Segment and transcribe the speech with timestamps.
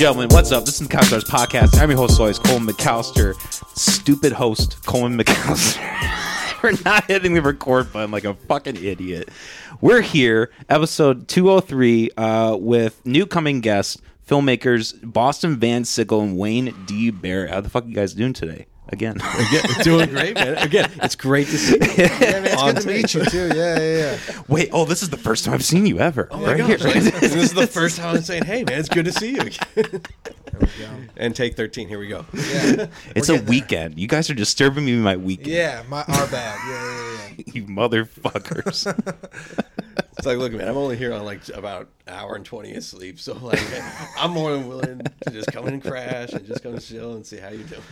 [0.00, 0.64] Gentlemen, what's up?
[0.64, 1.78] This is the Couch Stars Podcast.
[1.78, 3.34] I'm your host, always Coleman McAllister.
[3.76, 6.62] Stupid host, Coleman McAllister.
[6.62, 9.28] We're not hitting the record button like a fucking idiot.
[9.82, 16.74] We're here, episode 203, uh, with new coming guests, filmmakers Bausten Van Sickle and Wayne
[16.86, 17.10] D.
[17.10, 17.50] Barrett.
[17.50, 18.68] How the fuck are you guys doing today?
[18.92, 19.16] Again.
[19.16, 20.58] Again, doing great, man.
[20.58, 21.80] Again, it's great to see you.
[22.00, 23.48] Yeah, man, it's good to meet you too.
[23.56, 24.42] Yeah, yeah, yeah.
[24.48, 26.28] Wait, oh, this is the first time I've seen you ever.
[26.30, 29.04] Oh my gosh, like, this is the first time I'm saying, "Hey, man, it's good
[29.04, 31.88] to see you." again." and take thirteen.
[31.88, 32.24] Here we go.
[32.32, 33.42] Yeah, it's a getting there.
[33.44, 33.98] weekend.
[33.98, 35.48] You guys are disturbing me in my weekend.
[35.48, 36.58] Yeah, my our bad.
[36.68, 37.52] Yeah, yeah, yeah.
[37.54, 38.86] You motherfuckers.
[40.18, 42.84] It's like, look, man, I'm only here on like about an hour and twenty of
[42.84, 43.60] sleep, so like,
[44.18, 47.24] I'm more than willing to just come in and crash and just come chill and
[47.24, 47.82] see how you doing.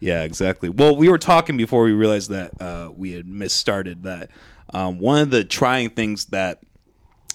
[0.00, 0.68] Yeah, exactly.
[0.68, 4.30] Well, we were talking before we realized that uh, we had misstarted that.
[4.74, 6.60] Um, one of the trying things that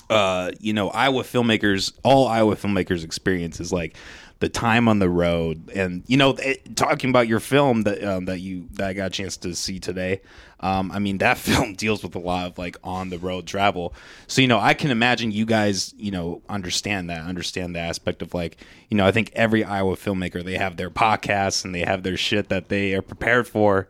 [0.09, 3.97] uh, you know Iowa filmmakers, all Iowa filmmakers experience is like
[4.43, 8.25] the time on the road, and you know, it, talking about your film that um,
[8.25, 10.19] that you that I got a chance to see today.
[10.59, 13.93] Um, I mean, that film deals with a lot of like on the road travel.
[14.27, 18.21] So you know, I can imagine you guys, you know, understand that, understand the aspect
[18.21, 18.57] of like,
[18.89, 22.17] you know, I think every Iowa filmmaker they have their podcasts and they have their
[22.17, 23.87] shit that they are prepared for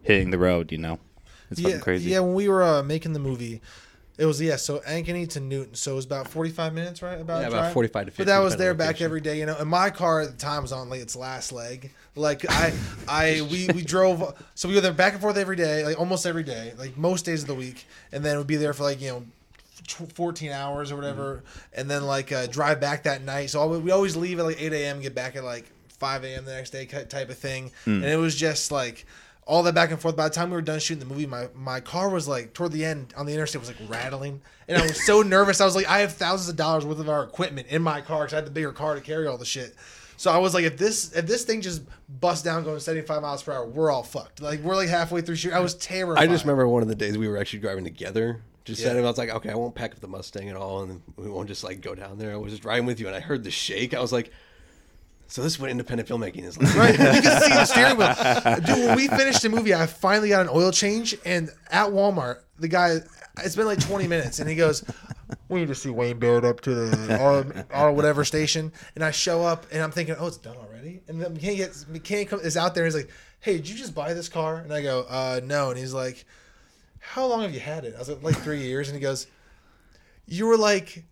[0.00, 0.72] hitting the road.
[0.72, 0.98] You know,
[1.50, 2.10] it's fucking yeah, crazy.
[2.12, 3.60] Yeah, when we were uh, making the movie,
[4.20, 4.56] it was yeah.
[4.56, 7.18] So Ankeny to Newton, so it was about forty five minutes, right?
[7.18, 9.56] About Yeah, about 45 to 50, But that was there back every day, you know.
[9.58, 11.90] And my car at the time was on like its last leg.
[12.14, 12.72] Like I,
[13.08, 14.38] I we we drove.
[14.54, 17.24] So we were there back and forth every day, like almost every day, like most
[17.24, 19.24] days of the week, and then we'd be there for like you know.
[20.14, 24.14] 14 hours or whatever and then like uh, drive back that night so we always
[24.14, 25.64] leave at like 8 a.m get back at like
[25.98, 29.04] 5 a.m the next day type of thing and it was just like
[29.50, 31.48] all that back and forth by the time we were done shooting the movie my,
[31.56, 34.82] my car was like toward the end on the interstate was like rattling and i
[34.82, 37.66] was so nervous i was like i have thousands of dollars worth of our equipment
[37.68, 39.74] in my car because i had the bigger car to carry all the shit
[40.16, 41.80] so I was like, if this if this thing just
[42.20, 44.42] busts down going 75 miles per hour, we're all fucked.
[44.42, 45.56] Like we're like halfway through shooting.
[45.56, 46.22] I was terrified.
[46.22, 48.42] I just remember one of the days we were actually driving together.
[48.66, 48.88] Just Yeah.
[48.88, 51.30] said, I was like, okay, I won't pack up the Mustang at all, and we
[51.30, 52.32] won't just like go down there.
[52.32, 53.94] I was just riding with you, and I heard the shake.
[53.94, 54.30] I was like,
[55.30, 56.74] so this is what independent filmmaking is like.
[56.74, 58.14] Right, you can see the steering wheel.
[58.66, 62.40] Dude, when we finished the movie, I finally got an oil change, and at Walmart,
[62.58, 62.96] the guy,
[63.44, 64.84] it's been like 20 minutes, and he goes,
[65.48, 69.12] "We need to see Wayne Barrett up to the R, R whatever station." And I
[69.12, 72.56] show up, and I'm thinking, "Oh, it's done already." And then McCann gets come, is
[72.56, 75.06] out there, and he's like, "Hey, did you just buy this car?" And I go,
[75.08, 76.24] "Uh, no." And he's like,
[76.98, 79.28] "How long have you had it?" I was like, "Like three years." And he goes,
[80.26, 81.04] "You were like."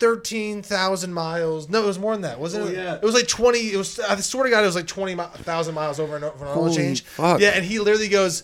[0.00, 1.68] Thirteen thousand miles.
[1.68, 2.74] No, it was more than that, wasn't Oh, it?
[2.74, 2.94] yeah.
[2.94, 3.58] It was like twenty.
[3.70, 4.00] It was.
[4.00, 6.50] I swear to God, it was like twenty thousand miles over and over for an
[6.52, 7.02] oil Holy change.
[7.04, 7.38] fuck.
[7.38, 8.42] Yeah, and he literally goes,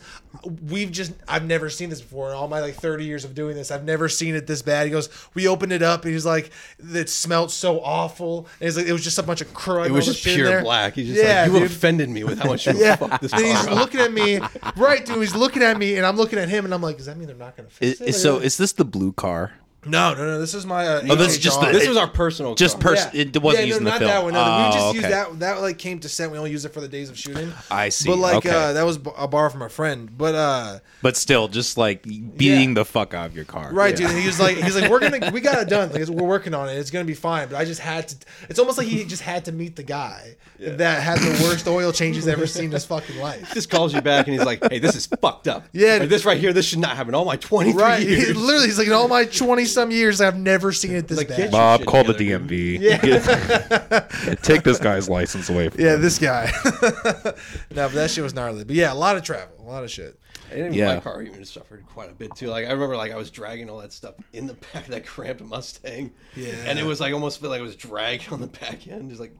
[0.68, 1.12] "We've just.
[1.26, 3.70] I've never seen this before in all my like thirty years of doing this.
[3.70, 6.50] I've never seen it this bad." He goes, "We opened it up, and he's like,
[6.78, 9.92] it smelled so awful." And he's like, "It was just a bunch of crud." It
[9.92, 10.92] was just pure black.
[10.92, 11.70] He's just Yeah, like, you dude.
[11.70, 14.12] offended me with how much you Yeah, fucked this and he's car up." looking at
[14.12, 14.40] me,
[14.76, 15.16] right, dude.
[15.18, 17.28] He's looking at me, and I'm looking at him, and I'm like, "Does that mean
[17.28, 19.54] they're not going to fix Is- it?" is- so is this the blue car?
[19.86, 20.38] No, no, no.
[20.41, 20.86] This is my.
[20.86, 22.54] Uh, Oh, this is just the- This was our personal.
[22.54, 22.92] Just car.
[22.92, 23.10] person.
[23.14, 24.10] It wasn't yeah, using no, the not film.
[24.10, 24.32] that one.
[24.34, 24.98] No, we Oh, just okay.
[24.98, 25.38] used that.
[25.41, 26.30] That like came to set.
[26.30, 27.52] We only used it for the days of shooting.
[27.70, 28.08] I see.
[28.08, 28.50] But like Okay.
[28.50, 30.10] uh, that was a borrow from a friend.
[30.16, 33.70] But uh, But still, just like beating the fuck out of your car.
[33.72, 34.06] right, Yeah.
[34.08, 34.10] dude.
[34.10, 35.92] And he was like, he's like, we're gonna, we got it done.
[35.92, 36.74] Like we're working on it.
[36.74, 37.48] It's gonna be fine.
[37.48, 38.16] But I just had to.
[38.48, 41.92] It's almost like he just had to meet the guy that had the worst oil
[41.92, 43.53] change he's ever seen in his fucking life.
[43.54, 45.66] Just calls you back and he's like, "Hey, this is fucked up.
[45.72, 45.98] Yeah.
[45.98, 47.14] Like, this right here, this should not happen.
[47.14, 50.37] All my 23 Right, he, literally, he's like in all my twenty some years, I've
[50.37, 51.37] never seen it this Like, bad.
[51.37, 52.81] get Bob, shit call the together, DMV.
[52.81, 54.34] Yeah.
[54.42, 56.03] Take this guy's license away from yeah, him.
[56.03, 56.50] this guy.
[56.64, 57.32] no,
[57.70, 58.65] but that shit was gnarly.
[58.65, 60.19] But yeah, a lot of travel, a lot of shit.
[60.53, 60.94] And Yeah.
[60.94, 62.48] my car even suffered quite a bit too.
[62.48, 65.04] Like I remember, like I was dragging all that stuff in the back of that
[65.06, 66.12] cramped Mustang.
[66.34, 66.53] Yeah.
[66.66, 69.21] And it was like almost feel like I was dragging on the back end, just
[69.21, 69.36] like.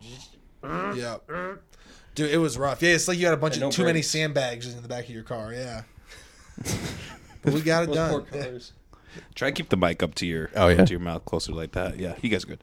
[0.64, 1.16] Yeah.
[2.16, 2.82] Dude, it was rough.
[2.82, 4.08] Yeah, it's like you had a bunch And of no too many brakes.
[4.10, 5.52] sandbags in the back of your car.
[5.52, 5.82] Yeah.
[7.43, 8.43] but we got it Those poor done.
[8.43, 8.72] cars.
[9.34, 10.84] Try to keep the mic up to your Oh, yeah?
[10.84, 11.98] to your mouth closer like that.
[11.98, 12.60] Yeah, you guys are good.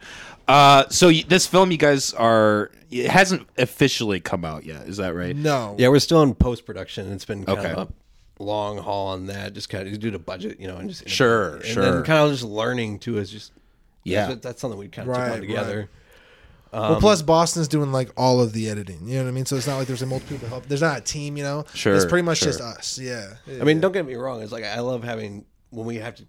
[0.47, 4.87] Uh, so y- this film, you guys are it hasn't officially come out yet.
[4.87, 5.35] Is that right?
[5.35, 5.75] No.
[5.79, 7.11] Yeah, we're still in post production.
[7.11, 7.71] It's been kind Okay.
[7.71, 7.89] of
[8.39, 11.07] a long haul on that, just kind of due to budget, you know, and just
[11.09, 11.83] Sure, and sure.
[11.83, 13.51] then kind of just learning too is just
[14.03, 14.27] Yeah.
[14.27, 15.89] That's, that's something we kind of Right, took on together.
[16.71, 19.07] well, plus Bausten's doing like all of the editing.
[19.07, 19.45] You know what I mean?
[19.45, 20.65] So it's not like there's a multiple people help.
[20.67, 21.37] There's not a team.
[21.37, 21.65] You know.
[21.73, 22.47] Sure, It's pretty much sure.
[22.49, 22.99] just us.
[22.99, 23.33] Yeah.
[23.59, 24.41] I mean, don't get me wrong.
[24.41, 26.25] It's like I love having when we have to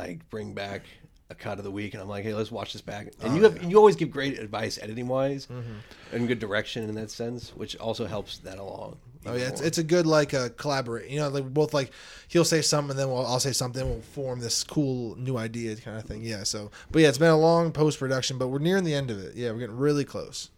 [0.00, 0.82] like bring back
[1.30, 3.08] a cut of the week, and I'm like, hey, let's watch this back.
[3.22, 6.14] And you have you always give great advice editing wise, Mm-hmm.
[6.16, 8.96] and good direction in that sense, which also helps that along.
[9.26, 11.10] Oh even yeah, it's, it's a good like uh, collaborate.
[11.10, 11.90] You know, like we're both like
[12.28, 13.84] he'll say something, and then we'll, I'll say something.
[13.86, 16.22] We'll form this cool new idea kind of thing.
[16.22, 16.44] Yeah.
[16.44, 19.18] So, but yeah, it's been a long post production, but we're nearing the end of
[19.18, 19.34] it.
[19.34, 20.50] Yeah, we're getting really close.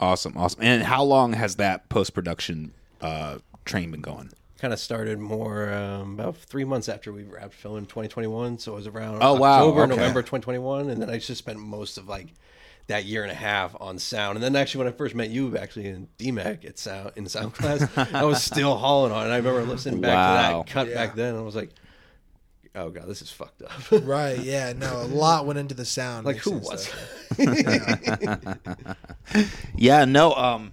[0.00, 0.60] Awesome, awesome.
[0.62, 4.30] And how long has that post production uh, train been going?
[4.58, 8.58] Kind of started more um, about three months after we wrapped filming 2021.
[8.58, 9.90] So it was around Oh, wow, October, okay.
[9.90, 12.26] November 2021, and then I just spent most of like
[12.88, 14.36] that year and a half on sound.
[14.36, 17.54] And then actually, when I first met you, actually in DMACC at sound in sound
[17.54, 19.20] class, I was still hauling on.
[19.20, 19.24] it.
[19.26, 20.62] And I remember listening back Wow.
[20.62, 20.94] to that cut Yeah.
[20.94, 21.70] back then, and I was like,
[22.74, 23.70] "Oh god, this is fucked up."
[24.02, 24.40] Right.
[24.40, 24.72] Yeah.
[24.72, 26.26] No, a lot went into the sound.
[26.26, 26.82] like mixing who was?
[27.32, 28.58] stuff.
[29.76, 30.32] Yeah, no.
[30.34, 30.72] Um,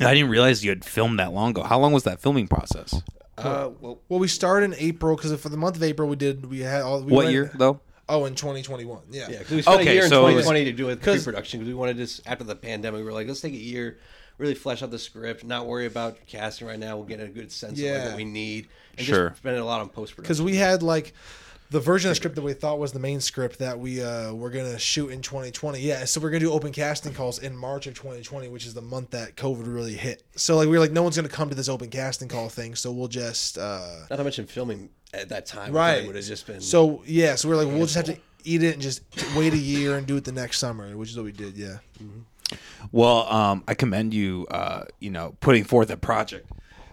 [0.00, 1.62] I didn't realize you had filmed that long ago.
[1.62, 2.94] How long was that filming process?
[3.38, 6.46] uh, well, Well, we started in April because for the month of April we did
[6.46, 7.02] we had all.
[7.02, 7.80] We What went- year though?
[8.08, 9.00] Oh, in 2021.
[9.10, 9.28] Yeah.
[9.30, 11.00] Yeah, because we spent Okay, a year in so it was- 2020 to do it
[11.00, 12.04] 'cause- pre-production because we wanted to.
[12.04, 13.98] just After the pandemic, we were like, let's take a year,
[14.38, 16.96] really flesh out the script, not worry about casting right now.
[16.96, 18.68] We'll get a good sense of what we need,
[18.98, 19.28] and Sure.
[19.30, 20.22] just spend a lot on post-production.
[20.24, 21.14] because we had like
[21.72, 24.32] the version of the script that we thought was the main script that we uh,
[24.34, 25.80] were gonna shoot in 2020.
[25.80, 28.82] Yeah, so we're gonna do open casting calls in March of 2020, which is the
[28.82, 30.22] month that COVID really hit.
[30.36, 32.74] So like we were like, no one's gonna come to this open casting call thing,
[32.74, 36.06] so we'll just uh, Not to mention filming at that time, right.
[36.06, 38.74] Would have just been So yeah, so we're like, we'll just have to eat it
[38.74, 39.02] and just
[39.34, 41.56] wait a year and do it the next summer, which is what we did.
[41.56, 41.78] Yeah.
[42.90, 44.46] Well, um, I commend you.
[44.50, 46.50] Uh, you know, putting forth a project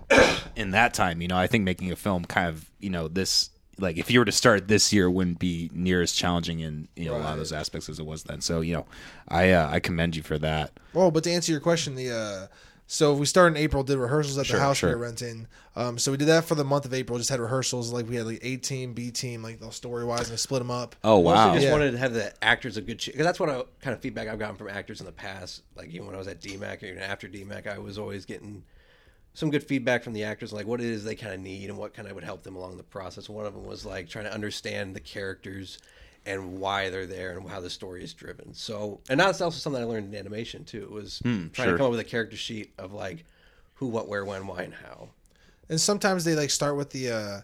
[0.56, 1.22] in that time.
[1.22, 3.50] You know, I think making a film kind of you know this
[3.80, 7.06] like if you were to start this year, wouldn't be near as challenging in you
[7.06, 8.42] know a lot of those aspects as it was then.
[8.42, 8.86] So you know,
[9.28, 10.72] I uh, I commend you for that.
[10.94, 12.48] Well, but to answer your question, the uh,
[12.92, 14.90] so we started in April, did rehearsals at Sure, the house sure.
[14.90, 15.46] we were renting.
[15.76, 17.20] Um, so we did that for the month of April.
[17.20, 20.34] Just had rehearsals, like we had like A team, B team, like story wise, and
[20.34, 20.96] I split them up.
[21.04, 21.54] Oh Mostly wow.
[21.54, 21.72] just Yeah.
[21.72, 24.40] wanted to have the actors a good because that's what I, kind of feedback I've
[24.40, 25.62] gotten from actors in the past.
[25.76, 28.64] Like even when I was at DMACC or even after DMACC, I was always getting
[29.34, 31.78] some good feedback from the actors, like what it is they kind of need and
[31.78, 33.30] what kind of would help them along the process.
[33.30, 35.78] One of them was like trying to understand the characters
[36.26, 38.54] and why they're there and how the story is driven.
[38.54, 40.84] So, and that's also something I learned in animation too.
[40.84, 41.66] It was trying Hmm, sure.
[41.72, 43.24] to come up with a character sheet of like
[43.76, 45.10] who, what, where, when, why, and how.
[45.70, 47.42] And sometimes they like start with the uh,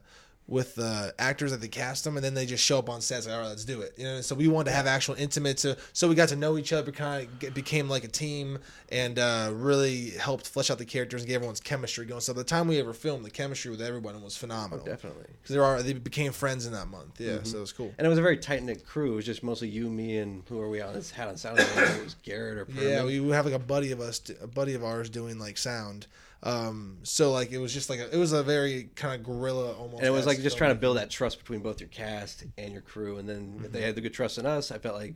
[0.48, 3.26] with the actors that they cast them, and then they just show up on sets.
[3.26, 3.94] Like, all right, let's do it.
[3.98, 5.58] You know, so we wanted to have actual intimate.
[5.58, 8.60] To, so we got to know each other, kind of became like a team,
[8.92, 12.22] and uh, really helped flesh out the characters and get everyone's chemistry going.
[12.22, 14.86] So by the time we ever filmed, the chemistry with everyone was phenomenal.
[14.86, 15.26] Definitely.
[15.42, 17.20] Because there are they became friends in that month.
[17.20, 17.92] Yeah, so it was cool.
[17.98, 19.14] And it was a very tight knit crew.
[19.14, 20.94] It was just mostly you, me, and who are we on?
[20.94, 21.60] This had on sound.
[21.60, 24.00] I don't know if it was Garrett or Yeah, we have like a buddy of
[24.00, 26.06] us, a buddy of ours doing like sound.
[26.44, 29.74] Um, so like it was just like a, it was a very kind of guerrilla
[29.74, 30.00] almost.
[30.00, 32.72] and it was like just trying to build that trust between both your cast and
[32.72, 33.18] your crew.
[33.18, 35.16] And then if they had the good trust in us, I felt like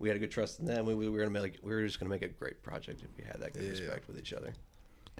[0.00, 0.86] we had a good trust in them.
[0.86, 3.24] We, we were gonna make we were just gonna make a great project if we
[3.24, 4.52] had that good respect with each other.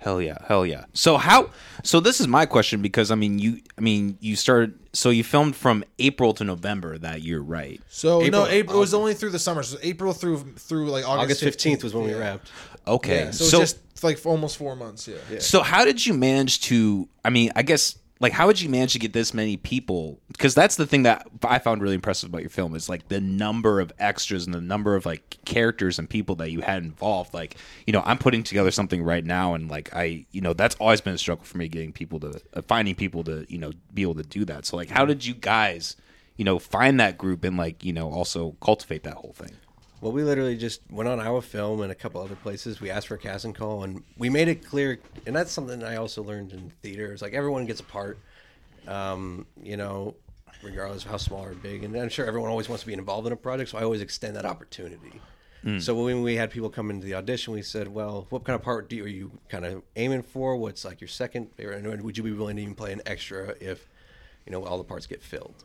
[0.01, 0.87] Hell yeah, hell yeah.
[0.93, 1.51] So how?
[1.85, 4.77] So this is my question because I mean you, I mean you started.
[4.93, 7.81] So you filmed from April to November that year, right?
[7.89, 8.77] So no, April- April.
[8.77, 9.63] It was only through the summer.
[9.63, 12.51] So April through through like August August fifteenth was when we wrapped.
[12.87, 13.25] Okay.
[13.25, 15.09] Yeah, so, so it's just like for almost four months.
[15.09, 15.39] Yeah.
[15.39, 17.09] So how did you manage to?
[17.25, 20.21] I mean, I guess like how would you manage to get this many people?
[20.29, 23.21] Because that's the thing that I found really impressive about your film is like the
[23.21, 27.35] number of extras and the number of like characters and people that you had involved.
[27.35, 30.77] Like you know, I'm putting together something right now, and like I, you know, that's
[30.77, 33.73] always been a struggle for me getting people to uh, finding people to you know
[33.93, 34.65] be able to do that.
[34.65, 35.97] So like, how did you guys?
[36.37, 39.53] You know, find that group and like you know also cultivate that whole thing.
[40.05, 42.79] Well, we literally just went on Iowa Film and a couple other places.
[42.79, 44.99] We asked for a casting call, and we made it clear.
[45.25, 47.11] And that's something I also learned in theater.
[47.11, 48.19] It's like everyone gets a part,
[48.87, 50.15] um, you know,
[50.63, 51.85] regardless of how small or big.
[51.85, 54.03] And I'm sure everyone always wants to be involved in a project, so I always
[54.03, 55.23] extend that opportunity.
[55.81, 58.61] So when we had people come into the audition, we said, "Well, what kind of
[58.61, 60.55] part do you, are you kind of aiming for?
[60.55, 61.83] What's like your second favorite?
[61.83, 63.89] And would you be willing to even play an extra if,
[64.45, 65.65] you know, all the parts get filled?"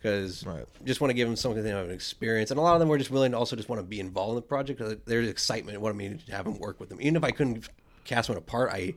[0.00, 0.64] Because Right.
[0.84, 2.50] just want to give them something of an experience.
[2.50, 4.30] And a lot of them were just willing to also just want to be involved
[4.30, 6.98] in the project because there's excitement and wanted me to have them work with them.
[7.00, 7.68] Even if I couldn't
[8.04, 8.94] cast one apart, I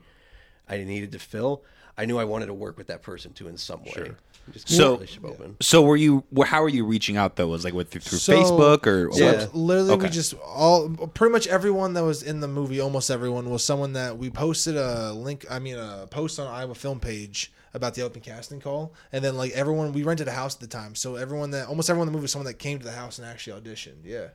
[0.70, 1.62] I needed to fill.
[1.98, 4.14] I knew I wanted to work with that person too in some way.
[4.52, 5.56] Just So, relationship open.
[5.62, 6.24] so were you?
[6.46, 7.48] How were you reaching out though?
[7.48, 9.12] Was like with through, through So- Facebook or?
[9.14, 9.48] So Yeah.
[9.54, 10.04] literally, Okay.
[10.06, 13.94] we just all pretty much everyone that was in the movie, almost everyone was someone
[13.94, 15.46] that we posted a link.
[15.50, 19.36] I mean, a post on Iowa Film page about the open casting call, and then
[19.36, 22.12] like everyone, we rented a house at the time, so everyone that almost everyone in
[22.12, 24.04] the movie was someone that came to the house and actually auditioned.
[24.04, 24.28] Yeah.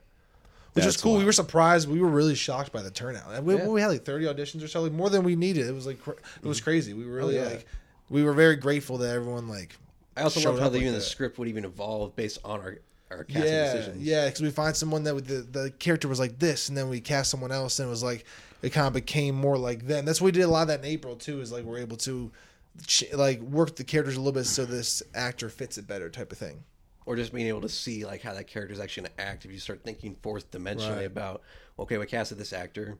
[0.73, 1.17] Which was That's cool.
[1.17, 1.89] We were surprised.
[1.89, 3.33] We were really shocked by the turnout.
[3.33, 3.67] And We, Yeah.
[3.67, 5.67] we had like thirty auditions or so, like more than we needed.
[5.67, 6.63] It was like cra- it was mm-hmm.
[6.65, 6.93] crazy.
[6.93, 7.49] We were really oh, yeah.
[7.49, 7.65] like
[8.09, 9.75] we were very grateful that everyone like.
[10.15, 12.77] I also loved how the, like even the script would even evolve based on our
[13.09, 14.03] our casting yeah, decisions.
[14.03, 17.01] yeah, because we find someone that the the character was like this, and then we
[17.01, 18.25] cast someone else, and it was like
[18.61, 20.05] it kind of became more like them.
[20.05, 21.41] That's what we did a lot of that in April too.
[21.41, 22.31] Is like we're able to
[23.13, 26.37] like work the characters a little bit so this actor fits it better, type of
[26.37, 26.63] thing.
[27.05, 29.45] or just being able to see like how that character is actually going to act
[29.45, 31.05] if you start thinking fourth dimensionally Right.
[31.05, 31.41] about
[31.77, 32.97] okay we casted this actor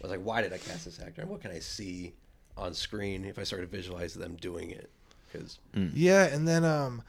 [0.00, 2.14] I was like why did i cast this actor and what can i see
[2.56, 4.88] on screen if i start to visualize them doing it
[5.30, 7.02] because Yeah, and then um,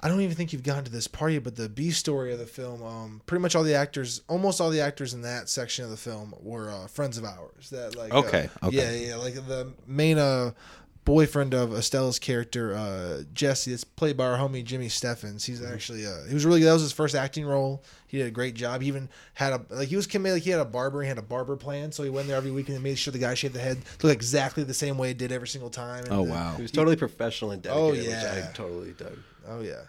[0.00, 2.38] I don't even think you've gotten to this part yet, but the B story of
[2.38, 5.82] the film, um, pretty much all the actors, almost all the actors in that section
[5.82, 7.70] of the film were uh, friends of ours.
[7.70, 8.76] That like, uh, Okay, okay.
[8.76, 10.50] yeah, yeah, like the main uh
[11.04, 15.44] boyfriend of Estella's character, uh, Jesse, it's played by our homie Jimmy Steffens.
[15.44, 17.82] He's actually uh, he was really that was his first acting role.
[18.06, 18.80] He did a great job.
[18.82, 20.36] He even had a like he was committed.
[20.36, 21.02] Like he had a barber.
[21.02, 23.18] He had a barber plan, so he went there every week and made sure the
[23.18, 26.04] guy shaved the head looked exactly the same way it did every single time.
[26.04, 26.54] And Oh the- wow.
[26.56, 29.18] he was totally professional and Oh, dedicated which i totally dug
[29.48, 29.82] Oh yeah.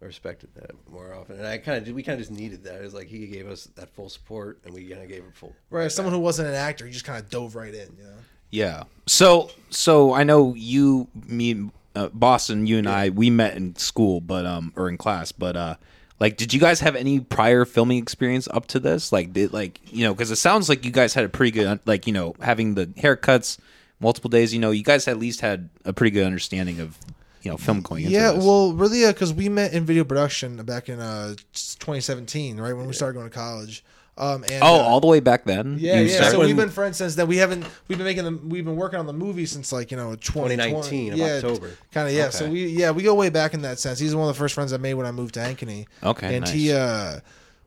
[0.00, 2.76] I respected that more often and i kind of we kind of just needed that
[2.76, 5.32] it was like he gave us that full support and we kind of gave him
[5.32, 7.96] full Right, as someone who wasn't an actor, he just kind of dove right in,
[7.96, 8.14] you know.
[8.50, 8.84] Yeah.
[9.06, 14.20] So so I know you me uh, Bausten you and I we met in school
[14.20, 15.74] but um or in class but uh
[16.20, 19.80] like did you guys have any prior filming experience up to this like did like
[19.92, 22.34] you know cuz it sounds like you guys had a pretty good like you know
[22.40, 23.58] having the haircuts
[24.00, 26.96] multiple days you know you guys at least had a pretty good understanding of
[27.42, 28.44] you know film going into Yeah, this.
[28.44, 31.34] well, really, because we met in video production back in uh
[31.78, 33.84] 2017, right when we started going to college.
[34.18, 35.76] Um, and Oh, uh, all the way back then.
[35.78, 36.14] yeah, You yeah.
[36.16, 37.28] started- So we've been friends since then.
[37.28, 37.64] We haven't.
[37.86, 38.48] We've been making them.
[38.48, 41.70] We've been working on the movie since like you know 2019 of yeah, October.
[41.92, 42.30] Kind of yeah.
[42.30, 43.98] So we yeah we go way back in that sense.
[44.00, 45.86] He's one of the first friends I made when I moved to Ankeny.
[46.02, 46.52] Okay, and nice.
[46.52, 47.20] he uh,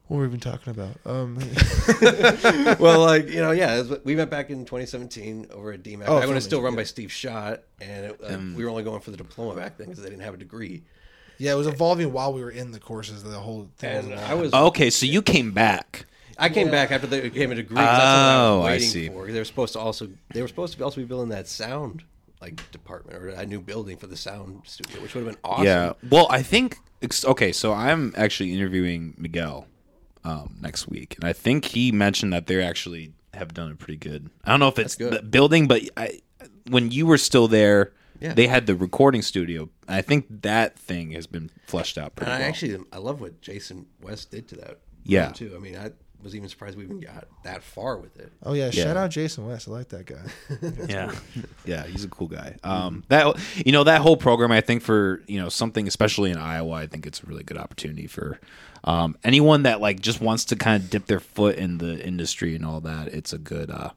[0.08, 0.98] what were we even talking about?
[1.06, 1.38] Um,
[2.80, 6.04] well, like you know, yeah, was- we met back in 2017 over at DMACC.
[6.08, 6.78] Oh, I was still run yeah.
[6.80, 9.88] by Steve Schott, and it, uh, we were only going for the diploma back then
[9.88, 10.84] because they didn't have a degree.
[11.38, 13.24] yeah, it was evolving while we were in the courses.
[13.24, 13.90] The whole thing.
[13.98, 14.30] And evolving.
[14.32, 16.06] I was, Okay, so you came back.
[16.38, 17.76] I came back after they became a degree.
[17.78, 19.08] 'cause that's what I Oh, was I see.
[19.08, 19.32] for.
[19.32, 22.04] They were supposed to also, they were supposed to also be building that sound
[22.42, 25.66] like department or a new building for the sound studio, which would have been awesome.
[25.66, 25.94] Yeah.
[26.10, 26.78] Well, I think
[27.26, 27.52] okay.
[27.52, 29.68] So I'm actually interviewing Miguel
[30.24, 33.98] um, next week, and I think he mentioned that they actually have done a pretty
[33.98, 34.30] good.
[34.44, 35.14] I don't know if it's good.
[35.14, 36.20] the building, but I,
[36.70, 38.34] when you were still there, Yeah.
[38.34, 39.70] they had the recording studio.
[39.88, 42.50] I think that thing has been fleshed out pretty And I well.
[42.50, 44.80] actually, I love what Jason West did to that.
[45.04, 45.30] Yeah.
[45.30, 45.54] too.
[45.56, 45.92] I mean, I
[46.24, 48.32] was even surprised we even got that far with it.
[48.44, 49.68] oh yeah, shout out Jason West.
[49.68, 50.22] I like that guy.
[50.88, 51.14] yeah
[51.66, 53.36] yeah he's a cool guy um that
[53.66, 56.88] you know that whole program i think for you know something especially in iowa i
[56.88, 58.40] think it's a really good opportunity for
[58.84, 62.56] um anyone that like just wants to kind of dip their foot in the industry
[62.56, 63.90] and all that it's a good uh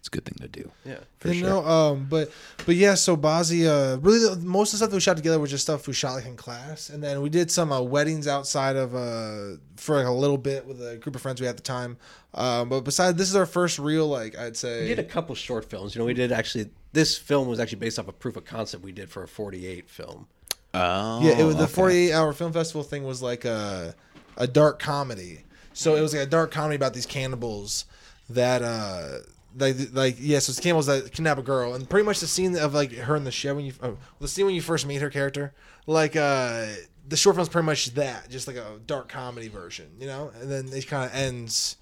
[0.00, 0.96] it's a good thing to do Yeah.
[1.20, 2.32] for you sure know, um, but
[2.66, 5.38] but yeah, so Bazzi, uh, really the, most of the stuff that we shot together
[5.38, 8.26] was just stuff we shot like in class, and then we did some uh, weddings
[8.26, 11.52] outside of uh for like a little bit with a group of friends we had
[11.52, 11.96] at the time.
[12.34, 14.82] Um, but besides, this is our first real like I'd say.
[14.82, 15.94] We did a couple short films.
[15.94, 16.70] You know, we did actually.
[16.92, 19.88] This film was actually based off a proof of concept we did for a 48
[19.88, 20.26] film.
[20.74, 23.94] oh yeah, it was the 48 hour film festival thing was like a
[24.36, 25.44] a dark comedy.
[25.72, 27.84] So it was like a dark comedy about these cannibals
[28.28, 29.18] that uh
[29.56, 32.56] like like yeah, so it's cannibals that kidnap a girl and pretty much the scene
[32.56, 35.00] of like her in the shed when you oh, the scene when you first meet
[35.02, 35.52] her character
[35.86, 36.66] like uh
[37.08, 40.50] the short film's pretty much that just like a dark comedy version you know and
[40.50, 41.76] then it kind of ends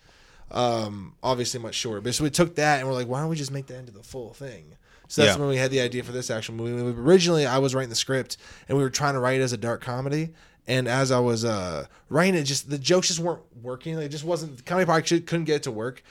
[0.50, 3.37] um obviously much shorter but so we took that and we're like why don't we
[3.37, 4.75] just make that into the full thing
[5.08, 5.40] so that's Yeah.
[5.40, 7.00] when we had the idea for this action movie.
[7.00, 8.37] Originally, I was writing the script,
[8.68, 10.34] and we were trying to write it as a dark comedy.
[10.66, 13.98] And as I was uh, writing it, just the jokes just weren't working.
[13.98, 14.58] It just wasn't.
[14.58, 16.02] The comedy part couldn't get it to work.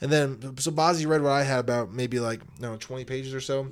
[0.00, 3.40] And then, so Bozzy read what I had about maybe like know twenty pages or
[3.40, 3.68] so.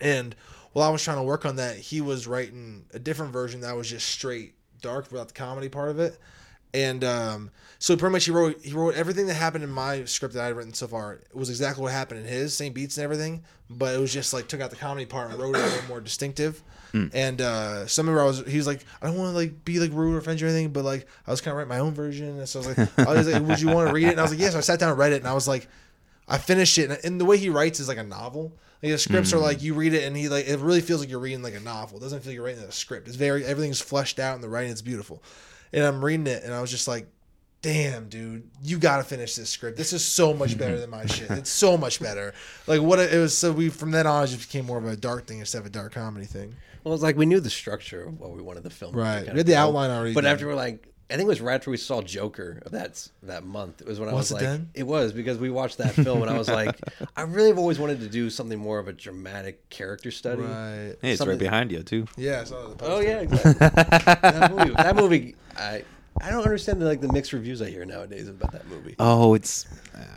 [0.00, 0.34] And
[0.72, 3.76] while I was trying to work on that, he was writing a different version that
[3.76, 6.18] was just straight dark without the comedy part of it.
[6.72, 10.34] And um, so pretty much he wrote he wrote everything that happened in my script
[10.34, 11.14] that I'd written so far.
[11.14, 14.32] It was exactly what happened in his, same beats and everything, but it was just
[14.32, 16.62] like took out the comedy part and wrote it a little more distinctive.
[17.12, 19.78] And uh, some of I was he was like, I don't want to like be
[19.78, 21.78] like rude or offend you or anything, but like I was kind of writing my
[21.78, 22.38] own version.
[22.38, 24.10] And so I was like, I was like, would you want to read it?
[24.10, 24.52] And I was like, yes.
[24.52, 25.68] So I sat down and read it, and I was like,
[26.28, 28.52] I finished it, and, and the way he writes is like a novel.
[28.82, 31.10] Like the scripts are like you read it, and he like it really feels like
[31.10, 31.98] you're reading like a novel.
[31.98, 33.08] It doesn't feel like you're reading a script.
[33.08, 35.22] It's very everything's fleshed out, and the writing is beautiful.
[35.72, 37.06] And I'm reading it, and I was just like,
[37.62, 39.76] "Damn, dude, you got to finish this script.
[39.76, 41.30] This is so much better than my shit.
[41.30, 42.34] It's so much better.
[42.66, 43.36] Like what it, it was.
[43.36, 45.66] So we from then on, it just became more of a dark thing instead of
[45.66, 46.54] a dark comedy thing.
[46.82, 48.94] Well, it's like we knew the structure of what we wanted the film.
[48.96, 49.30] Right.
[49.30, 50.32] We had the outline already But done.
[50.32, 53.80] after we're like, I think it was right after we saw Joker that that month.
[53.80, 54.70] It was when I Was was it like, then?
[54.74, 56.78] it was because we watched that film and I was like,
[57.16, 60.42] I really have always wanted to do something more of a dramatic character study.
[60.42, 60.94] Right.
[61.02, 62.40] hey it's Something- right behind you too Yeah.
[62.40, 63.52] I saw the Oh yeah, exactly.
[63.58, 64.74] that movie.
[64.74, 65.34] That movie.
[65.56, 65.84] I
[66.22, 68.94] I don't understand the, like the mixed reviews I hear nowadays about that movie.
[68.98, 69.66] Oh, it's.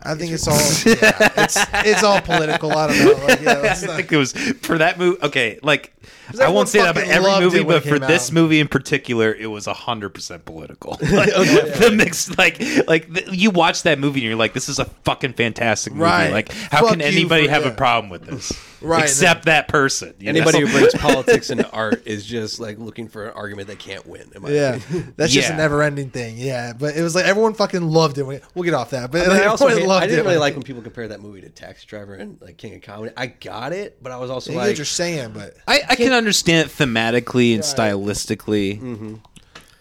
[0.04, 0.54] I think it's all
[0.94, 2.72] yeah, it's it's all political.
[2.72, 3.26] I don't know.
[3.26, 5.22] Like, yeah, I let's not- think it was for that movie.
[5.24, 7.90] Okay, like I everyone won't say that about fucking every loved movie, when but it
[7.90, 8.34] for came this out.
[8.34, 10.98] movie in particular, it was hundred percent political.
[11.14, 14.68] Like, oh, the mix, like, like the, you watch that movie and you're like, this
[14.70, 16.04] is a fucking fantastic movie.
[16.04, 16.32] Right.
[16.32, 18.52] Like, how Fuck can you anybody for- have a problem with this?
[18.82, 20.14] Right, except that person.
[20.20, 20.66] you Anybody know?
[20.68, 24.30] who brings politics into art is just like looking for an argument they can't win.
[24.36, 25.14] in my yeah, opinion.
[25.16, 25.56] that's just Yeah.
[25.56, 26.38] a never-ending thing.
[26.38, 28.24] Yeah, but it was like everyone fucking loved it.
[28.25, 30.30] We'll get off that, but I, mean, like, I also hate- loved I didn't it
[30.30, 33.13] really like when people compare that movie to Taxi Driver and like King of Comedy.
[33.18, 35.82] I got it, but I was also I get what like, you're saying, but I,
[35.90, 38.82] I can understand it thematically and stylistically.
[38.82, 39.16] Mm-hmm.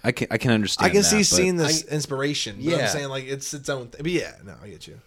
[0.04, 0.87] I can I can understand.
[0.87, 2.56] I can that, see seeing this inspiration.
[2.56, 2.87] But I'm Yeah.
[2.88, 3.88] saying like it's its own.
[3.88, 4.02] Thing.
[4.02, 5.00] But yeah, no, I get you.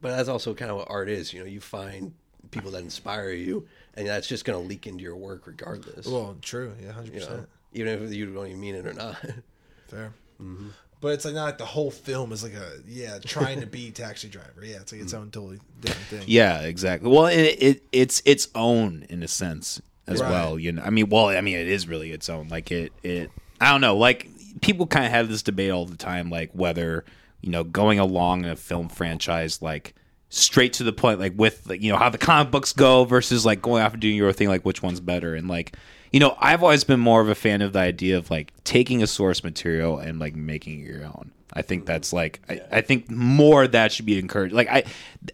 [0.00, 1.32] but that's also kind of what art is.
[1.32, 2.14] You know, you find
[2.50, 6.06] people that inspire you, and that's just going to leak into your work regardless.
[6.06, 6.72] Well, true.
[6.82, 9.16] Yeah, hundred you know, percent even if you don't even mean it or not.
[9.88, 10.12] fair.
[10.40, 10.68] Mm-hmm.
[11.00, 13.90] But it's like not like the whole film is like a yeah trying to be
[13.94, 14.62] Taxi Driver.
[14.62, 15.18] Yeah, it's like its mm.
[15.18, 16.24] own totally different thing.
[16.26, 17.10] Yeah, exactly.
[17.10, 20.30] Well, it, it it's its own in a sense as Right.
[20.30, 20.58] well.
[20.58, 22.48] You know, I mean, well, I mean, it is really its own.
[22.48, 23.30] Like it, it.
[23.60, 23.96] I don't know.
[23.96, 24.28] Like
[24.60, 27.04] people kind of have this debate all the time, like whether
[27.40, 29.94] you know going along in a film franchise, like
[30.28, 33.46] straight to the point, like with like, you know how the comic books go versus
[33.46, 35.74] like going off and doing your thing, like which one's better, and like.
[36.12, 39.02] You know, I've always been more of a fan of the idea of like taking
[39.02, 41.30] a source material and like making it your own.
[41.52, 42.16] I think that's mm-hmm.
[42.16, 44.54] like I, I think more that should be encouraged.
[44.54, 44.84] Like I,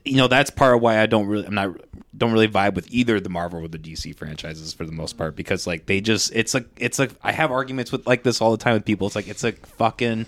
[0.04, 1.78] you know, that's part of why I don't really I'm not
[2.16, 5.36] don't really vibe with either the Marvel or the DC franchises for the most part
[5.36, 8.50] because like they just it's like it's like I have arguments with like this all
[8.50, 9.06] the time with people.
[9.06, 10.26] It's like it's a fucking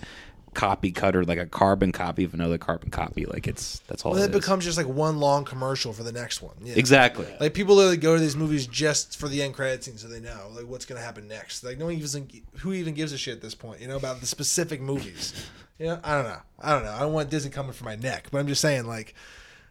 [0.55, 3.25] copy cutter, like a carbon copy of another carbon copy.
[3.25, 4.13] Like it's that's all.
[4.13, 6.55] Well, it becomes just like one long commercial for the next one.
[6.63, 6.75] Yeah.
[6.77, 7.27] exactly.
[7.41, 10.21] Like people literally go to these movies just for the end credit scene, so they
[10.21, 11.65] know like what's gonna happen next.
[11.65, 12.29] Like no one even
[12.59, 15.33] who even gives a shit at this point, you know, about the specific movies.
[15.79, 16.41] You know, I don't know.
[16.59, 16.91] I don't know.
[16.91, 19.15] I don't want Disney coming for my neck, but I'm just saying, like,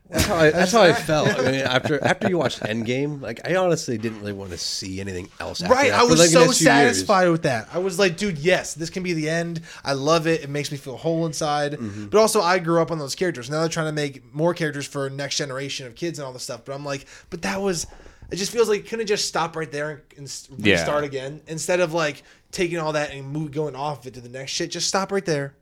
[0.10, 1.28] That's how I, that's how I felt.
[1.38, 5.02] I mean, after after you watched Endgame, like I honestly didn't really want to see
[5.02, 5.62] anything else.
[5.62, 5.90] After right?
[5.90, 6.58] that I was like, so few years.
[6.60, 7.68] satisfied with that.
[7.74, 9.62] I was like, dude, yes, this can be the end.
[9.84, 10.44] I love it.
[10.44, 11.74] It makes me feel whole inside.
[11.74, 12.06] Mm-hmm.
[12.08, 13.50] But also, I grew up on those characters.
[13.50, 16.44] Now they're trying to make more characters for next generation of kids and all this
[16.44, 16.64] stuff.
[16.64, 17.86] But I'm like, but that was.
[18.30, 20.74] It just feels like couldn't just stop right there and, s- Yeah.
[20.76, 24.22] restart again instead of like taking all that and move going off of it to
[24.22, 24.70] the next shit.
[24.72, 25.54] Just stop right there,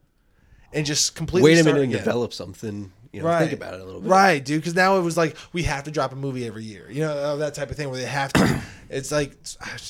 [0.73, 2.03] and just completely Wait a minute and again.
[2.03, 2.91] develop something.
[3.15, 3.39] You know, Right.
[3.49, 4.09] think about it a little bit.
[4.09, 4.59] Right, dude.
[4.61, 6.89] Because now it was like we have to drop a movie every year.
[6.91, 8.61] You know uh, that type of thing where they have to.
[8.89, 9.37] it's like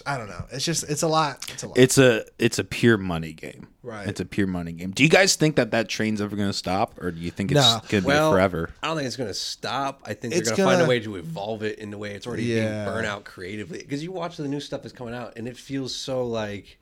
[0.05, 0.45] I don't know.
[0.51, 1.43] It's just it's a lot.
[1.51, 1.77] It's a lot.
[1.77, 3.67] It's a it's a pure money game.
[3.81, 4.07] Right.
[4.07, 4.91] It's a pure money game.
[4.91, 7.51] Do you guys think that that train's ever going to stop, or do you think
[7.51, 7.79] it's Nah.
[7.87, 8.69] going to Well, be forever?
[8.83, 10.01] I don't think it's going to stop.
[10.05, 12.13] I think It's they're going to find a way to evolve it in the way
[12.15, 12.83] it's already Yeah.
[12.83, 13.79] being burnt out creatively.
[13.79, 16.77] Because you watch the new stuff that's coming out, and it feels so like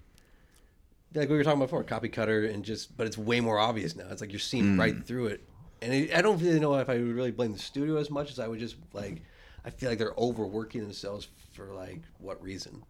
[1.16, 3.96] like we were talking about before, copy cutter, and just but it's way more obvious
[3.96, 4.06] now.
[4.10, 5.44] It's like you're seeing right through it,
[5.84, 8.32] and it, I don't really know if I would really blame the studio as much
[8.32, 9.22] as I would just like.
[9.66, 12.84] I feel like they're overworking themselves for like what reason?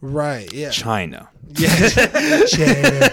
[0.00, 0.52] right.
[0.52, 0.70] Yeah.
[0.70, 1.28] China.
[1.56, 1.68] Yeah.
[2.46, 3.10] China.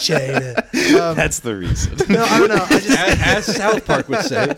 [0.00, 0.54] China.
[1.00, 1.96] Um, That's the reason.
[2.08, 2.64] no, I don't know.
[2.64, 2.90] I just.
[2.90, 4.46] As, as South Park would say,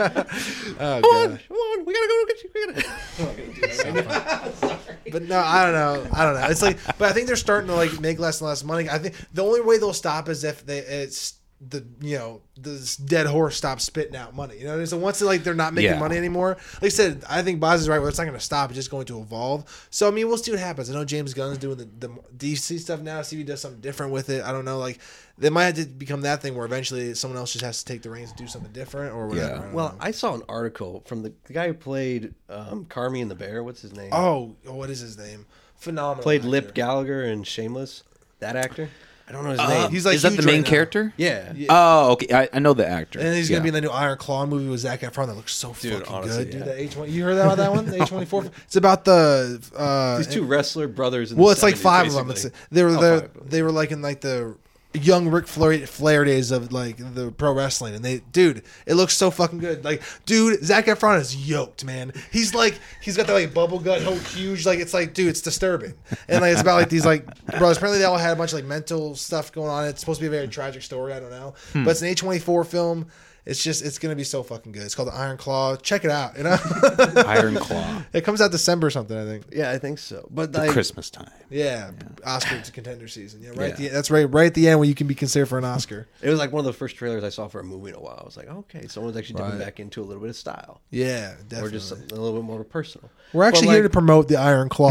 [0.81, 4.79] Oh, "Come on, come on, we gotta go get you." We gotta...
[5.11, 6.07] But no, I don't know.
[6.13, 6.47] I don't know.
[6.49, 8.91] It's like, but I think they're starting to like make less and less money.
[8.91, 12.97] I think the only way they'll stop is if they it's the you know this
[12.97, 14.59] dead horse stops spitting out money.
[14.59, 15.99] You know, so once like they're not making Yeah.
[15.99, 17.99] money anymore, like I said, I think Boz is right.
[17.99, 19.89] Where it's not going to stop; it's just going to evolve.
[19.91, 20.89] So I mean, we'll see what happens.
[20.91, 23.23] I know James Gunn's doing the, the DC stuff now.
[23.23, 24.45] See if he does something different with it.
[24.45, 24.79] I don't know.
[24.79, 25.01] Like
[25.37, 28.03] they might have to become that thing where eventually someone else just has to take
[28.03, 29.55] the reins and do something different or whatever.
[29.57, 29.71] Yeah.
[29.71, 29.97] I Well, know.
[30.01, 33.63] I saw an article from the, the guy who played um, Carmy and the Bear.
[33.65, 34.11] What's his name?
[34.13, 35.47] oh, what is his name?
[35.77, 36.23] Phenomenal.
[36.23, 36.49] played actor.
[36.51, 38.03] Lip Gallagher in Shameless.
[38.41, 38.89] That actor.
[39.29, 39.91] I don't know his Uh, name.
[39.91, 40.71] He's like is that huge the main right now.
[40.71, 41.13] character?
[41.19, 41.53] yeah.
[41.69, 42.35] Oh, okay.
[42.35, 43.19] I, I know the actor.
[43.19, 43.63] And he's gonna Yeah.
[43.63, 46.15] be in the new Iron Claw movie with Zac Efron that looks so Dude, fucking
[46.15, 46.61] honestly, good, dude.
[46.61, 46.67] yeah.
[46.67, 47.85] The H one, you heard about that one?
[47.87, 48.45] The A twenty four.
[48.65, 51.33] It's about the uh, These two wrestler brothers.
[51.33, 52.29] In well, the it's like 70s, five of them.
[52.29, 52.59] basically.
[52.59, 53.47] It's, they were Oh, they five of them.
[53.49, 54.57] they were like in like the
[54.95, 59.17] young Ric Flair, Flair days of like the pro wrestling, and they, dude, it looks
[59.17, 59.85] so fucking good.
[59.85, 62.13] Like, dude, Zac Efron is yoked, man.
[62.33, 65.41] He's like, he's got that like bubble gut, whole huge, like it's like, dude, it's
[65.43, 65.95] disturbing,
[66.29, 67.77] and like it's about like these like brothers.
[67.77, 69.87] Apparently, they all had a bunch of like mental stuff going on.
[69.87, 71.13] It's supposed to be a very tragic story.
[71.13, 71.85] I don't know, Hmm.
[71.85, 73.07] but it's an A twenty four film.
[73.49, 74.83] It's just, it's gonna be so fucking good.
[74.83, 75.77] It's called the Iron Claw.
[75.77, 76.37] Check it out.
[76.37, 76.57] You know,
[77.27, 78.03] Iron Claw.
[78.13, 79.17] it comes out December or something.
[79.17, 79.45] I think.
[79.51, 80.29] Yeah, I think so.
[80.31, 81.31] But The like, Christmas time.
[81.49, 81.93] Yeah,
[82.27, 83.41] Oscar to contender season.
[83.43, 83.71] Yeah, right.
[83.73, 84.25] At the, that's right.
[84.25, 86.07] Right at the end when you can be considered for an Oscar.
[86.23, 88.01] it was like one of the first trailers I saw for a movie in a
[88.01, 88.19] while.
[88.21, 89.65] I was like, okay, someone's actually dipping Right.
[89.65, 91.41] back into a little bit of style, Yeah, definitely.
[91.41, 91.71] or definitely.
[91.71, 93.09] just a little bit more personal.
[93.33, 94.91] We're actually But, here to promote the Iron Claw.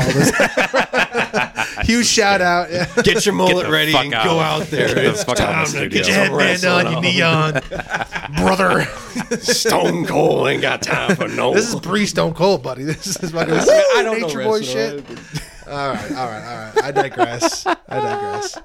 [1.83, 2.71] Huge shout out.
[2.71, 2.87] Yeah.
[3.03, 4.25] Get your mullet the ready and out.
[4.25, 4.87] go out there.
[4.87, 7.53] Get the It's out the time to get Get your your headband on, you neon
[8.37, 8.85] brother.
[9.39, 11.53] Stone Cold ain't got time for no.
[11.53, 12.83] This is pre Stone Cold, buddy.
[12.83, 15.03] This is fucking I don't know Nature Boy shit.
[15.67, 16.83] All right, all right, all right.
[16.83, 17.65] I digress.
[17.65, 18.57] I digress.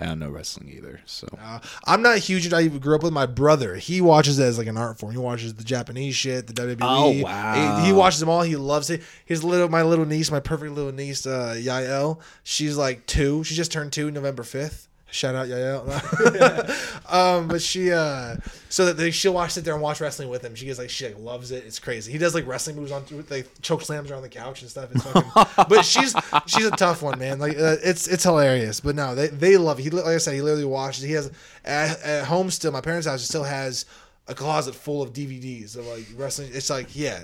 [0.00, 1.00] I don't know wrestling either.
[1.04, 2.50] So Uh, I'm not huge.
[2.52, 3.74] I grew up with my brother.
[3.76, 5.12] He watches it as like an art form.
[5.12, 6.78] He watches the Japanese shit, the WWE.
[6.80, 7.80] Oh, wow.
[7.80, 8.42] He, he watches them all.
[8.42, 9.02] He loves it.
[9.26, 12.18] His little, my little niece, my perfect little niece, uh, Yael.
[12.42, 13.44] She's like two.
[13.44, 14.88] She just turned two November fifth.
[15.10, 17.12] Shout out Yael.
[17.12, 18.36] um, but she, uh,
[18.68, 20.54] so that they, she'll watch sit there and watch wrestling with him.
[20.54, 21.64] She gets like she like loves it.
[21.66, 22.12] It's crazy.
[22.12, 24.90] He does like wrestling moves on like choke slams around the couch and stuff.
[24.94, 26.14] It's fucking, but she's
[26.46, 27.40] she's a tough one, man.
[27.40, 28.80] Like uh, it's it's hilarious.
[28.80, 29.82] But no, they they love it.
[29.82, 31.02] He like I said, he literally watches.
[31.02, 31.30] He has
[31.64, 32.70] at, at home still.
[32.70, 33.86] My parents' house still has
[34.28, 36.50] a closet full of DVDs of like wrestling.
[36.52, 37.20] It's like yeah,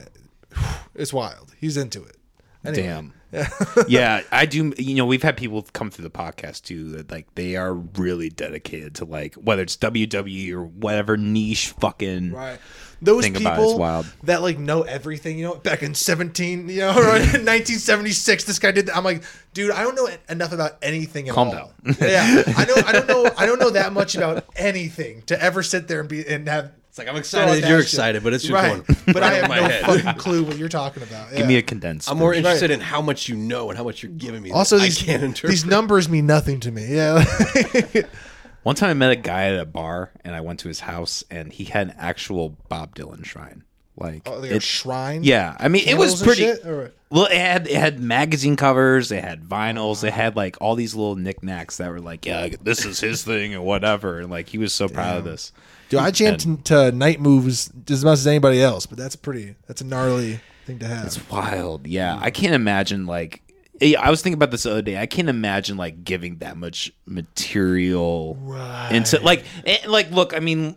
[0.95, 1.55] it's wild.
[1.61, 2.17] He's into it.
[2.65, 2.83] Anyway.
[2.83, 3.13] damn.
[3.89, 4.73] yeah, I do.
[4.79, 8.29] You know, we've had people come through the podcast too that like they are really
[8.29, 12.33] dedicated to like whether it's WWE or whatever niche fucking.
[12.33, 12.59] Right.
[13.03, 14.07] Those people about it, wild.
[14.23, 17.45] that like know everything, you know, back in 17, you know, or in mm-hmm.
[17.45, 18.97] 1976, this guy did that.
[18.97, 21.55] I'm like, dude, I don't know enough about anything at Calm all.
[21.55, 21.73] down.
[22.01, 22.43] yeah.
[22.57, 25.89] I know I don't know I don't know that much about anything to ever sit
[25.89, 27.93] there and be and have It's like I'm excited out that that you're shit.
[27.93, 28.83] excited, but it's just right.
[28.87, 28.97] going.
[29.13, 29.85] But I have over my no head.
[29.85, 31.31] fucking clue what you're talking about.
[31.31, 32.11] Give me a condensed.
[32.11, 32.47] I'm more version.
[32.47, 34.51] interested in how much you know and how much you're giving me.
[34.51, 35.51] also these I can't interpret.
[35.51, 36.87] these numbers mean nothing to me.
[36.95, 37.23] Yeah.
[38.63, 41.23] One time I met a guy at a bar and I went to his house
[41.31, 43.65] and he had an actual Bob Dylan shrine.
[43.99, 45.23] Like, oh, like a shrine.
[45.23, 46.45] yeah, I mean it was pretty.
[46.45, 50.57] shit, or- Well, it had it had magazine covers, it had vinyls, it had like
[50.63, 54.31] all these little knickknacks that were like, yeah, this is his thing or whatever, and
[54.31, 55.53] like he was so proud of this.
[55.89, 59.19] Dude, I jam to, to night moves as much as anybody else, but that's a
[59.19, 59.55] pretty.
[59.67, 61.07] That's a gnarly thing to have.
[61.07, 61.87] It's wild.
[61.87, 63.43] Yeah, I can't imagine like.
[63.81, 64.99] eh, I was thinking about this the other day.
[64.99, 68.91] I can't imagine like giving that much material right.
[68.93, 70.35] into like eh, like look.
[70.35, 70.77] I mean,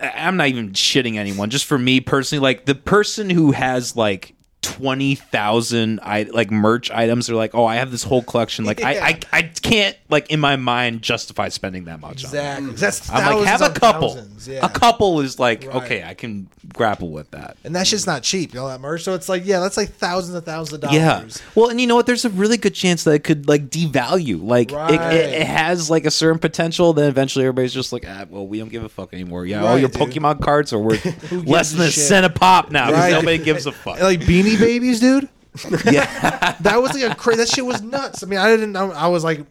[0.00, 1.50] I'm not even shitting anyone.
[1.50, 6.90] Just for me personally, like the person who has like twenty thousand I like merch
[6.90, 8.64] items are like, oh, I have this whole collection.
[8.64, 12.24] Like I, I I can't like in my mind justify spending that much.
[12.24, 12.70] on it.
[12.70, 12.72] Exactly.
[12.74, 14.18] That's I'm like have a couple.
[14.46, 14.64] yeah.
[14.64, 15.76] A couple is like Right.
[15.76, 17.56] okay, I can grapple with that.
[17.64, 19.02] and that's just not cheap, you know that merch.
[19.02, 20.96] So it's like, yeah, that's like thousands and thousands of dollars.
[20.96, 21.24] Yeah.
[21.54, 22.06] Well, and you know what?
[22.06, 24.42] There's a really good chance that it could like devalue.
[24.42, 25.12] Like it, Right.
[25.14, 26.92] it, it has like a certain potential.
[26.94, 29.44] Then eventually everybody's just like, ah, well, we don't give a fuck anymore.
[29.46, 30.00] Yeah, all your dude.
[30.00, 32.04] Pokemon cards are worth less than a shit?
[32.04, 33.12] cent a pop now because Right.
[33.12, 34.00] nobody gives a fuck.
[34.00, 35.28] Like Beanie Babies, dude.
[35.90, 36.56] yeah.
[36.60, 37.38] That was like a crazy.
[37.38, 38.22] That shit was nuts.
[38.22, 38.90] I mean, I didn't know.
[38.92, 39.44] I was like,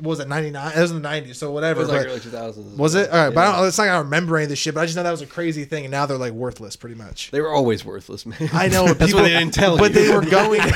[0.00, 0.72] what was it 99?
[0.76, 1.80] It was in the 90s, so whatever.
[1.80, 2.76] it was like early 2000s.
[2.76, 3.10] was it?
[3.10, 4.74] All right, but I don't, it's not like I remember any of this shit.
[4.74, 6.96] But I just know that was a crazy thing, and now they're like worthless, pretty
[6.96, 7.30] much.
[7.30, 8.50] They were always worthless, man.
[8.52, 8.86] I know.
[8.88, 10.06] but That's people, what they didn't tell But you.
[10.08, 10.60] they were going.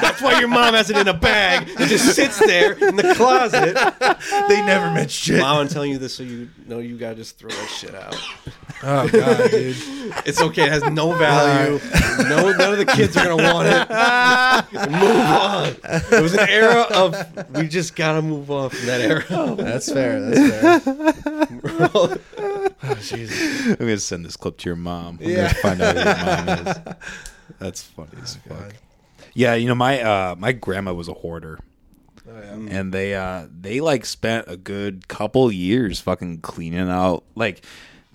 [0.00, 1.68] That's why your mom has it in a bag.
[1.68, 3.74] It just sits there in the closet.
[4.48, 5.40] they never meant shit.
[5.40, 8.16] Mom, I'm telling you this so you know you gotta just throw that shit out.
[8.82, 9.76] Oh god, dude.
[10.26, 10.64] It's okay.
[10.64, 11.80] It has no value.
[12.28, 13.88] No, none of the kids are gonna want it.
[14.90, 15.76] move on.
[16.12, 17.16] It was an era of
[17.56, 19.54] we just gotta move on from that era.
[19.56, 20.20] That's fair.
[20.20, 21.60] That's fair.
[21.94, 22.16] oh,
[23.00, 23.66] Jesus.
[23.70, 25.18] I'm gonna send this clip to your mom.
[25.22, 25.52] I'm Yeah.
[25.52, 26.94] gonna find out who your mom is.
[27.58, 28.74] That's funny as fuck.
[29.34, 31.58] Yeah, you know my uh my grandma was a hoarder.
[32.28, 32.78] Oh, yeah.
[32.78, 37.64] and they uh they like spent a good couple years fucking cleaning out like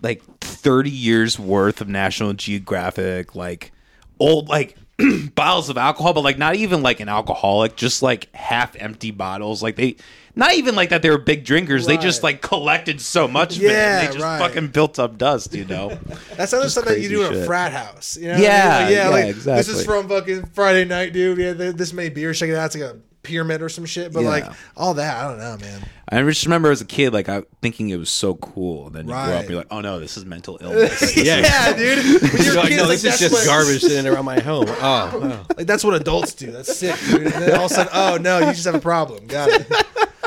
[0.02, 3.72] like 30 years worth of National Geographic like
[4.20, 4.76] old like
[5.36, 9.64] bottles of alcohol but like not even like an alcoholic just like half empty bottles
[9.64, 9.96] like they
[10.36, 13.64] not even like that they were big drinkers they just like collected so much of
[13.64, 14.40] Yeah, and they just right.
[14.40, 15.90] fucking built up dust you know
[16.36, 18.18] That's other Just stuff that you crazy do in a frat house.
[18.18, 18.94] You know Yeah, I mean?
[18.94, 21.38] yeah, Like, This is from fucking Friday night, dude.
[21.38, 22.40] Yeah, this many beers.
[22.40, 22.68] Check it out.
[22.68, 24.12] It's like a pyramid or some shit.
[24.14, 24.30] But Yeah.
[24.30, 24.46] like
[24.78, 25.82] all that, I don't know, man.
[26.10, 29.06] I just remember as a kid like I thinking it was so cool and then
[29.08, 29.34] you grow Right.
[29.36, 31.98] up you're like oh no this is mental illness yeah, dude.
[32.22, 34.26] When you're You're like, kid, no, like, this is that's just what- garbage sitting around
[34.26, 34.66] my home.
[34.68, 35.46] Oh, wow.
[35.58, 36.52] Like that's what adults do.
[36.52, 37.22] That's sick, dude.
[37.24, 39.28] And then all of a sudden, oh no, you just have a problem.
[39.28, 39.68] Got it.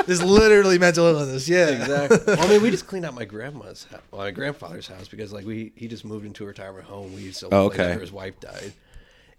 [0.05, 1.47] This is literally mental illness.
[1.47, 2.19] Yeah, exactly.
[2.27, 5.31] Well, I mean, we just cleaned out my grandma's, house, well, my grandfather's house because
[5.31, 7.13] like we he just moved into a retirement home.
[7.15, 7.89] We sold Oh, the place okay.
[7.91, 8.73] after his wife died,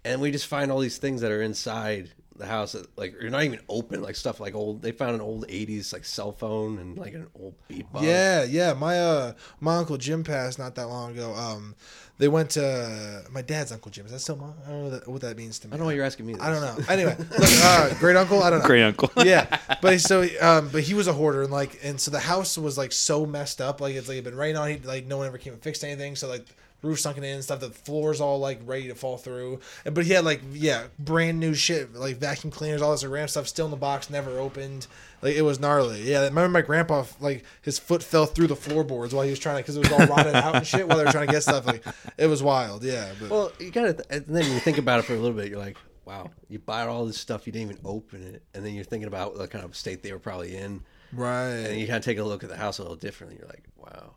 [0.03, 3.29] and we just find all these things that are inside the house that like you're
[3.29, 4.81] not even open, like stuff like old.
[4.81, 8.01] They found an old '80s like cell phone and like an old beatbox.
[8.01, 8.73] Yeah, yeah.
[8.73, 11.33] My uh, my uncle Jim passed not that long ago.
[11.33, 11.75] Um,
[12.17, 14.05] they went to my dad's uncle Jim.
[14.05, 14.47] Is that still my?
[14.65, 15.73] I don't know that, what that means to me.
[15.73, 16.33] I don't know why you're asking me.
[16.33, 16.41] This.
[16.41, 16.85] I don't know.
[16.89, 18.43] Anyway, look, uh, great uncle.
[18.43, 18.67] I don't know.
[18.67, 22.11] great uncle yeah, but so um, but he was a hoarder and like and so
[22.11, 23.81] the house was like so messed up.
[23.81, 24.69] Like it's like it had been raining on.
[24.69, 26.15] He like no one ever came and fixed anything.
[26.15, 26.45] So like
[26.81, 27.59] roof sunken in and stuff.
[27.59, 29.59] The floor's all like ready to fall through.
[29.85, 33.11] And but he had like yeah, brand new shit like vacuum cleaners, all this like,
[33.11, 34.87] RAM stuff still in the box, never opened.
[35.21, 36.01] Like it was gnarly.
[36.03, 39.39] Yeah, I remember my grandpa like his foot fell through the floorboards while he was
[39.39, 41.33] trying to because it was all rotted out and shit while they were trying to
[41.33, 41.65] get stuff.
[41.65, 41.83] Like
[42.17, 42.83] it was wild.
[42.83, 45.49] Yeah, but Well, you gotta, and then you think about it for a little bit.
[45.49, 48.75] You're like, wow, you buy all this stuff, you didn't even open it, and then
[48.75, 51.47] you're thinking about the kind of state they were probably in, Right.
[51.47, 53.39] and you kind of take a look at the house a little differently.
[53.39, 54.11] You're like, wow.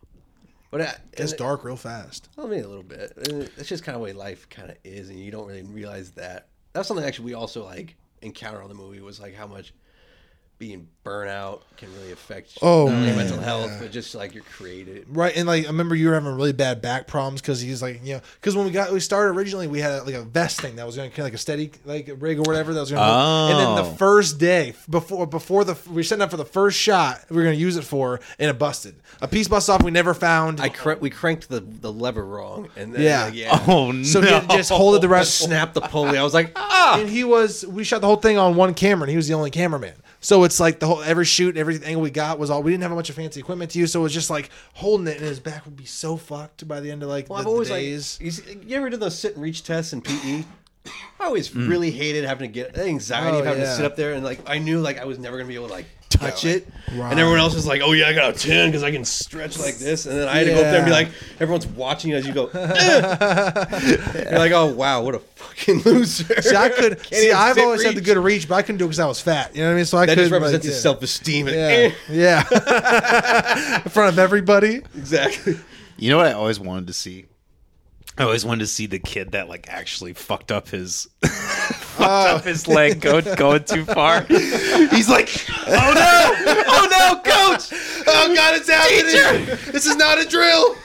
[0.71, 2.29] But uh, I, it's dark real fast.
[2.37, 3.13] Oh, I mean, a little bit.
[3.17, 6.11] It's just kind of the way life kind of is, and you don't really realize
[6.11, 6.47] that.
[6.73, 9.73] That's something actually we also like encounter on the movie was like how much
[10.59, 13.79] being burnout can really affect Oh, not only mental health, yeah.
[13.79, 15.05] but just like your creative.
[15.09, 18.01] Right, and like I remember you were having really bad back problems because he's like,
[18.05, 20.75] you know, because when we got we started originally, we had like a vest thing
[20.75, 22.91] that was going to kind of like a steady like rig or whatever that was
[22.91, 23.01] going.
[23.01, 23.75] to And then Oh.
[23.89, 27.37] the first day before before the we were setting up for the first shot, we
[27.37, 28.95] were going to use it for, and it busted.
[29.21, 29.83] A piece busted off.
[29.83, 30.59] We never found.
[30.59, 33.25] I cr- we cranked the the lever wrong, and then, Yeah.
[33.25, 33.63] like, yeah.
[33.67, 34.03] Oh no!
[34.03, 35.37] so he just hold it the Just rest.
[35.39, 36.17] snapped the pulley.
[36.17, 36.99] I was like, ah.
[36.99, 39.33] and he was we shot the whole thing on one camera and he was the
[39.33, 42.71] only cameraman so it's like the whole every shoot everything we got was all we
[42.71, 45.07] didn't have a bunch of fancy equipment to use so it was just like holding
[45.07, 47.41] it and his back would be so fucked by the end of like Well, the,
[47.43, 48.19] I've always the like, days
[48.65, 50.43] you, ever did those sit and reach tests in PE?
[51.19, 51.69] I always mm.
[51.69, 53.69] really hated having to get the anxiety Oh, of having yeah.
[53.69, 55.67] to sit up there and like I knew like I was never gonna be able
[55.67, 57.11] to like touch it, Right.
[57.11, 59.59] and everyone else was like, "Oh yeah, I got a ten because I can stretch
[59.59, 62.13] like this," and then I had to go up there and be like, everyone's watching
[62.13, 62.47] as you go.
[62.47, 67.63] "Eh." You're like, "Oh wow, what a fucking loser!" see i could see i've sit
[67.63, 69.61] always had the good reach but i couldn't do it because i was fat you
[69.61, 70.81] know what i mean so i That could just represents like, his yeah.
[70.81, 71.47] self-esteem.
[71.47, 71.91] Yeah eh.
[72.09, 75.57] yeah in front of everybody exactly.
[75.97, 77.25] You know what I always wanted to see?
[78.17, 82.35] I always wanted to see the kid that like actually fucked up his fucked oh.
[82.35, 84.21] up his leg go, going too far.
[84.27, 85.29] He's like,
[85.67, 87.71] oh no, oh no, coach!
[88.07, 90.75] oh god it's happening this is not a drill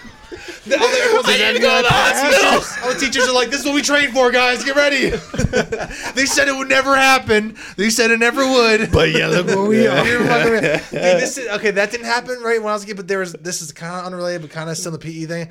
[0.66, 2.84] the other, everyone's like, I need to go to the hospital.
[2.84, 4.64] All the teachers are like, "This is what we trained for, guys.
[4.64, 5.10] Get ready."
[6.14, 7.56] they said it would never happen.
[7.76, 8.90] They said it never would.
[8.90, 10.06] But yeah, look where we are.
[10.06, 10.62] You're fucking right.
[10.62, 13.18] Dude, this is, okay, that didn't happen right when I was a kid, but there
[13.18, 13.34] was.
[13.34, 15.50] This is kind of unrelated, but kind of still the PE thing.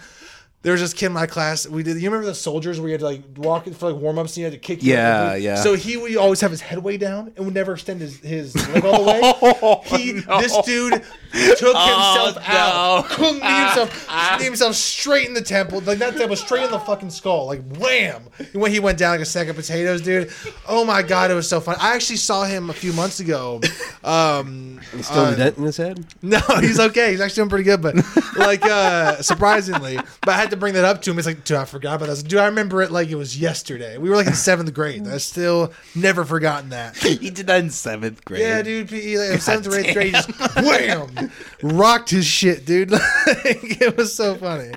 [0.63, 1.67] There was this kid in my class.
[1.67, 1.97] We did.
[2.01, 4.37] You remember the soldiers where you had to like walk for like warm ups and
[4.37, 4.79] you had to kick.
[4.81, 5.55] Yeah, yeah.
[5.55, 8.55] So he would always have his head way down and would never extend his, his
[8.69, 9.97] leg all the way.
[9.97, 10.39] he, no.
[10.39, 13.15] this dude took Oh, himself out, no.
[13.15, 14.07] Kung knee himself,
[14.39, 17.61] knee himself straight in the temple, like not temple, straight in the fucking skull, like
[17.77, 18.23] wham.
[18.39, 20.31] And when he went down like a sack of potatoes, dude.
[20.65, 21.75] Oh my god, it was so fun.
[21.81, 23.59] I actually saw him a few months ago.
[24.01, 26.05] Um, Still uh, a dent in his head.
[26.21, 27.11] no, he's okay.
[27.11, 27.95] He's actually doing pretty good, but
[28.37, 29.97] like uh surprisingly.
[30.21, 31.17] But I had to bring that up to him.
[31.17, 32.23] It's like, dude, I forgot about this.
[32.23, 33.97] Dude, I remember it like it was yesterday.
[33.97, 35.07] We were like in seventh grade.
[35.07, 36.95] I still never forgotten that.
[36.97, 38.41] he did that in seventh grade.
[38.41, 42.91] Yeah, dude, PE like, seventh or eighth grade, just wham, rocked his shit, dude.
[42.91, 44.71] Like, it was so funny.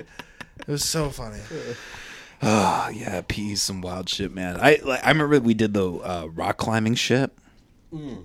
[0.59, 1.39] It was so funny.
[2.41, 4.57] Oh yeah, PE's some wild shit, man.
[4.59, 7.31] I like, I remember we did the uh, rock climbing shit.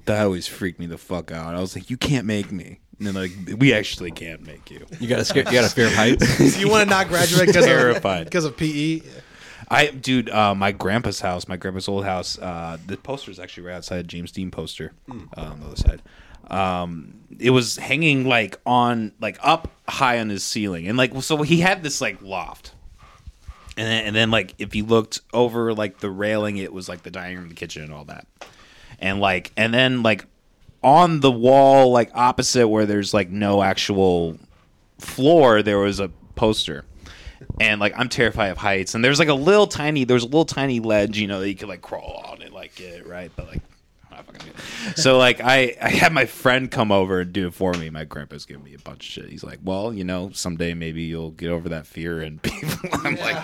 [0.07, 1.55] That always freaked me the fuck out.
[1.55, 2.81] I was like, you can't make me.
[3.05, 4.87] And then like, we actually can't make you.
[5.01, 6.57] You got a scare, you got a fear of heights.
[6.59, 8.25] You want to not graduate because of Terrified.
[8.27, 8.57] because of?
[8.57, 9.01] PE?
[9.69, 12.39] I, dude, uh, my grandpa's house, my grandpa's old house.
[12.39, 16.03] Uh, the poster is actually right outside James Dean poster uh, on the other side.
[16.49, 21.43] Um, it was hanging like on, like up high on his ceiling, and like so
[21.43, 22.73] he had this like loft,
[23.77, 27.03] and then, and then like if you looked over like the railing, it was like
[27.03, 28.27] the dining room, the kitchen, and all that,
[29.01, 30.27] and like and then like
[30.83, 34.39] on the wall, like opposite where there's like no actual
[34.99, 36.85] floor, there was a poster.
[37.61, 40.45] And like I'm terrified of heights, and there's like a little tiny, there's a little
[40.45, 43.31] tiny ledge, you know, that you could like crawl on and like get it right,
[43.37, 43.61] but like,
[44.33, 44.53] fucking
[44.87, 44.99] good.
[44.99, 47.91] so like I I had my friend come over and do it for me.
[47.91, 49.31] My grandpa's giving me a bunch of shit.
[49.31, 52.71] He's like, well, you know, someday maybe you'll get over that fear, and people.
[53.05, 53.37] I'm like,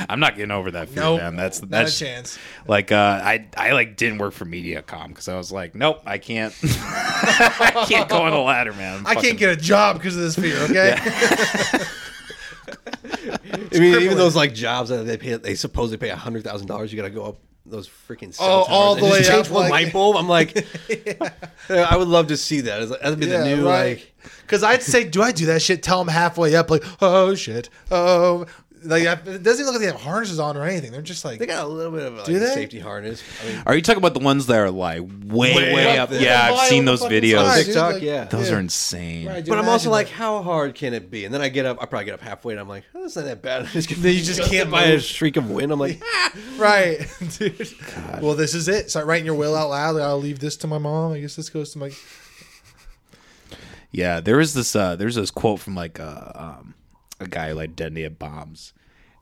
[0.08, 1.36] I'm not getting over that fear, Nope, man.
[1.36, 2.38] That's not that's a chance.
[2.66, 6.18] like uh, I I like didn't work for MediaCom because I was like, nope, I
[6.18, 8.98] can't, I can't go on a ladder, man.
[9.00, 10.56] I'm I fucking- can't get a job because of this fear.
[10.64, 10.96] Okay.
[13.74, 16.92] I mean, even those like jobs that they pay, they supposedly pay hundred thousand dollars.
[16.92, 19.52] You got to go up those freaking cell Oh, all the way just change up,
[19.52, 20.16] one like- light bulb.
[20.16, 21.30] I'm like, Yeah,
[21.90, 22.88] I would love to see that.
[22.88, 24.12] That'd be the new like.
[24.42, 25.82] Because I'd say, do I do that shit?
[25.82, 28.46] Tell them halfway up, like, oh shit, oh,
[28.84, 30.92] like it doesn't look like they have harnesses on or anything.
[30.92, 32.54] They're just like, They got a little bit of like, Do a they?
[32.54, 33.22] safety harness.
[33.42, 36.04] I mean, Are you talking about the ones that are like way Way way, up
[36.04, 36.10] up?
[36.10, 36.22] there.
[36.22, 37.44] Yeah, Fly I've seen on the those fucking videos.
[37.46, 38.24] side, dude, TikTok, like- yeah.
[38.24, 38.56] Those Yeah.
[38.56, 39.26] are insane.
[39.28, 40.12] Right, dude, but I'm also imagine like, that.
[40.14, 41.24] how hard can it be?
[41.24, 41.78] And then I get up.
[41.80, 43.62] I probably get up halfway, and I'm like, oh, that's not that bad.
[43.62, 45.02] I just get, Then you just can't by a move.
[45.04, 45.70] streak of wind.
[45.72, 46.32] I'm like, ah.
[46.58, 47.06] right,
[47.38, 47.68] dude.
[48.20, 48.90] Well, this is it.
[48.90, 49.94] Start writing your will out loud.
[49.96, 51.12] Like, I'll leave this to my mom.
[51.12, 51.90] I guess this goes to my.
[53.90, 56.74] Yeah, there is this uh there's this quote from like uh um
[57.22, 58.72] a guy who like detonated bombs,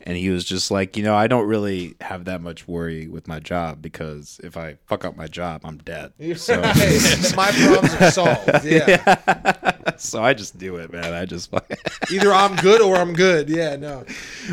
[0.02, 3.28] and he was just like, you know, I don't really have that much worry with
[3.28, 6.12] my job because if I fuck up my job, I'm dead.
[6.36, 6.60] So,
[7.36, 8.50] my problems are solved.
[8.70, 9.94] Yeah.
[9.96, 11.12] so I just do it, man.
[11.12, 11.70] I just fuck-
[12.10, 13.48] Either I'm good or I'm good.
[13.48, 14.04] Yeah, no.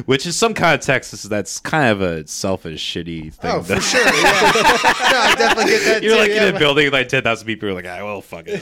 [0.05, 3.51] which is some context that's kind of a selfish, shitty thing.
[3.51, 4.03] Oh, for sure.
[4.03, 4.12] Yeah.
[4.12, 6.03] no, I definitely get that.
[6.03, 7.67] You're too, like yeah, in a building with like ten thousand people.
[7.67, 8.62] You're like, ah, well, fuck it.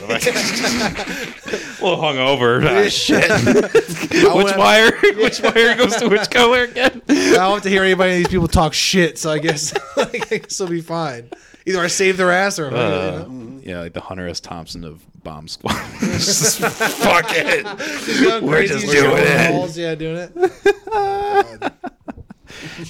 [1.80, 2.64] well, hungover.
[2.64, 3.30] Ah, shit.
[4.34, 4.92] which wire?
[5.16, 7.02] Which wire goes to which color again?
[7.08, 10.32] I don't have to hear anybody of these people talk shit, so I guess, like,
[10.32, 11.30] I guess I'll be fine.
[11.66, 13.56] Either I save their ass or I'm good, you know?
[13.56, 14.38] Uh, yeah, like the Hunter S.
[14.40, 15.74] Thompson of Bomb Squad.
[16.00, 17.64] Just fuck it.
[18.22, 19.50] Going We're just doing it.
[19.50, 21.72] balls, Yeah, doing it.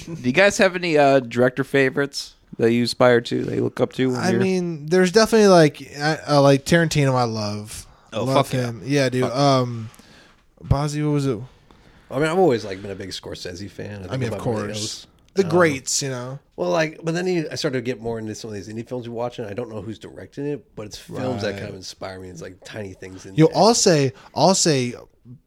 [0.05, 3.43] Do you guys have any uh, director favorites that you aspire to?
[3.43, 4.11] That you look up to?
[4.11, 7.15] when I you're- mean, there's definitely like I, uh, like Tarantino.
[7.15, 7.85] I love.
[8.13, 8.81] Oh, love fuck him.
[8.85, 9.23] Yeah, dude.
[9.25, 9.89] Um,
[10.63, 11.39] Bozzy, what was it?
[12.09, 14.03] I mean, I've always like been a big Scorsese fan.
[14.05, 16.01] I think mean, of course, the Um, greats.
[16.01, 18.53] You know, Well, like, but then he, I started to get more into some of
[18.55, 19.45] these indie films you're watching.
[19.45, 22.29] I don't know who's directing it, but it's films that kind of inspire me.
[22.29, 23.57] It's like tiny things in Yo, there.
[23.57, 24.95] I'll say, I'll say,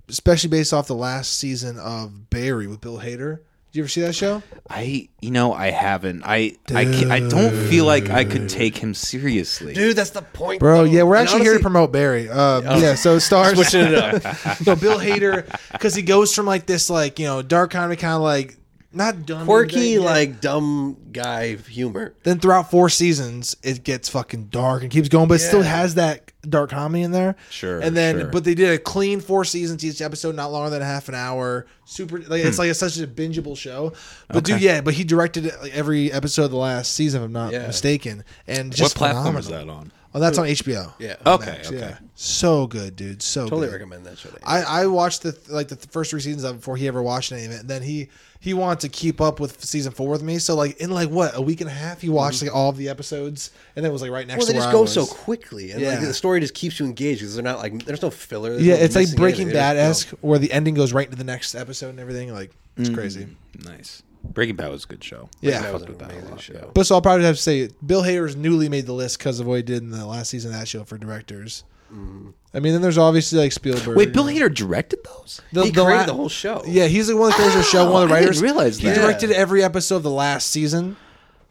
[0.09, 3.41] especially based off the last season of Barry with Bill Hader.
[3.73, 4.43] Did you ever see that show?
[4.69, 6.25] I, you know, I haven't.
[6.25, 9.75] I, I, can't, I don't feel like I could take him seriously.
[9.75, 10.85] Dude, that's the point, Bro, though.
[10.91, 12.29] yeah, we're And actually here to promote Barry.
[12.29, 14.15] Uh, Yeah, so it stars Switching it up.
[14.67, 18.15] no Bill Hader because he goes from like this like you know dark comedy kind
[18.15, 18.57] of like
[18.93, 20.01] not dumb Quirky, yeah.
[20.01, 22.15] like dumb guy humor.
[22.25, 25.77] Then throughout four seasons, it gets fucking dark and keeps going, but it still Yeah.
[25.77, 27.37] has that dark comedy in there.
[27.51, 28.29] Sure, And then, sure.
[28.29, 31.15] but they did a clean four seasons each episode, not longer than a half an
[31.15, 31.67] hour.
[31.85, 33.93] Super, like it's like a, such a bingeable show.
[34.29, 34.65] But dude, Hmm.
[34.65, 37.67] Yeah, but he directed like, every episode of the last season, if I'm not Yeah.
[37.67, 38.25] mistaken.
[38.47, 39.93] And what just platform is that on?
[40.13, 40.93] Oh, that's on HBO.
[40.99, 41.15] Yeah.
[41.25, 41.79] Okay, Max, okay.
[41.79, 43.23] Yeah, so good, dude.
[43.23, 43.75] So Totally good.
[43.75, 44.31] recommend that show.
[44.43, 44.63] I.
[44.63, 47.45] I watched the like the first three seasons of it before he ever watched any
[47.45, 47.61] of it.
[47.61, 48.09] And then he
[48.41, 50.39] he wanted to keep up with season four with me.
[50.41, 52.77] So like in like what a week and a half, he watched like all of
[52.77, 54.73] the episodes, and then it was like right next well, to they where just I
[54.73, 54.93] go was.
[54.93, 56.05] so quickly, and like Yeah.
[56.07, 58.51] the story just keeps you engaged because they're not like there's no filler.
[58.55, 61.07] there's Yeah, no it's like Breaking Bad they just esque, where the ending goes right
[61.07, 62.33] into the next episode and everything.
[62.33, 62.95] Like it's Mm.
[62.95, 63.29] crazy.
[63.65, 64.03] Nice.
[64.23, 65.29] Breaking Bad was a good show.
[65.41, 65.61] Yeah.
[65.63, 66.53] That was fucked an with that a amazing lot, show.
[66.55, 66.65] yeah.
[66.75, 69.47] But so I'll probably have to say Bill Hader's newly made the list because of
[69.47, 71.65] what he did in the last season of that show for directors.
[71.93, 72.31] Mm-hmm.
[72.55, 73.97] I mean, then there's obviously like Spielberg.
[73.97, 74.25] Wait, Bill.
[74.25, 75.41] Hader directed those?
[75.53, 76.63] The, he the created la- the whole show.
[76.67, 77.91] Yeah, he's the one that created the show.
[77.91, 78.43] One of the Oh, I didn't writers.
[78.43, 78.95] realize he that.
[78.97, 80.97] directed every episode of the last season.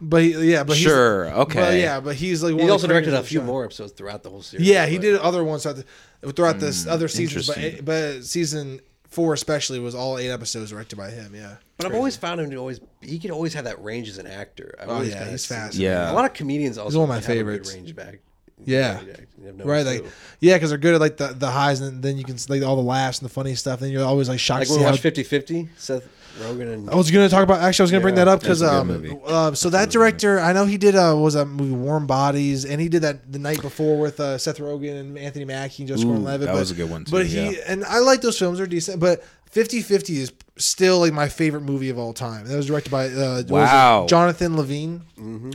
[0.01, 1.59] But he, yeah, but he's- Sure, okay.
[1.59, 3.29] But yeah, but he's like one he of the also directed creators a of the
[3.29, 3.45] few show.
[3.45, 4.65] more episodes throughout the whole series.
[4.65, 5.83] Yeah, he but- did other ones throughout,
[6.21, 7.83] the, throughout this hmm, other seasons, but interesting.
[7.85, 8.79] but season
[9.09, 11.33] four especially was all eight episodes directed by him.
[11.35, 14.17] Yeah, But I've always found him to always he could always have that range as
[14.17, 14.75] an actor.
[14.81, 15.75] I've Oh, yeah, he's fast.
[15.75, 16.11] Yeah.
[16.11, 17.73] A lot of comedians also one of my have a good favorites.
[17.73, 18.19] range back.
[18.65, 19.01] Yeah.
[19.37, 19.83] No right.
[19.85, 20.03] clue.
[20.03, 20.05] Like
[20.41, 22.75] yeah, because they're good at like the, the highs, and then you can like all
[22.75, 23.79] the laughs and the funny stuff.
[23.79, 24.91] Then you're always like shocked like to see we how.
[24.91, 26.03] watched 50-50, Seth
[26.39, 27.61] Rogen and I was gonna talk about.
[27.61, 29.17] Actually, I was gonna bring Yeah, that up because that's a good um, movie.
[29.25, 32.79] uh, so that director, I know he did uh, was that movie Warm Bodies, and
[32.81, 36.05] he did that the night before with uh, Seth Rogen and Anthony Mackie and Joseph
[36.05, 36.47] Ooh, Gordon-Levitt.
[36.47, 37.61] that but, was a good one, too, But he yeah.
[37.67, 38.99] and I like those films; they're decent.
[38.99, 39.23] But
[39.53, 42.45] 50-50 is still like my favorite movie of all time.
[42.47, 43.51] That was directed by uh, what was it?
[43.51, 44.05] Wow.
[44.07, 45.01] Jonathan Levine.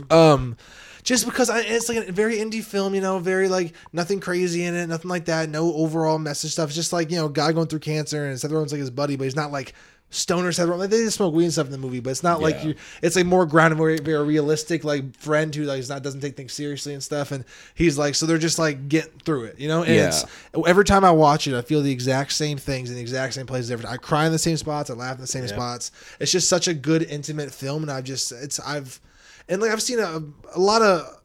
[0.09, 0.57] Um,
[1.03, 4.63] just because I, it's like a very indie film, you know, very like nothing crazy
[4.63, 6.69] in it, nothing like that, no overall message stuff.
[6.69, 9.15] It's just like you know, guy going through cancer, and Seth Rogen's like his buddy,
[9.15, 9.73] but he's not like
[10.09, 10.77] stoner Seth Rogen.
[10.77, 12.75] Like, they just smoke weed and stuff in the movie, but it's not like you.
[13.01, 16.37] It's like more grounded, very, very realistic, like friend who like is not doesn't take
[16.37, 17.31] things seriously and stuff.
[17.31, 19.83] And he's like, so they're just like getting through it, you know.
[19.83, 20.07] And Yeah.
[20.07, 20.25] it's
[20.67, 23.45] every time I watch it, I feel the exact same things in the exact same
[23.45, 23.71] places.
[23.71, 25.91] Every time I cry in the same spots, I laugh in the same spots.
[26.19, 28.99] It's just such a good intimate film, and I've just it's I've
[29.49, 30.21] and like I've seen a,
[30.55, 31.21] a lot of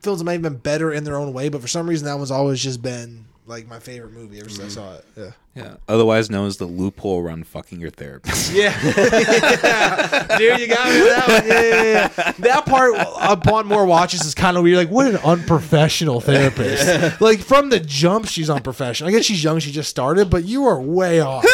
[0.00, 2.16] films that might have been better in their own way, but for some reason that
[2.16, 4.94] one's always just been like my favorite movie ever since I mm-hmm.
[4.94, 5.04] saw it.
[5.16, 5.62] Yeah.
[5.62, 5.74] Yeah.
[5.88, 8.52] Otherwise known as the loophole around fucking your therapist.
[8.60, 8.76] Yeah.
[8.84, 10.36] yeah.
[10.38, 11.48] Dude, you got me with that one.
[11.48, 12.32] Yeah, yeah, yeah.
[12.38, 14.76] That part, upon more watches, is kind of weird.
[14.76, 17.20] Like, what an unprofessional therapist.
[17.20, 19.08] like, from the jump, she's unprofessional.
[19.08, 21.44] I guess she's young, she just started, but you are way off.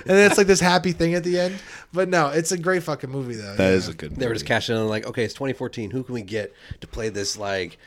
[0.00, 1.56] and then it's like this happy thing at the end.
[1.92, 3.54] But no, it's a great fucking movie, though.
[3.56, 3.76] That yeah.
[3.76, 4.16] is a good.
[4.16, 5.90] they were just cashing in like, okay, it's 2014.
[5.90, 7.78] Who can we get to play this like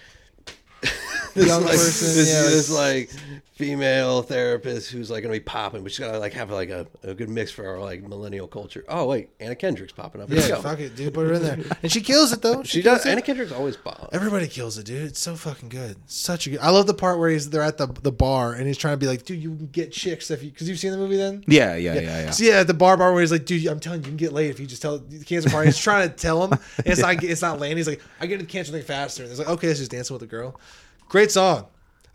[1.36, 3.10] this Young like, person, this, yeah, this like
[3.54, 7.14] female therapist who's like gonna be popping, but she's gotta like have like a, a
[7.14, 8.86] good mix for our like millennial culture.
[8.88, 10.30] Oh wait, Anna Kendrick's popping up.
[10.30, 10.62] Here we Yeah, go.
[10.62, 11.14] fuck it, dude.
[11.14, 11.60] Put her in there.
[11.84, 12.64] And she kills it, though.
[12.70, 13.06] She kills does.
[13.08, 13.10] it.
[13.12, 14.10] Anna Kendrick's always pop.
[14.14, 15.04] Everybody kills it, dude.
[15.04, 15.98] It's so fucking good.
[16.06, 16.60] Such a good.
[16.60, 18.98] I love the part where he's they're at the the bar and he's trying to
[18.98, 21.44] be like, dude, you can get chicks if you because you've seen the movie then.
[21.48, 22.32] Yeah, yeah, yeah, yeah.
[22.32, 24.18] So yeah, at the bar bar where he's like, dude, I'm telling you, you can
[24.18, 25.68] get laid if you just tell the cancer party.
[25.68, 27.78] He's trying to tell him, and it's not it's not landing.
[27.78, 29.24] He's like, I get to the cancer thing faster.
[29.24, 30.60] And it's like, okay, it's just dancing with a girl.
[31.10, 31.66] Great song.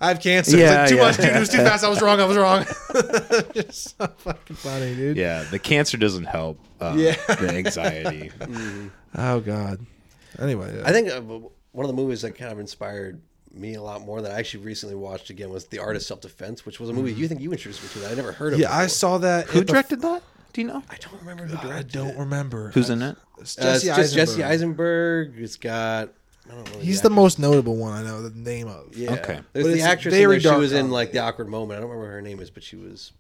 [0.01, 0.57] I have cancer.
[0.57, 1.03] Yeah, it's like too yeah.
[1.03, 1.27] much, dude.
[1.27, 1.85] It was too fast.
[1.85, 2.21] I was wrong.
[2.21, 2.65] I was wrong.
[3.55, 5.17] Just so fucking funny, dude.
[5.17, 6.59] Yeah, the cancer doesn't help.
[6.81, 7.17] Uh, Yeah.
[7.27, 8.31] the anxiety.
[9.17, 9.79] Oh god.
[10.41, 13.21] Anyway, I think uh, one of the movies that kind of inspired
[13.53, 16.21] me a lot more that I actually recently watched again was The Art of Self
[16.21, 18.55] Defense, which was a movie you think you introduced me to that I never heard
[18.55, 18.59] of.
[18.59, 19.47] yeah, I saw that.
[19.47, 20.25] Who at the- directed that?
[20.53, 20.83] Do you know?
[20.91, 21.73] I don't remember who directed.
[21.77, 22.19] I don't it.
[22.19, 22.71] remember.
[22.71, 23.17] Who's in it?
[23.39, 25.29] It's Uh, it's Jesse just Jesse Eisenberg.
[25.29, 25.45] Eisenberg.
[25.45, 26.11] It's got.
[26.51, 26.79] I.
[26.81, 28.97] He's the most notable one I know the name of.
[28.97, 29.13] Yeah.
[29.13, 29.41] Okay.
[29.53, 30.53] There's But the it's actress in very there.
[30.53, 31.79] She was in like the awkward moment.
[31.79, 33.13] I don't remember what her name is, but she was.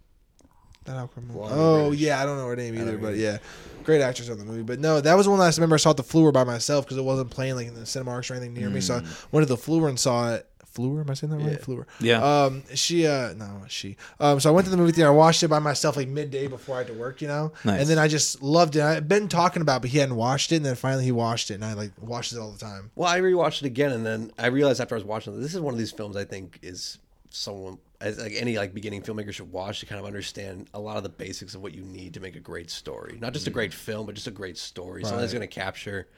[0.85, 1.53] That awkward moment.
[1.55, 2.01] Oh British.
[2.01, 3.39] yeah, I don't know her name either, but yeah,
[3.85, 4.62] great actress on the movie.
[4.62, 6.85] But no, that was one last I remember I saw at the Fleur by myself
[6.85, 8.83] because it wasn't playing like in the Cinemarks or anything near me.
[8.83, 9.27] So I mm.
[9.33, 10.47] went to the Fleur and saw it.
[10.75, 11.53] Fleur, am I saying that right?
[11.53, 11.59] Yeah.
[11.59, 11.87] Fleur.
[12.01, 12.45] Yeah.
[12.45, 13.97] Um, she, uh, no, she.
[14.18, 15.09] Um, so I went to the movie theater.
[15.09, 17.53] I watched it by myself like midday before I had to work, you know.
[17.64, 17.83] Nice.
[17.83, 18.83] And then I just loved it.
[18.83, 21.53] I'd been talking about, it, but he hadn't watched it, and then finally he watched
[21.53, 22.91] it, and I like watched it all the time.
[22.97, 25.55] Well, I rewatched it again, and then I realized after I was watching it, this
[25.55, 26.99] is one of these films I think is
[27.31, 30.97] someone as like any like beginning filmmaker should watch to kind of understand a lot
[30.97, 33.16] of the basics of what you need to make a great story.
[33.20, 35.03] Not just a great film, but just a great story.
[35.03, 36.09] Something that's going to capture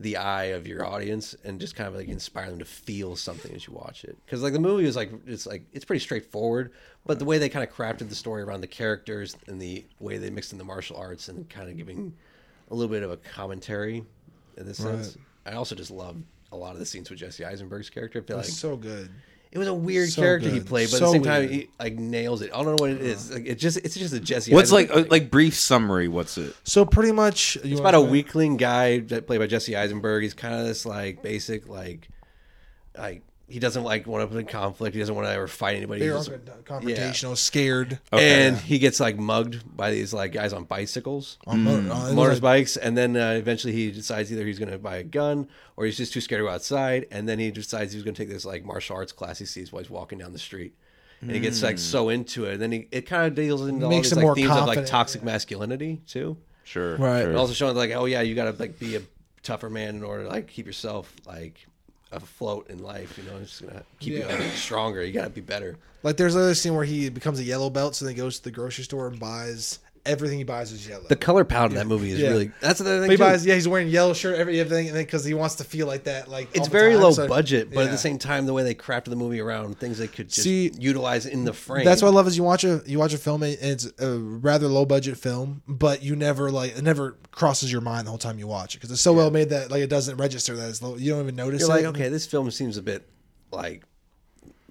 [0.00, 3.52] the eye of your audience and just kind of like inspire them to feel something
[3.54, 4.16] as you watch it.
[4.24, 6.72] Because like the movie is like it's like it's pretty straightforward,
[7.04, 10.16] but the way they kind of crafted the story around the characters and the way
[10.16, 12.14] they mixed in the martial arts and kind of giving
[12.70, 14.04] a little bit of a commentary
[14.56, 15.16] in this sense.
[15.44, 16.16] I also just love
[16.52, 18.20] a lot of the scenes with Jesse Eisenberg's character.
[18.20, 19.10] I feel like It's so good.
[19.50, 21.50] It was a weird so character he played, but So at the same time weird.
[21.52, 22.50] he like nails it.
[22.52, 23.30] I don't know what it is.
[23.32, 24.52] Like it just it's just a Jesse.
[24.52, 26.08] What's like Eisenberg uh, like brief summary?
[26.08, 26.54] What's it?
[26.64, 30.22] So pretty much, you It's about a to- weakling guy that played by Jesse Eisenberg.
[30.22, 32.08] He's kind of this like basic like
[32.96, 34.94] like he doesn't like want to put in conflict.
[34.94, 36.00] He doesn't want to ever fight anybody.
[36.00, 37.98] They're He's all just- confrontational, scared.
[38.12, 41.38] and he gets like mugged by these like guys on bicycles.
[41.46, 44.96] On motor, on- motorbikes, and then uh, eventually he decides either he's going to buy
[44.96, 48.02] a gun or he's just too scared to go outside, and then he decides he's
[48.02, 50.38] going to take this like martial arts class he sees while he's walking down the
[50.38, 50.74] street,
[51.22, 53.84] and he gets like so into it, and then he it kind of deals into
[53.86, 56.96] all Makes these him like more themes of like confident, toxic masculinity too, Sure.
[56.96, 57.20] Right.
[57.22, 57.28] sure.
[57.30, 59.00] and also showing like oh yeah you got to like be a
[59.42, 61.66] tougher man in order to like keep yourself like
[62.12, 64.42] afloat in life, you know, it's just gonna keep Yeah.
[64.42, 65.02] you stronger.
[65.04, 65.76] You got to be better.
[66.02, 68.44] Like there's another scene where he becomes a yellow belt, so then he goes to
[68.44, 69.78] the grocery store and buys
[70.08, 71.04] everything he buys is yellow.
[71.08, 72.30] The color palette of that movie is Yeah.
[72.30, 73.10] really that's the other thing.
[73.10, 73.22] He too.
[73.22, 75.86] buys, yeah, he's wearing yellow shirt, every everything, and then because he wants to feel
[75.86, 78.52] like that, like it's very time, low so- budget, but at the same time, the
[78.52, 81.84] way they crafted the movie around things they could just See, utilize in the frame.
[81.84, 84.18] That's what I love is you watch a you watch a film and it's a
[84.18, 88.18] rather low budget film, but you never like it never crosses your mind the whole
[88.18, 90.68] time you watch it because it's so well made that like it doesn't register that
[90.70, 90.96] it's low.
[90.96, 91.84] You don't even notice you're it.
[91.84, 93.08] like, okay, this film seems a bit
[93.52, 93.84] like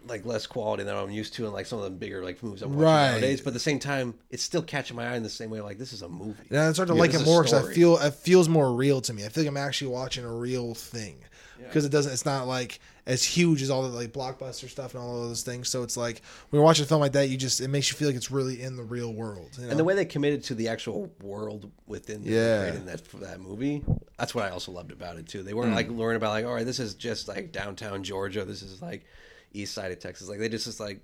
[0.10, 2.62] like less quality than I'm used to in like some of the bigger like movies
[2.62, 3.12] I'm watching Right.
[3.12, 3.42] nowadays.
[3.42, 5.62] But at the same time, it's still catching my eye in the same way.
[5.62, 6.44] Like this is a movie.
[6.50, 9.02] And I start to Yeah, like it more because I feel it feels more real
[9.02, 9.26] to me.
[9.26, 11.24] I feel like I'm actually watching a real thing
[11.60, 12.12] because it doesn't.
[12.12, 15.44] It's not like as huge as all the like blockbuster stuff and all of those
[15.44, 15.70] things.
[15.70, 17.98] So it's like when you're watching a film like that, you just it makes you
[17.98, 19.50] feel like it's really in the real world.
[19.58, 19.72] You know?
[19.72, 22.62] And the way they committed to the actual world within the Yeah.
[22.62, 23.84] creating that for that movie,
[24.18, 25.42] that's what I also loved about it too.
[25.44, 25.76] They weren't hmm.
[25.76, 29.06] like learning about like, all right, this is just like downtown Georgia, this is like
[29.54, 30.30] east side of Texas.
[30.30, 31.00] Like they just is like,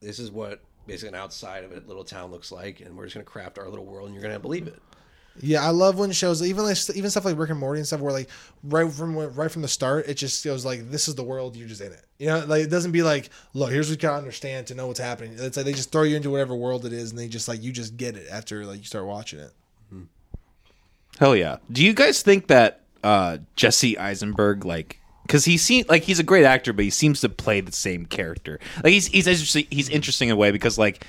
[0.00, 3.14] this is what basically an outside of a little town looks like, and we're just
[3.14, 4.80] gonna craft our little world, and you're gonna believe it.
[5.40, 8.00] Yeah, I love when shows even like even stuff like Rick and Morty and stuff
[8.00, 8.28] where like
[8.64, 11.68] right from right from the start it just goes like this is the world you're
[11.68, 12.04] just in it.
[12.18, 14.88] You know, like it doesn't be like look here's what you gotta understand to know
[14.88, 15.36] what's happening.
[15.38, 17.62] It's like they just throw you into whatever world it is and they just like
[17.62, 19.52] you just get it after like you start watching it.
[21.18, 21.58] Hell yeah.
[21.70, 24.99] Do you guys think that uh, Jesse Eisenberg, like,
[25.30, 28.04] because he seems like he's a great actor, but he seems to play the same
[28.04, 28.58] character.
[28.82, 31.06] Like he's he's interesting, he's interesting in a way because like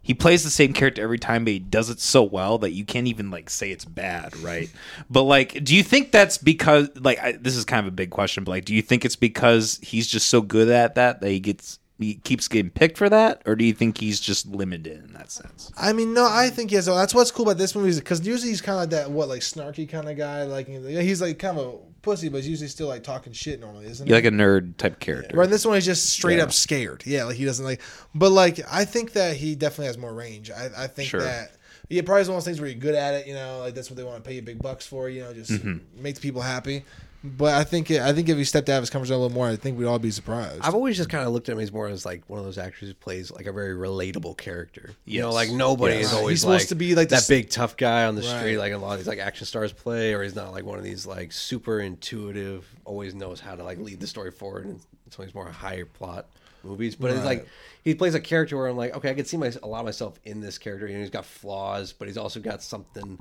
[0.00, 2.86] he plays the same character every time, but he does it so well that you
[2.86, 4.70] can't even like say it's bad, right?
[5.10, 8.08] but like, do you think that's because like I, this is kind of a big
[8.08, 11.28] question, but like, do you think it's because he's just so good at that that
[11.28, 15.04] he gets he keeps getting picked for that, or do you think he's just limited
[15.04, 15.72] in that sense?
[15.76, 16.86] I mean, no, I think yes.
[16.86, 19.28] That's what's cool about this movie is because usually he's kind of like that what
[19.28, 20.44] like snarky kind of guy.
[20.44, 23.86] Like he's like kind of a pussy, but he's usually still like talking shit normally,
[23.86, 24.12] isn't he?
[24.12, 25.36] Like a nerd type character.
[25.36, 26.44] Right, this one is just straight Yeah.
[26.44, 27.02] up scared.
[27.04, 27.80] Yeah, like he doesn't like.
[28.14, 30.50] But like, I think that he definitely has more range.
[30.50, 31.20] I, I think Sure.
[31.22, 31.52] that
[31.88, 33.26] yeah, probably is one of those things where you're good at it.
[33.26, 35.08] You know, like that's what they want to pay you big bucks for.
[35.08, 36.00] You know, just Mm-hmm.
[36.02, 36.84] make the people happy.
[37.24, 39.34] But I think I think if he stepped out of his comfort zone a little
[39.34, 40.60] more, I think we'd all be surprised.
[40.62, 42.58] I've always just kind of looked at him as more as like one of those
[42.58, 44.92] actors who plays like a very relatable character.
[45.04, 45.34] You know, Yes.
[45.34, 46.06] like nobody Yes.
[46.06, 46.18] is Right.
[46.18, 48.38] always He's supposed like to be like that this- big tough guy on the Right.
[48.38, 50.78] street, like a lot of these like action stars play, or he's not like one
[50.78, 54.80] of these like super intuitive, always knows how to like lead the story forward, and
[55.08, 56.26] it's always more higher plot
[56.62, 56.94] movies.
[56.94, 57.38] But it's Right.
[57.38, 57.48] like
[57.82, 59.86] he plays a character where I'm like, okay, I can see my, a lot of
[59.86, 60.86] myself in this character.
[60.86, 63.18] You know, he's got flaws, but he's also got something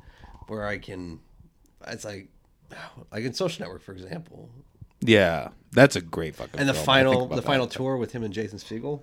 [0.48, 1.20] where I can.
[1.88, 2.28] It's like,
[3.11, 4.49] like in Social Network, for example.
[4.99, 6.59] Yeah, that's a great fucking.
[6.59, 6.89] And the film.
[6.89, 7.41] I think final, the that.
[7.43, 9.01] final tour with him and Jason Segel.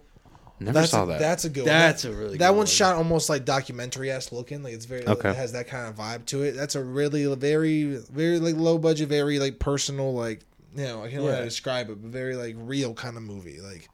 [0.61, 1.19] Never That's saw a, that.
[1.19, 1.65] That's a good.
[1.65, 2.13] That's one.
[2.13, 2.77] a really That good one's one.
[2.77, 4.63] shot almost like documentary esque looking.
[4.63, 5.07] Like it's very.
[5.07, 5.31] Okay.
[5.31, 6.53] It has that kind of vibe to it.
[6.53, 10.43] That's a really very very like low budget, very like personal like
[10.77, 11.39] you know I can't know how Yeah.
[11.41, 13.61] to describe it, but very like real kind of movie.
[13.61, 13.89] Like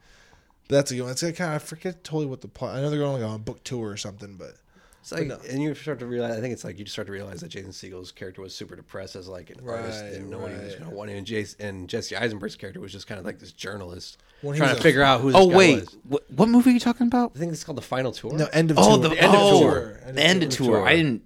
[0.69, 1.11] that's a good one.
[1.11, 2.75] It's like kind of I forget totally what the plot.
[2.75, 4.55] I know they're going like on a book tour or something, but
[5.01, 5.39] It's like, no.
[5.49, 6.37] and you start to realize.
[6.37, 8.75] I think it's like you just start to realize that Jason Segel's character was super
[8.75, 11.17] depressed as like an artist, and no one was going to want him.
[11.17, 14.75] And, Jason, and Jesse Eisenberg's character was just kind of like this journalist When trying
[14.75, 15.31] to a- figure out who.
[15.31, 15.97] This oh guy wait, was.
[16.07, 17.31] what, what movie are you talking about?
[17.35, 18.33] I think it's called the Final Tour.
[18.33, 18.85] no end of Tour.
[18.87, 19.09] Oh, tour.
[19.09, 19.99] the, end of oh, tour.
[20.13, 20.67] the end of tour.
[20.77, 20.87] tour.
[20.87, 21.23] I didn't.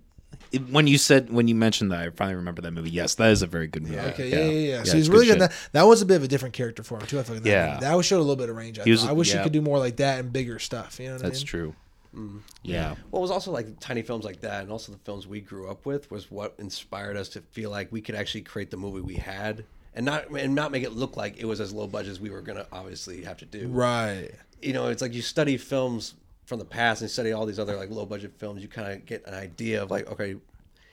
[0.54, 2.92] it- when you said when you mentioned that, I finally remember that movie.
[2.92, 4.00] Yes, that is a very good movie.
[4.00, 4.84] Okay, yeah, yeah, yeah.
[4.84, 5.34] so he's really good.
[5.34, 5.40] shit.
[5.40, 7.20] That that was a bit of a different character for him too.
[7.20, 7.68] I feel like that Yeah.
[7.74, 7.80] movie.
[7.82, 8.80] that was showed a little bit of range.
[8.80, 9.40] I, was- I wish yeah.
[9.40, 10.98] he could do more like that and bigger stuff.
[10.98, 11.46] You know what That's I mean?
[11.48, 11.76] true.
[12.16, 12.40] Mm-hmm.
[12.64, 12.96] Yeah.
[13.12, 15.70] Well, it was also like tiny films like that, and also the films we grew
[15.70, 19.02] up with was what inspired us to feel like we could actually create the movie
[19.02, 22.12] we had, and not and not make it look like it was as low budget
[22.12, 23.68] as we were gonna obviously have to do.
[23.68, 24.32] Right.
[24.62, 27.76] You know, it's like you study films from the past and study all these other
[27.76, 28.62] like low budget films.
[28.62, 30.38] You kind of get an idea of like, okay,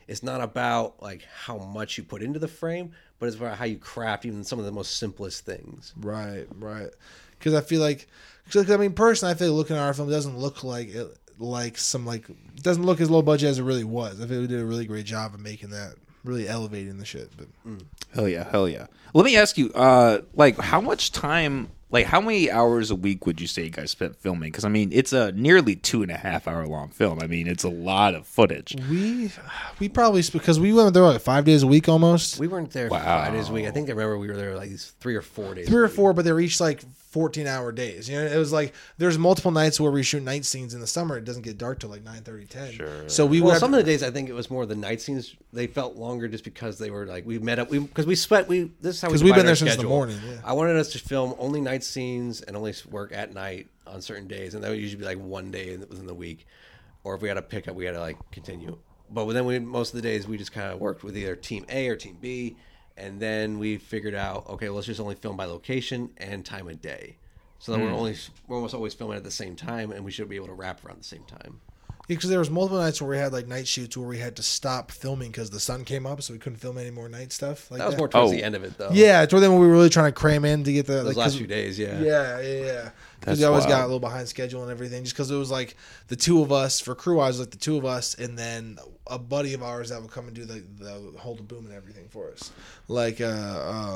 [0.08, 3.64] it's not about like how much you put into the frame, but it's about how
[3.64, 5.94] you craft even some of the most simplest things.
[5.96, 6.90] Right, right.
[7.38, 8.08] Because I feel like,
[8.50, 11.16] cause, I mean, personally, I feel like looking at our film doesn't look like it,
[11.38, 12.26] like some like
[12.62, 14.20] doesn't look as low budget as it really was.
[14.20, 17.30] I feel we did a really great job of making that, really elevating the shit.
[17.36, 17.48] But
[18.14, 18.86] Hell yeah, hell yeah.
[19.14, 23.26] Let me ask you, uh, like, how much time, like, how many hours a week
[23.26, 24.50] would you say you guys spent filming?
[24.50, 27.18] Because I mean, it's a nearly two and a half hour long film.
[27.22, 28.74] I mean, it's a lot of footage.
[28.88, 29.30] we
[29.80, 32.88] we probably because we went there like five days a week almost, We weren't there
[32.88, 33.24] for Wow.
[33.24, 33.66] five days a week.
[33.66, 35.68] I think I remember we were there like these three or four days.
[35.68, 35.94] three a or week.
[35.96, 36.82] four, but they're each like
[37.12, 38.08] fourteen hour days.
[38.08, 40.86] You know, it was like there's multiple nights where we shoot night scenes in the
[40.86, 41.18] summer.
[41.18, 42.72] It doesn't get dark till like 9, 10.
[42.72, 43.08] Sure.
[43.08, 45.00] So we Well, would some of the days I think it was more the night
[45.00, 45.36] scenes.
[45.52, 47.70] They felt longer just because they were like we met up.
[47.70, 49.76] We because we sweat, we this is how we 'Cause we've been there our since
[49.76, 50.38] the morning, yeah.
[50.44, 54.26] I wanted us to film only night scenes and only work at night on certain
[54.26, 56.46] days, and that would usually be like one day within the week,
[57.04, 58.78] or if we had a pickup, we had to like continue.
[59.10, 61.66] But then we most of the days we just kind of worked with either team
[61.68, 62.56] A or team B,
[62.96, 66.80] and then we figured out okay, let's just only film by location and time of
[66.80, 67.16] day.
[67.58, 67.84] So that Hmm.
[67.84, 68.16] we're only
[68.48, 70.84] we're almost always filming at the same time, and we should be able to wrap
[70.84, 71.60] around the same time.
[72.14, 74.42] Because there was multiple nights where we had like night shoots where we had to
[74.42, 77.70] stop filming because the sun came up, so we couldn't film any more night stuff.
[77.70, 78.34] Like That was more towards Oh.
[78.34, 78.90] the end of it, though.
[78.92, 81.04] Yeah, toward then when we were really trying to cram in to get the those
[81.06, 81.78] like, last 'cause- few days.
[81.78, 82.90] Yeah, Yeah, yeah, yeah.
[83.20, 85.76] Because we always got a little behind schedule and everything, just because it was like
[86.08, 89.16] the two of us for crew wise, like the two of us, and then a
[89.18, 92.08] buddy of ours that would come and do the, the hold the boom and everything
[92.10, 92.50] for us,
[92.88, 93.26] like uh,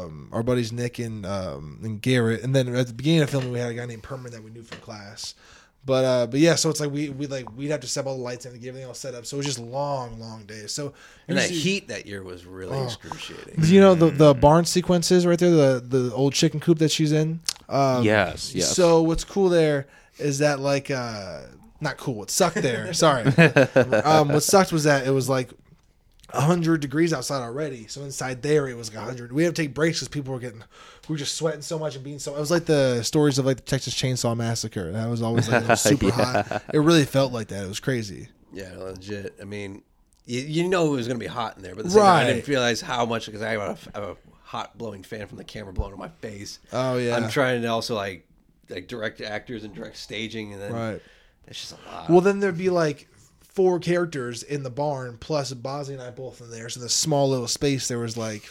[0.05, 3.51] um, our buddies Nick and um, and Garrett, and then at the beginning of filming
[3.51, 5.35] we had a guy named Perman that we knew from class.
[5.87, 8.07] But uh, but yeah, so it's like we we like we'd have to set up
[8.09, 9.24] all the lights and get everything all set up.
[9.24, 10.72] So it was just long, long days.
[10.72, 10.93] So
[11.28, 12.84] and that usually- heat that year was really Oh.
[12.87, 13.55] excruciating.
[13.64, 17.12] you know the the barn sequences right there, the the old chicken coop that she's
[17.12, 17.39] in.
[17.68, 18.74] Um, yes, yes.
[18.74, 19.87] So what's cool there
[20.18, 21.43] is that like uh
[21.80, 22.14] not cool.
[22.14, 22.93] What sucked there?
[22.93, 23.22] Sorry.
[24.05, 25.51] um, what sucked was that it was like
[26.33, 27.87] hundred degrees outside already.
[27.87, 29.33] So inside there it was like hundred.
[29.33, 30.62] We had to take breaks because people were getting
[31.09, 32.35] we were just sweating so much and being so.
[32.37, 34.91] It was like the stories of like the Texas Chainsaw Massacre.
[34.93, 36.62] That was always like it was super hot.
[36.72, 37.64] It really felt like that.
[37.64, 38.29] It was crazy.
[38.53, 39.35] Yeah, legit.
[39.41, 39.83] I mean,
[40.24, 42.09] you, you know it was going to be hot in there, but the same time,
[42.11, 42.33] I Right.
[42.35, 45.37] didn't realize how much because I have a, I have a hot blowing fan from
[45.39, 46.59] the camera blowing on my face.
[46.72, 47.16] Oh yeah.
[47.16, 48.27] I'm trying to also like
[48.68, 51.03] like direct actors and direct staging, and then Right.
[51.47, 52.11] it's just a lot.
[52.11, 53.09] Well, then there'd be like
[53.57, 56.68] four characters in the barn, plus Bosley and I both in there.
[56.68, 58.48] So the small little space, there was like,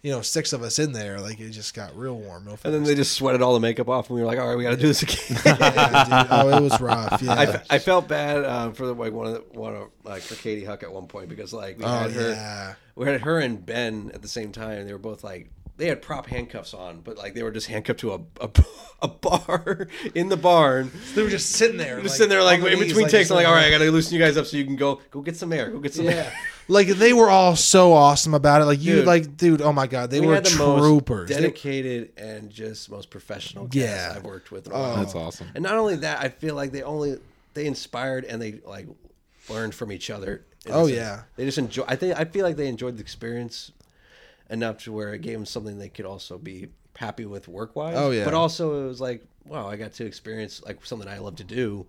[0.00, 1.18] you know, six of us in there.
[1.18, 2.46] Like it just got real warm.
[2.46, 4.46] Real and then they just sweated all the makeup off, and we were like, "All
[4.46, 6.28] right, we got to do this again." yeah, dude.
[6.30, 7.20] Oh, it was rough.
[7.24, 7.62] Yeah.
[7.70, 10.36] I, I felt bad um, for the, like one of the, one of like for
[10.36, 12.74] Katie Huck at one point because like we oh had her yeah.
[12.94, 14.78] we had her and Ben at the same time.
[14.78, 17.66] and They were both like they had prop handcuffs on, but like they were just
[17.66, 18.50] handcuffed to a a,
[19.02, 20.90] a bar in the barn.
[21.14, 23.30] They were just sitting there, Just sitting there like the in knees, between takes.
[23.30, 25.20] I'm like, all right, I gotta loosen you guys up so you can go go
[25.20, 25.70] get some air.
[25.70, 26.12] Go get some Yeah.
[26.12, 26.32] air.
[26.66, 28.64] Like they were all so awesome about it.
[28.64, 29.04] Like you, Dude.
[29.06, 29.60] like dude.
[29.60, 31.28] Oh my god, they we were had the troopers.
[31.28, 34.14] most They- dedicated and just most professional Yeah.
[34.16, 34.66] I've worked with.
[34.68, 34.96] In a Oh.
[34.96, 35.48] That's awesome.
[35.54, 37.18] And not only that, I feel like they only
[37.52, 38.86] they inspired and they like
[39.50, 40.46] learned from each other.
[40.70, 40.96] Oh, sense.
[40.96, 41.22] yeah.
[41.36, 41.84] they just enjoy.
[41.86, 43.70] I think I feel like they enjoyed the experience
[44.50, 47.96] enough to where it gave them something they could also be happy with work wise.
[47.96, 48.24] Oh, yeah.
[48.24, 51.44] but also it was like wow, I got to experience like something I love to
[51.44, 51.86] do,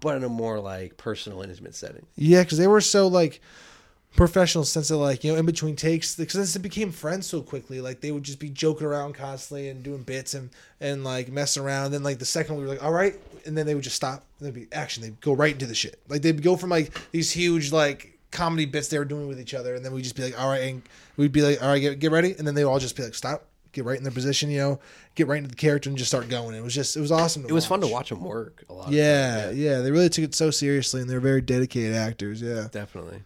[0.00, 2.06] but in a more like personal, intimate setting.
[2.16, 3.40] Yeah, because they were so like
[4.16, 7.80] professional sense of like you know in between takes because they became friends so quickly
[7.80, 11.62] like they would just be joking around constantly and doing bits and and like messing
[11.62, 13.14] around then like the second we were like all right
[13.46, 15.76] and then they would just stop and there'd be action they'd go right into the
[15.76, 19.40] shit like they'd go from like these huge like comedy bits they were doing with
[19.40, 20.82] each other and then we'd just be like all right and
[21.16, 23.14] we'd be like all right get, get ready and then they'd all just be like
[23.14, 24.80] stop get right in their position, you know,
[25.14, 26.54] get right into the character and just start going.
[26.54, 27.42] It was just it was awesome.
[27.42, 28.88] To It was fun to watch them work a lot.
[28.88, 32.42] of Yeah, yeah, they really took it so seriously, and they're very dedicated actors.
[32.42, 32.68] Yeah.
[32.70, 33.22] definitely.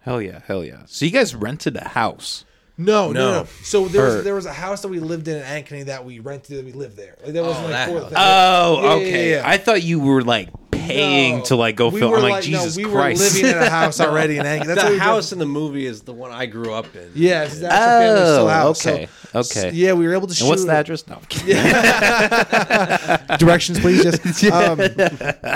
[0.00, 0.82] Hell yeah, hell yeah.
[0.86, 2.44] So you guys rented a house.
[2.84, 3.30] No, no, no.
[3.42, 3.46] No.
[3.62, 6.18] So there was there was a house that we lived in in Ankeny that we
[6.20, 7.16] rented that we lived there.
[7.24, 8.08] Like that wasn't Oh, like that for the house.
[8.10, 8.18] thing.
[8.18, 9.30] Oh, Yeah, yeah, okay.
[9.32, 9.42] yeah.
[9.44, 11.44] I thought you were like paying No.
[11.44, 12.10] to like go We film.
[12.12, 13.20] were I'm like, Jesus no, we Christ.
[13.20, 14.66] were living in a house already in Ankeny.
[14.66, 14.98] That's what the did.
[15.00, 17.10] house in the movie is the one I grew up in.
[17.14, 18.86] Yeah, it's the actual still Oh, house.
[18.86, 19.70] okay, So, okay.
[19.74, 20.44] Yeah, we were able to shoot.
[20.44, 21.06] and what's the address?
[21.06, 21.16] No.
[21.16, 21.56] I'm kidding.
[23.38, 24.02] directions, please.
[24.02, 24.78] Just um,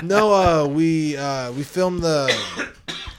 [0.07, 0.33] no.
[0.33, 2.29] Uh, we uh, we filmed the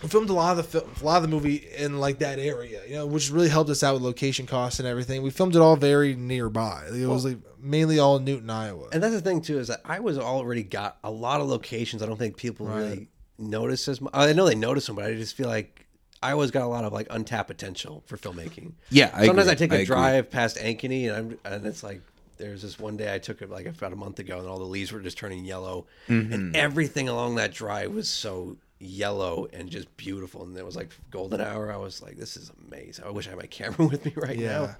[0.05, 2.37] we filmed a lot of the fil- a lot of the movie in like that
[2.39, 5.23] area, you know, which really helped us out with location costs and everything.
[5.23, 6.85] We filmed it all very nearby.
[6.93, 8.87] It was like mainly all Newton, Iowa.
[8.91, 12.03] And that's the thing too is that I was already got a lot of locations.
[12.03, 13.07] I don't think people really
[13.39, 14.11] notice as much.
[14.13, 15.85] I know they notice them, but I just feel like
[16.23, 18.73] I always got a lot of like untapped potential for filmmaking.
[18.89, 19.51] Yeah, I Sometimes agree.
[19.51, 19.85] I take I a agree.
[19.85, 22.01] drive past Ankeny, and I'm and it's like
[22.37, 24.65] there's this one day I took it like about a month ago, and all the
[24.65, 26.33] leaves were just turning yellow, Mm-hmm.
[26.33, 30.43] and everything along that drive was so yellow and just beautiful.
[30.43, 31.71] And it was like golden hour.
[31.71, 33.05] I was like, this is amazing.
[33.05, 34.47] I wish I had my camera with me right yeah.
[34.59, 34.75] now.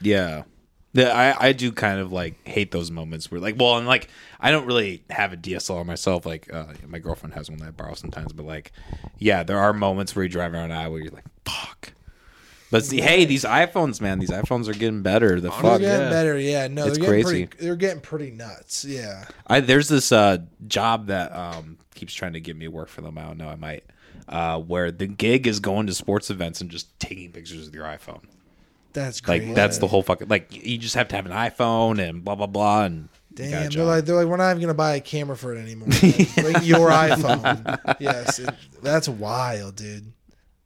[0.00, 0.42] Yeah.
[0.92, 4.08] Yeah, I, I do kind of like hate those moments where like well and like
[4.40, 7.70] I don't really have a DSLR myself like uh, my girlfriend has one that I
[7.70, 8.72] borrow sometimes but like
[9.16, 11.92] yeah there are moments where you drive around Iowa where you're like fuck
[12.72, 15.84] but see, hey these iPhones man these iPhones are getting better the They're fuck getting
[16.06, 16.10] yeah.
[16.10, 16.66] better, yeah.
[16.66, 17.46] No, It's they're getting crazy.
[17.46, 17.64] pretty.
[17.64, 19.26] They're getting pretty nuts, yeah.
[19.46, 23.18] I there's this uh job that um keeps trying to give me work for them
[23.18, 23.84] I don't know I might
[24.28, 27.84] uh where the gig is going to sports events and just taking pictures with your
[27.84, 28.22] iPhone
[28.92, 32.24] That's like that's the whole fucking like you just have to have an iPhone and
[32.24, 35.00] blah blah blah and Damn, they're like they're like we're not even gonna buy a
[35.00, 35.86] camera for it anymore.
[35.88, 37.96] like your iPhone.
[38.00, 40.12] Yes, it, that's wild, dude.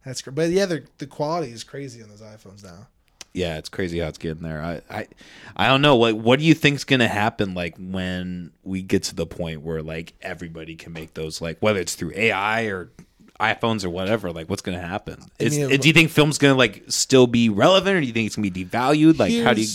[0.04, 0.34] That's great.
[0.34, 2.88] But yeah, the the quality is crazy on those iPhones now.
[3.34, 4.62] Yeah, it's crazy how it's getting there.
[4.62, 5.06] I, I,
[5.56, 5.96] I don't know.
[5.96, 7.52] Like, what do you think's gonna happen?
[7.52, 11.80] Like when we get to the point where like everybody can make those, like whether
[11.80, 12.90] it's through AI or
[13.40, 14.32] iPhones or whatever.
[14.32, 15.20] Like, what's gonna happen?
[15.38, 18.26] Is, mean, do you think film's gonna like still be relevant, or do you think
[18.26, 19.18] it's gonna be devalued?
[19.18, 19.68] Like, how do you?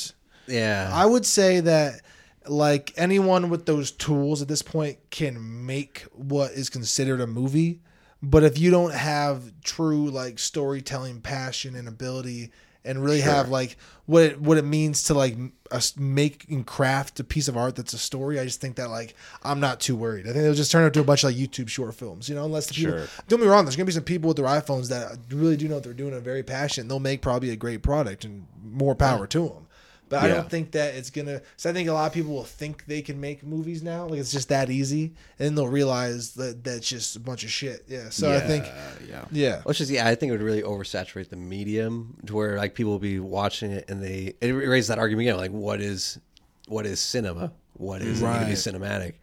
[0.48, 0.90] Yeah.
[0.92, 2.02] I would say that
[2.48, 7.82] like anyone with those tools at this point can make what is considered a movie.
[8.22, 12.52] But if you don't have true like storytelling passion and ability
[12.86, 15.36] and really have like what it, what it means to like
[15.72, 18.90] us make and craft a piece of art that's a story, I just think that
[18.90, 20.26] like I'm not too worried.
[20.26, 22.46] I think they'll just turn into a bunch of like YouTube short films, you know.
[22.46, 23.08] Unless the people Sure.
[23.28, 25.76] don't be wrong, there's gonna be some people with their iPhones that really do know
[25.76, 26.88] what they're doing and are very passionate.
[26.88, 29.68] They'll make probably a great product and more power to them.
[30.10, 31.42] But I don't think that it's gonna.
[31.56, 34.20] So I think a lot of people will think they can make movies now, like
[34.20, 37.86] it's just that easy, and then they'll realize that that's just a bunch of shit.
[37.88, 38.10] Yeah.
[38.10, 38.66] So I think,
[39.08, 39.26] yeah.
[39.32, 42.74] yeah, Which is yeah, I think it would really oversaturate the medium to where like
[42.74, 46.20] people will be watching it and they it raises that argument again like what is
[46.68, 47.52] what is cinema?
[47.74, 49.16] What is it going to be cinematic?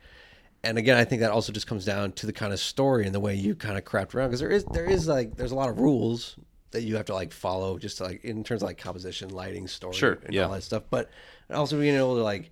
[0.64, 3.14] And again, I think that also just comes down to the kind of story and
[3.14, 5.54] the way you kind of craft around because there is there is like there's a
[5.54, 6.36] lot of rules
[6.72, 9.68] that you have to like follow just to, like in terms of like composition, lighting,
[9.68, 10.44] story, Sure, and yeah.
[10.44, 10.82] all that stuff.
[10.90, 11.10] But
[11.52, 12.50] also being able to like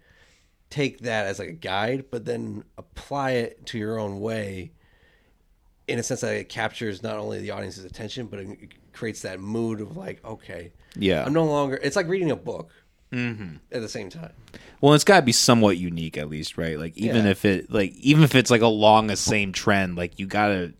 [0.71, 4.73] take that as like a guide, but then apply it to your own way
[5.87, 9.39] in a sense that it captures not only the audience's attention, but it creates that
[9.41, 11.25] mood of like, okay, Yeah.
[11.25, 11.79] I'm no longer.
[11.83, 12.71] It's like reading a book
[13.13, 13.57] mm-hmm.
[13.71, 14.33] at the same time.
[14.81, 16.79] Well, it's got to be somewhat unique, at least, right?
[16.79, 17.33] Like, even Yeah.
[17.33, 20.73] if it, like, even if it's like along the same trend, like, you gotta,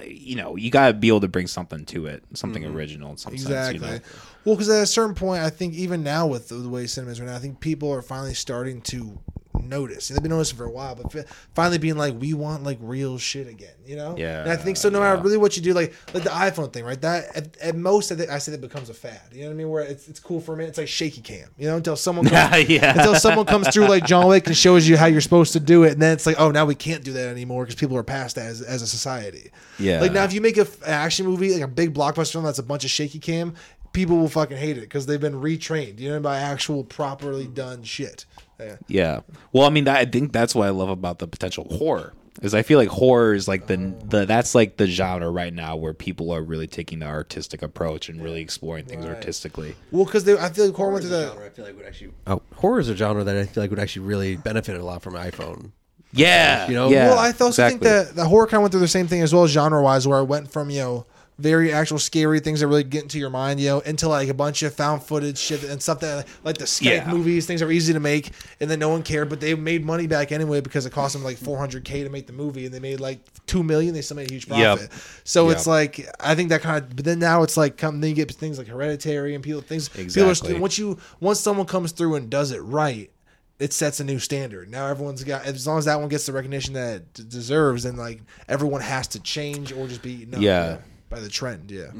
[0.00, 2.76] you know, you gotta be able to bring something to it, something mm-hmm.
[2.76, 3.78] original in some exactly.
[3.78, 3.92] sense.
[3.92, 4.04] You know?
[4.44, 7.12] Well, because at a certain point, I think even now with the, the way cinema
[7.12, 9.18] is right now, I think people are finally starting to
[9.60, 10.08] notice.
[10.10, 13.18] And they've been noticing for a while, but finally being like, we want like real
[13.18, 14.14] shit again, you know?
[14.16, 14.88] Yeah, And I think so.
[14.88, 17.00] No matter really what you do, like like the iPhone thing, right?
[17.00, 19.20] That at, at most, I, think, I say that becomes a fad.
[19.32, 19.68] You know what I mean?
[19.70, 20.70] Where it's, it's cool for a minute.
[20.70, 22.96] It's like shaky cam, you know, until someone comes, Yeah.
[22.96, 25.84] until someone comes through like John Wick and shows you how you're supposed to do
[25.84, 28.02] it, and then it's like, oh, now we can't do that anymore because people are
[28.02, 29.50] past that as, as a society.
[29.78, 30.00] Yeah.
[30.00, 32.58] Like now, if you make a an action movie, like a big blockbuster film that's
[32.58, 33.54] a bunch of shaky cam,
[33.92, 37.82] people will fucking hate it because they've been retrained, you know, by actual properly done
[37.82, 38.24] shit.
[38.66, 38.76] Yeah.
[38.88, 39.20] Yeah.
[39.52, 42.12] Well, I mean, that, I think that's what I love about the potential horror.
[42.40, 43.76] Is I feel like horror is like the
[44.08, 48.08] the that's like the genre right now where people are really taking the artistic approach
[48.08, 49.14] and really exploring things Right.
[49.14, 49.74] artistically.
[49.90, 51.28] Well, because I feel like horror went Horror is through a that.
[51.28, 52.12] genre I feel like would actually.
[52.26, 55.02] Oh, horror is a genre that I feel like would actually really benefit a lot
[55.02, 55.72] from an iPhone.
[56.14, 56.88] Yeah, You know?
[56.90, 57.78] yeah, well, I also exactly.
[57.78, 60.06] think that the horror kind of went through the same thing as well, genre wise,
[60.08, 61.06] where it went from you know
[61.38, 64.34] very actual scary things that really get into your mind, you know, into like a
[64.34, 67.10] bunch of found footage shit and stuff that like the Skype Yeah.
[67.10, 68.30] movies, things that are easy to make,
[68.60, 71.24] and then no one cared, but they made money back anyway because it cost them
[71.24, 73.94] like 400k to make the movie, and they made like two million.
[73.94, 74.78] They still made a huge Yep.
[74.78, 74.90] profit.
[75.24, 75.56] So Yep.
[75.56, 78.16] it's like I think that kind of, but then now it's like come then you
[78.16, 79.88] get things like Hereditary and people things.
[79.88, 80.60] People are, Exactly.
[80.60, 83.10] once you once someone comes through and does it right.
[83.58, 84.70] It sets a new standard.
[84.70, 87.96] Now everyone's got as long as that one gets the recognition that it deserves, then
[87.96, 90.64] like everyone has to change or just be up, Yeah.
[90.64, 90.78] you know,
[91.12, 91.70] by the trend.
[91.70, 91.90] Yeah,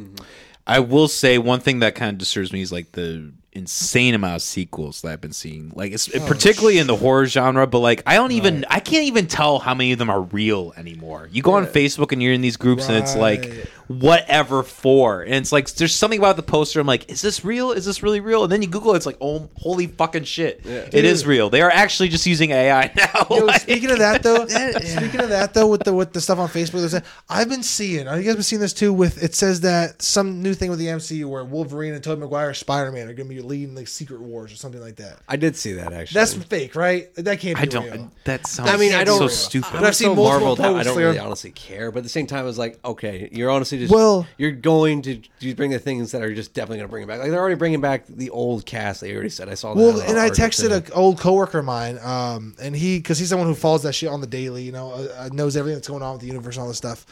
[0.66, 4.36] I will say one thing that kind of disturbs me is like the insane amount
[4.36, 5.72] of sequels that I've been seeing.
[5.74, 9.04] Like it's oh, particularly in the horror genre, but like I don't even I can't
[9.04, 11.28] even tell how many of them are real anymore.
[11.30, 15.20] You go on Facebook and you're in these groups and it's like whatever for.
[15.22, 17.72] And it's like there's something about the poster I'm like, is this real?
[17.72, 18.42] Is this really real?
[18.44, 20.62] And then you Google it, it's like, oh holy fucking shit.
[20.64, 21.50] It is real.
[21.50, 23.26] They are actually just using AI now.
[23.30, 24.46] Yo, Like- speaking of that though,
[24.78, 28.06] speaking of that though, with the with the stuff on Facebook, I've been seeing.
[28.06, 28.92] Have you guys been seeing this too?
[28.94, 32.54] With it says that some new thing with the MCU where Wolverine and Tobey Maguire,
[32.54, 35.18] Spider Man are going to be leading like Secret Wars or something like that.
[35.28, 36.18] I did see that actually.
[36.18, 37.14] That's fake, right?
[37.16, 38.10] That can't be I don't real.
[38.24, 39.18] that sounds I mean, I don't.
[39.18, 39.68] so stupid.
[39.72, 41.06] But I'm I've seen so multiple marveled that I posts don't there.
[41.06, 43.92] really honestly care, but at the same time, I was like, okay, you're honestly just
[43.92, 47.02] Well- you're going to you bring the things that are just definitely going to bring
[47.04, 47.20] it back.
[47.20, 49.00] Like they're already bringing back the old cast.
[49.00, 49.74] They already said I saw.
[49.74, 53.28] Well, that and I texted an old coworker of mine, um, and he, because he's
[53.28, 55.88] someone who follows that shit on the daily, you know, uh, uh, knows everything that's
[55.88, 57.06] going on with the universe and all this stuff.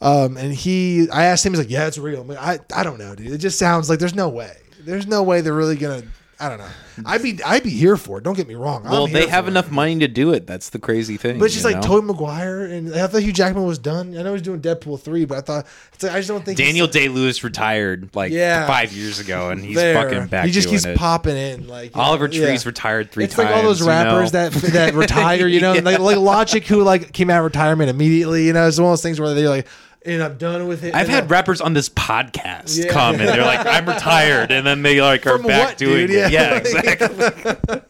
[0.00, 2.82] Um, and he, I asked him, he's like, "Yeah, it's real." I'm like, I, I
[2.82, 3.28] don't know, dude.
[3.32, 4.54] It just sounds like there's no way.
[4.86, 6.02] There's no way they're really gonna.
[6.38, 6.68] I don't know.
[7.06, 8.24] I'd be, I'd be here for it.
[8.24, 8.84] Don't get me wrong.
[8.84, 9.52] I'm well, here they have for it.
[9.52, 10.46] enough money to do it.
[10.46, 11.38] That's the crazy thing.
[11.38, 11.94] But it's just you like know?
[11.96, 14.14] Tobey Maguire, and I thought Hugh Jackman was done.
[14.18, 16.58] I know he's doing Deadpool three, but I thought it's like I just don't think
[16.58, 18.66] he's- Daniel Day Lewis retired like Yeah.
[18.66, 19.94] five years ago, and he's there.
[19.94, 20.44] fucking back.
[20.44, 20.98] He just doing keeps it.
[20.98, 22.46] popping in like you Oliver know, yeah.
[22.48, 23.46] Tree's retired three it's times.
[23.48, 23.92] like all those you know?
[23.92, 27.88] rappers that that retire, you know, like, like Logic who like came out of retirement
[27.88, 28.46] immediately.
[28.46, 29.66] You know, it's one of those things where they're like,
[30.06, 30.94] and I'm done with it.
[30.94, 32.90] I've had I'm- rappers on this podcast Yeah.
[32.92, 36.06] come and they're like, "I'm retired," and then they like are From back what, doing
[36.06, 36.10] dude?
[36.10, 36.32] it.
[36.32, 36.54] Yeah.
[36.54, 36.54] Yeah,
[37.76, 37.80] exactly.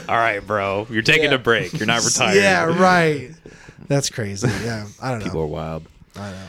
[0.08, 1.36] all right, bro, you're taking Yeah.
[1.36, 1.72] a break.
[1.74, 2.36] You're not retired.
[2.36, 3.30] Yeah, right.
[3.88, 4.48] That's crazy.
[4.64, 5.24] Yeah, I don't know.
[5.26, 5.86] People are wild.
[6.16, 6.46] I know.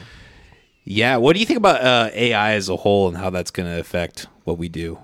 [0.83, 3.69] Yeah, what do you think about uh, AI as a whole and how that's going
[3.71, 4.97] to affect what we do?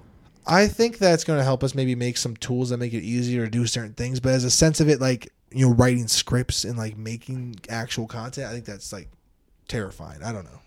[0.46, 3.46] I think that's going to help us maybe make some tools that make it easier
[3.46, 4.20] to do certain things.
[4.20, 8.08] But as a sense of it, like you know, writing scripts and like making actual
[8.08, 9.08] content, I think that's like
[9.68, 10.24] terrifying.
[10.24, 10.60] I don't know.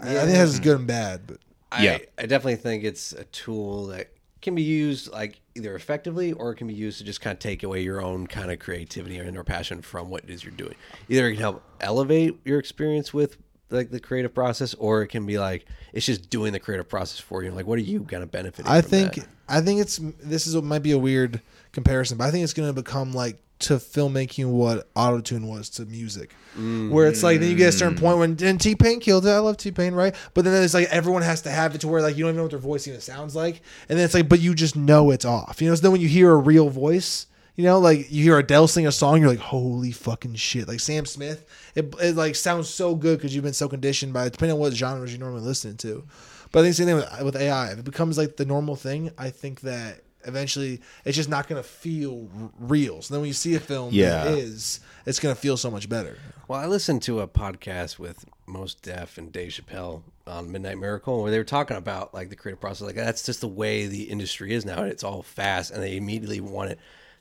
[0.00, 0.62] I, I think that's mm-hmm.
[0.62, 1.38] good and bad, but
[1.72, 1.98] I, Yeah.
[2.18, 4.08] I definitely think it's a tool that
[4.40, 7.40] can be used like either effectively or it can be used to just kind of
[7.40, 10.52] take away your own kind of creativity and or passion from what it is you're
[10.52, 10.74] doing.
[11.08, 13.36] Either it can help elevate your experience with
[13.70, 17.18] like the creative process, or it can be like it's just doing the creative process
[17.18, 17.50] for you.
[17.50, 18.70] Like, what are you kind of benefiting?
[18.70, 19.28] I think that?
[19.48, 21.40] I think it's this is what might be a weird
[21.72, 25.84] comparison, but I think it's going to become like to filmmaking what autotune was to
[25.84, 26.90] music, mm.
[26.90, 29.30] where it's like then you get a certain point when and T Pain killed it.
[29.30, 30.14] I love T Pain, right?
[30.34, 32.36] But then it's like everyone has to have it to where like you don't even
[32.36, 35.10] know what their voice even sounds like, and then it's like but you just know
[35.10, 35.60] it's off.
[35.60, 37.26] You know, so then when you hear a real voice.
[37.56, 40.78] You know, like you hear Adele sing a song, you're like, "Holy fucking shit!" Like
[40.78, 41.44] Sam Smith,
[41.74, 44.74] it, it like sounds so good because you've been so conditioned by depending on what
[44.74, 46.04] genres you normally listen to.
[46.52, 47.72] But I think the same thing with, with AI.
[47.72, 51.60] If it becomes like the normal thing, I think that eventually it's just not going
[51.60, 53.02] to feel r- real.
[53.02, 54.24] So then when you see a film Yeah.
[54.24, 56.16] that is, it's going to feel so much better.
[56.46, 61.22] Well, I listened to a podcast with Mos Def and Dave Chappelle on Midnight Miracle
[61.22, 62.82] where they were talking about like the creative process.
[62.86, 64.82] Like that's just the way the industry is now.
[64.84, 66.78] It's all fast, and they immediately want it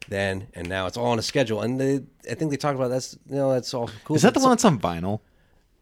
[0.10, 0.86] then and now.
[0.88, 3.51] It's all on a schedule, and they, I think they talked about that's you know
[3.53, 4.16] that's all cool.
[4.16, 5.20] Is that the one that's on vinyl?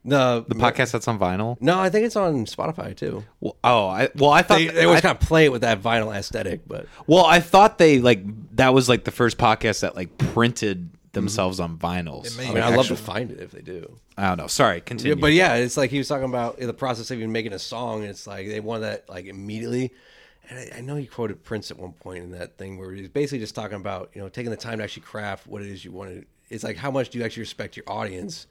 [0.06, 1.58] No, The podcast that's on vinyl?
[1.60, 3.24] No, I think it's on Spotify too.
[3.40, 5.62] Well, oh, I well, I thought They, they always I- kind of play it with
[5.62, 8.22] that vinyl aesthetic, but well, I thought they like
[8.56, 12.38] that was like the first podcast that like printed themselves on vinyls.
[12.38, 13.98] may- I mean, I'd love to find it if they do.
[14.18, 14.48] I don't know.
[14.48, 15.16] Sorry, Yeah, continue.
[15.16, 18.02] but yeah, it's like he was talking about the process of even making a song.
[18.02, 19.92] And it's like they want that like immediately.
[20.50, 23.08] And I, I know he quoted Prince at one point in that thing where he's
[23.10, 25.84] basically just talking about you know taking the time to actually craft what it is
[25.84, 26.26] you want to.
[26.50, 28.46] It's like how much do you actually respect your audience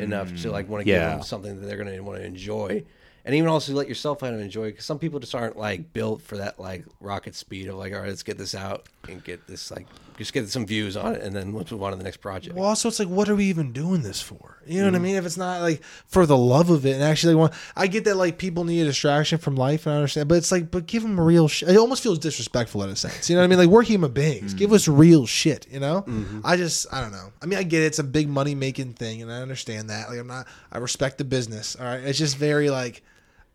[0.00, 1.10] enough to like want to give Yeah.
[1.14, 2.82] them something that they're going to want to enjoy,
[3.24, 6.22] and even also let yourself kind of enjoy because some people just aren't like built
[6.22, 9.46] for that like rocket speed of like all right let's get this out and get
[9.46, 9.86] this like
[10.16, 12.54] just get some views on it and then let's move on to the next project.
[12.56, 14.58] Well, also, it's like, what are we even doing this for?
[14.66, 15.02] You know what I mm.
[15.02, 15.16] mean?
[15.16, 18.16] If it's not like for the love of it and actually want, I get that
[18.16, 21.02] like people need a distraction from life and I understand, but it's like, but give
[21.02, 21.68] them real shit.
[21.68, 23.28] It almost feels disrespectful in a sense.
[23.28, 23.58] You know what I mean?
[23.58, 24.54] Like we're human beings.
[24.54, 24.58] Mm.
[24.58, 25.66] Give us real shit.
[25.70, 26.02] You know?
[26.02, 26.40] Mm-hmm.
[26.44, 27.32] I just, I don't know.
[27.42, 27.86] I mean, I get it.
[27.86, 30.08] It's a big money making thing, and I understand that.
[30.08, 31.76] Like I'm not, I respect the business.
[31.76, 33.02] All right, it's just very like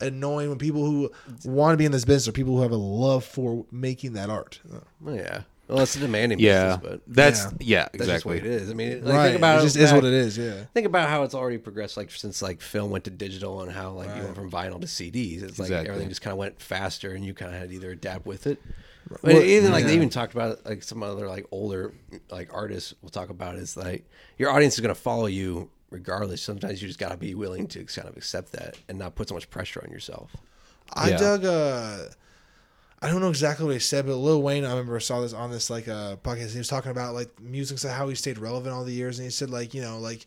[0.01, 1.11] annoying when people who
[1.43, 4.29] want to be in this business are people who have a love for making that
[4.29, 4.59] art.
[5.05, 5.41] Yeah.
[5.69, 7.49] Well, it's a demanding Yeah, business, but that's Yeah.
[7.59, 8.37] yeah, that's just the way exactly.
[8.39, 8.69] it is.
[8.71, 9.25] I mean, like, right.
[9.27, 10.37] think about it just is back- what it is.
[10.37, 10.63] Yeah.
[10.73, 13.91] Think about how it's already progressed, like since like film went to digital and how
[13.91, 14.23] like you Right.
[14.23, 15.43] went from vinyl to CDs.
[15.43, 15.89] It's like Exactly.
[15.89, 18.47] everything just kind of went faster, and you kind of had to either adapt with
[18.47, 18.59] it.
[19.23, 21.93] But even like they even talked about like some other like older
[22.29, 24.05] like artists will talk about is like
[24.37, 26.41] your audience is going to follow you regardless.
[26.41, 29.27] Sometimes you just got to be willing to kind of accept that and not put
[29.29, 30.35] so much pressure on yourself.
[30.93, 31.17] I Yeah.
[31.17, 31.45] dug.
[31.45, 31.97] Uh,
[33.01, 35.51] I don't know exactly what he said, but Lil Wayne, I remember saw this on
[35.51, 36.51] this like uh, podcast.
[36.51, 39.25] He was talking about like music, so how he stayed relevant all the years, and
[39.25, 40.25] he said like you know like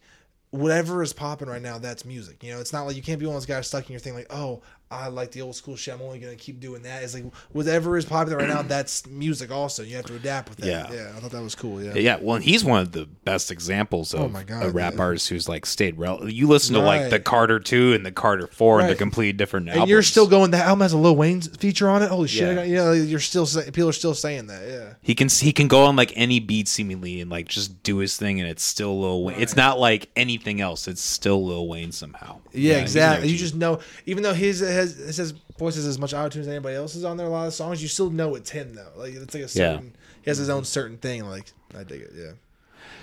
[0.50, 2.42] whatever is popping right now, that's music.
[2.42, 4.00] You know, it's not like you can't be one of those guys stuck in your
[4.00, 4.62] thing like oh
[4.92, 5.94] I like the old school shit.
[5.94, 7.02] I'm only gonna keep doing that.
[7.02, 9.50] It's like whatever is popular right now, that's music.
[9.50, 10.66] Also, you have to adapt with that.
[10.66, 10.92] Yeah.
[10.92, 11.12] yeah.
[11.16, 11.82] I thought that was cool.
[11.82, 14.64] Yeah, Yeah, well, and he's one of the best examples oh of Oh my God,
[14.64, 15.00] a rap yeah.
[15.00, 16.32] artist who's like stayed relevant.
[16.34, 18.92] You listen to like the Carter two and the Carter four and Right.
[18.92, 19.90] the complete different and albums.
[19.90, 20.50] you're still going.
[20.50, 22.08] That album has a Lil Wayne feature on it.
[22.08, 22.56] Holy shit!
[22.56, 22.62] Yeah.
[22.64, 24.68] You know, you're still people are still saying that.
[24.68, 24.94] Yeah.
[25.00, 28.16] He can he can go on like any beat seemingly and like just do his
[28.16, 29.40] thing and it's still Lil Wayne.
[29.40, 30.86] It's not like anything else.
[30.88, 32.40] It's still Lil Wayne somehow.
[32.52, 33.28] Yeah, exactly.
[33.28, 34.60] You just know, even though his
[34.90, 37.26] has his voice has as much auto tune as anybody else's on there.
[37.26, 38.92] A lot of songs, you still know it's him though.
[38.96, 39.86] Like it's like a certain.
[39.86, 39.90] Yeah.
[40.22, 41.24] He has his own certain thing.
[41.24, 42.12] Like I dig it.
[42.14, 42.32] Yeah.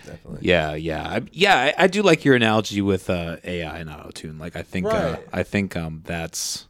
[0.06, 0.40] Definitely.
[0.42, 1.56] Yeah, yeah, I, yeah.
[1.78, 4.40] I, I do like your analogy with uh, AI and auto tune.
[4.40, 6.66] Like I think uh, I think um that's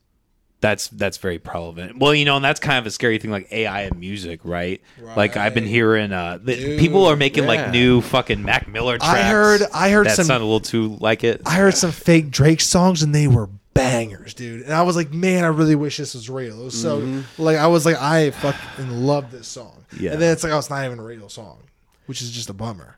[0.62, 2.00] that's that's very prevalent.
[2.00, 4.82] Well, you know, and that's kind of a scary thing, like AI and music, right?
[5.16, 7.50] Like I've been hearing uh, the, Dude, people are making yeah.
[7.50, 9.14] like new fucking Mac Miller tracks.
[9.14, 11.42] I heard- I heard that some- sound a little too like it.
[11.46, 14.62] I heard some fake Drake songs and they were bangers, dude.
[14.62, 16.62] And I was like, man, I really wish this was real.
[16.62, 17.42] It was so mm-hmm.
[17.42, 19.86] like I was like, I fucking love this song.
[19.98, 20.14] Yeah.
[20.14, 21.60] And then it's like, oh, it's not even a real song,
[22.06, 22.98] which is just a bummer.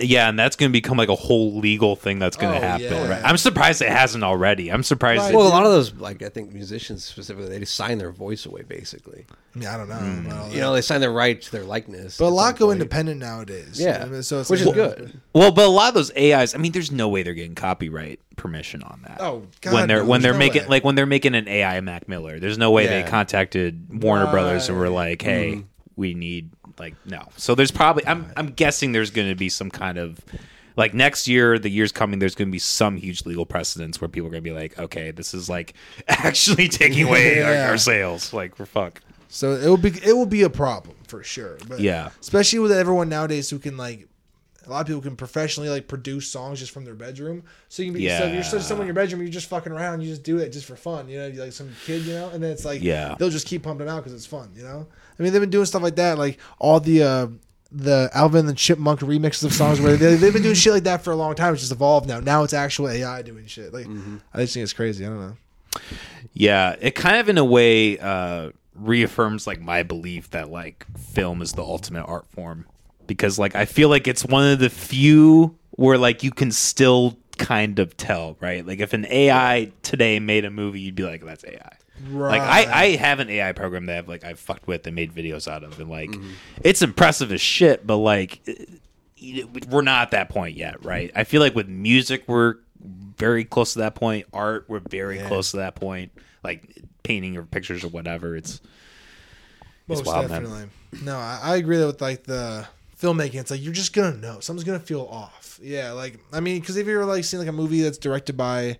[0.00, 2.62] Yeah, and that's going to become like a whole legal thing that's going to Oh,
[2.68, 2.84] happen.
[2.86, 3.08] yeah.
[3.08, 3.22] Right?
[3.24, 4.70] I'm surprised it hasn't already.
[4.70, 5.22] I'm surprised.
[5.22, 5.32] Right.
[5.32, 8.12] it- Well, a lot of those, like I think musicians specifically, they just sign their
[8.12, 8.62] voice away.
[8.62, 9.96] Basically, I mean, I don't know.
[9.96, 10.26] Hmm.
[10.26, 12.16] about all you know, they sign their right to their likeness.
[12.18, 12.80] but a lot go point.
[12.80, 13.80] independent nowadays.
[13.80, 15.20] Yeah, I mean, so it's which like, is good.
[15.32, 16.54] well, but a lot of those AIs.
[16.54, 19.20] I mean, there's no way they're getting copyright permission on that.
[19.20, 20.68] Oh, God, when they're no, when they're no making way.
[20.68, 22.38] like when they're making an AI Mac Miller.
[22.38, 25.60] There's no way they contacted Warner Brothers and were like, "Hey, hmm.
[25.96, 29.70] we need like no." So there's probably I'm I'm guessing there's going to be some
[29.70, 30.18] kind of
[30.76, 34.08] like next year, the years coming, there's going to be some huge legal precedents where
[34.08, 35.74] people are going to be like, "Okay, this is like
[36.08, 37.70] actually taking away our, Yeah.
[37.70, 39.00] our sales." Like we're fuck.
[39.28, 41.58] So it will be it will be a problem for sure.
[41.68, 42.10] But Yeah.
[42.20, 44.06] especially with everyone nowadays who can like
[44.66, 47.42] a lot of people can professionally like produce songs just from their bedroom.
[47.70, 48.42] So you can be so you're Yeah.
[48.42, 51.08] someone in your bedroom, you're just fucking around, you just do it just for fun,
[51.08, 53.14] you know, you like some kid, you know, and then it's like Yeah.
[53.18, 54.86] they'll just keep pumping them out because it's fun, you know.
[55.18, 57.26] I mean, they've been doing stuff like that, like all the uh
[57.70, 60.84] the Alvin and the Chipmunk remixes of songs where they, they've been doing shit like
[60.84, 61.52] that for a long time.
[61.52, 62.18] It's just evolved now.
[62.18, 63.74] Now it's actual AI doing shit.
[63.74, 63.86] Like
[64.32, 65.04] I just think it's crazy.
[65.04, 65.36] I don't know.
[66.32, 71.42] Yeah, it kind of in a way uh, reaffirms like my belief that like film
[71.42, 72.64] is the ultimate art form
[73.06, 77.18] because like I feel like it's one of the few where like you can still
[77.38, 78.66] kind of tell, right?
[78.66, 81.76] Like if an AI today made a movie, you'd be like, that's AI.
[82.10, 85.12] Like I, I have an AI program that I've like I've fucked with and made
[85.12, 86.30] videos out of, and like mm-hmm.
[86.62, 87.86] it's impressive as shit.
[87.86, 88.40] But like
[89.68, 91.10] we're not at that point yet, right?
[91.14, 94.26] I feel like with music we're very close to that point.
[94.32, 96.12] Art we're very close to that point.
[96.44, 98.36] Like painting or pictures or whatever.
[98.36, 98.60] It's
[99.86, 100.42] Most wild, man.
[100.42, 100.70] definitely.
[101.02, 102.66] No, I, I agree with like the
[103.00, 103.40] filmmaking.
[103.40, 105.58] It's like you're just gonna know something's gonna feel off.
[105.62, 108.78] Yeah, like I mean, because if you're like seeing like a movie that's directed by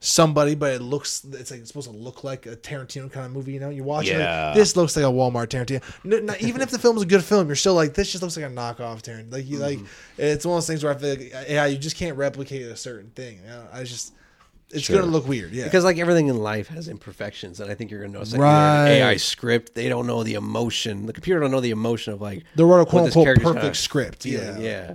[0.00, 3.32] somebody, but it looks it's like it's supposed to look like a Tarantino kind of
[3.32, 3.52] movie.
[3.52, 5.82] You know, you watch it, like, this looks like a Walmart Tarantino.
[6.04, 8.36] No, not, even if the film's a good film, you're still like this just looks
[8.36, 9.32] like a knockoff Tarantino.
[9.32, 9.86] Like you like Mm-hmm.
[10.22, 12.76] it's one of those things where I feel like yeah, you just can't replicate a
[12.76, 13.38] certain thing.
[13.42, 13.66] You know?
[13.72, 14.12] I just
[14.70, 14.98] it's Sure.
[15.00, 15.50] gonna look weird.
[15.52, 18.42] Yeah, Because like everything in life has imperfections, and I think you're gonna notice like
[18.42, 18.88] Right.
[18.88, 21.06] AI script, they don't know the emotion.
[21.06, 23.60] The computer don't know the emotion of like the wrote a quote this unquote perfect
[23.62, 24.22] kinda script.
[24.24, 24.60] feeling.
[24.62, 24.94] Yeah,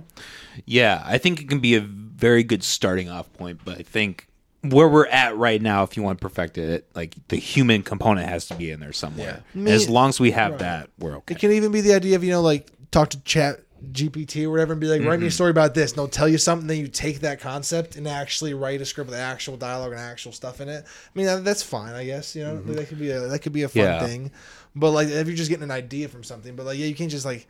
[0.64, 4.28] yeah, I think it can be a very good starting off point, but I think
[4.64, 8.28] where we're at right now, if you want to perfect it, like the human component
[8.28, 9.42] has to be in there somewhere.
[9.54, 9.70] Yeah.
[9.70, 11.34] As long as we have that, we're okay.
[11.34, 13.60] It can even be the idea of you know like talk to chat
[13.92, 15.34] GPT or whatever and be like write me a mm-hmm.
[15.34, 18.54] story about this and they'll tell you something then you take that concept and actually
[18.54, 20.86] write a script with actual dialogue and actual stuff in it.
[20.86, 22.72] I mean that, that's fine I guess you know mm-hmm.
[22.72, 24.06] that could be a that could be a fun Yeah.
[24.06, 24.30] thing,
[24.74, 27.10] but like if you're just getting an idea from something, but like yeah you can't
[27.10, 27.46] just like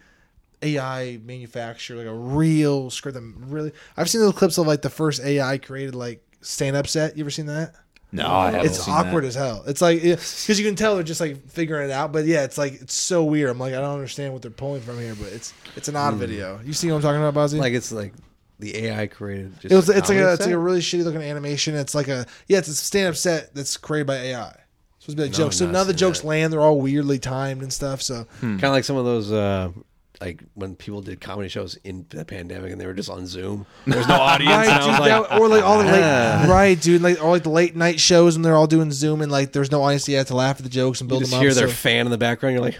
[0.62, 3.14] AI manufacture like a real script.
[3.14, 6.86] that really, I've seen those clips of like the first AI created like stand up
[6.86, 7.16] set.
[7.16, 7.74] You ever seen that?
[8.12, 9.28] No, I haven't it's seen awkward that.
[9.28, 9.64] as hell.
[9.66, 12.12] It's like because you can tell they're just like figuring it out.
[12.12, 13.51] But yeah, it's like it's so weird.
[13.51, 16.14] I'm like I don't understand what they're pulling from here, but it's it's an odd
[16.14, 16.61] video.
[16.64, 17.59] You see what I'm talking about, Bozzy?
[17.59, 18.14] Like it's like
[18.61, 19.59] the AI created.
[19.59, 21.74] Just it was it's like comedy a it's like a really shitty looking animation.
[21.74, 24.49] It's like a yeah, it's a stand up set that's created by AI.
[24.49, 24.59] It's
[25.01, 25.57] supposed to be like No, jokes.
[25.57, 26.53] So none of the jokes seen land.
[26.53, 28.01] They're all weirdly timed and stuff.
[28.01, 29.72] So kind of like some of those uh,
[30.20, 33.66] like when people did comedy shows in the pandemic and they were just on Zoom.
[33.86, 34.52] There's no audience.
[34.54, 36.46] Right, and I dude, like, that- or like all the late, ah.
[36.48, 39.30] right, dude, like all like the late night shows and they're all doing Zoom and
[39.32, 41.38] like there's no audience yet to laugh at the jokes and you build just them
[41.38, 41.42] up.
[41.42, 42.54] hear their fan in the background.
[42.54, 42.78] You're like,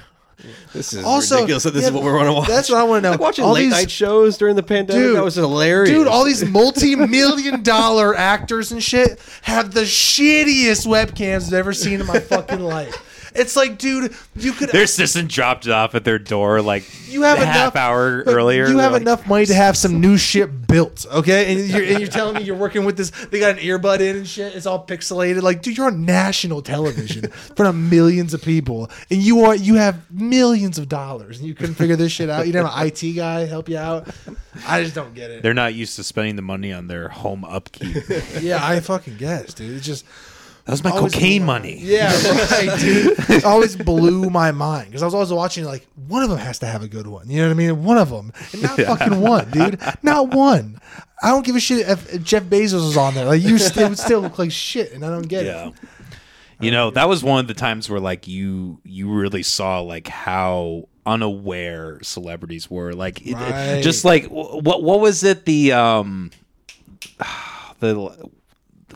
[0.73, 1.63] this is Also, ridiculous.
[1.63, 2.49] That this yeah, is what we want to watch.
[2.49, 3.11] that's what I wanna know.
[3.13, 5.03] Like watching All late these- night shows during the pandemic.
[5.03, 10.87] Dude, that was hilarious, Dude, all these multi-million dollar actors and shit have the shittiest
[10.87, 13.11] webcams I've ever seen in my fucking life.
[13.35, 17.23] It's like, dude, you could Their assistant dropped it off at their door like you
[17.23, 18.69] have a half enough hour earlier.
[18.69, 21.53] You have like, enough money to have some new shit built, okay?
[21.53, 23.11] And you're, and you're telling me you're working with this.
[23.11, 24.55] They got an earbud in and shit.
[24.55, 25.43] It's all pixelated.
[25.43, 29.57] Like, dude, you're on national television in front of millions of people, and you are
[29.57, 32.47] you have millions of dollars, and you couldn't figure this shit out.
[32.47, 34.09] You didn't have an IT guy help you out.
[34.67, 35.43] I just don't get it.
[35.43, 37.97] They're not used to spending the money on their home upkeep.
[38.41, 39.77] yeah, I fucking guess, dude.
[39.77, 40.05] It's just.
[40.73, 41.77] Was my always cocaine money.
[41.79, 42.11] Yeah,
[42.51, 43.19] right, dude.
[43.29, 46.59] It always blew my mind because I was always watching like one of them has
[46.61, 47.29] to have a good one.
[47.29, 47.85] You know what I mean?
[47.85, 49.79] One of them, and not fucking one, dude.
[50.03, 50.81] Not one.
[51.23, 53.25] I don't give a shit if, Jeff Bezos was on there.
[53.27, 55.69] Like you still would still look like shit, and I don't get Yeah.
[55.69, 55.75] it.
[56.61, 60.09] You know, that was one of the times where like you you really saw like
[60.09, 62.93] how unaware celebrities were.
[62.95, 66.31] Like it- it- just like wh- what what was it the um
[67.81, 68.29] the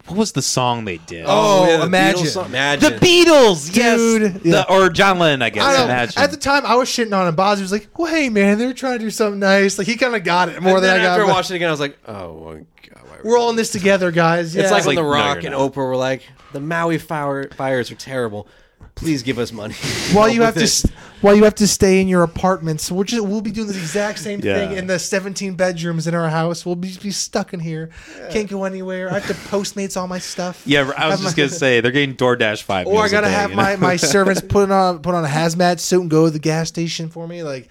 [0.07, 1.25] what was the song they did?
[1.27, 2.21] Oh, oh yeah, the Imagine.
[2.25, 2.93] Beatles song- Imagine.
[2.93, 5.65] The Beatles, yes, Dude, The- or John Lennon, I guess.
[5.65, 5.85] I.
[5.85, 6.23] Imagine.
[6.23, 7.35] At the time, I was shitting on him.
[7.35, 9.97] Boz was like, "Well, hey, man, they were trying to do something nice." Like he
[9.97, 11.11] kind of got it more And than then I got.
[11.13, 13.03] after but watching it again, I was like, oh my god.
[13.09, 14.55] why we're all in this together, guys.
[14.55, 14.63] Yeah.
[14.63, 15.61] It's like when like, The Rock you're and.
[15.73, 16.23] Oprah were like,
[16.53, 18.47] the Maui fire, fires are terrible.
[18.99, 19.75] Please give us money.
[20.13, 23.25] while you have to st- while you have to stay in your apartments we're just
[23.27, 24.55] we'll be doing the exact same Yeah.
[24.69, 27.91] thing in the 17 bedrooms in our house we'll be, be stuck in here
[28.31, 31.37] can't go anywhere i have to postmates all my stuff yeah, I was Have just
[31.37, 32.87] my- gonna say they're getting DoorDash five.
[32.87, 33.63] or i meals a gotta day, have you know?
[33.63, 36.69] my, my servants put on put on a hazmat suit and go to the gas
[36.69, 37.69] station for me like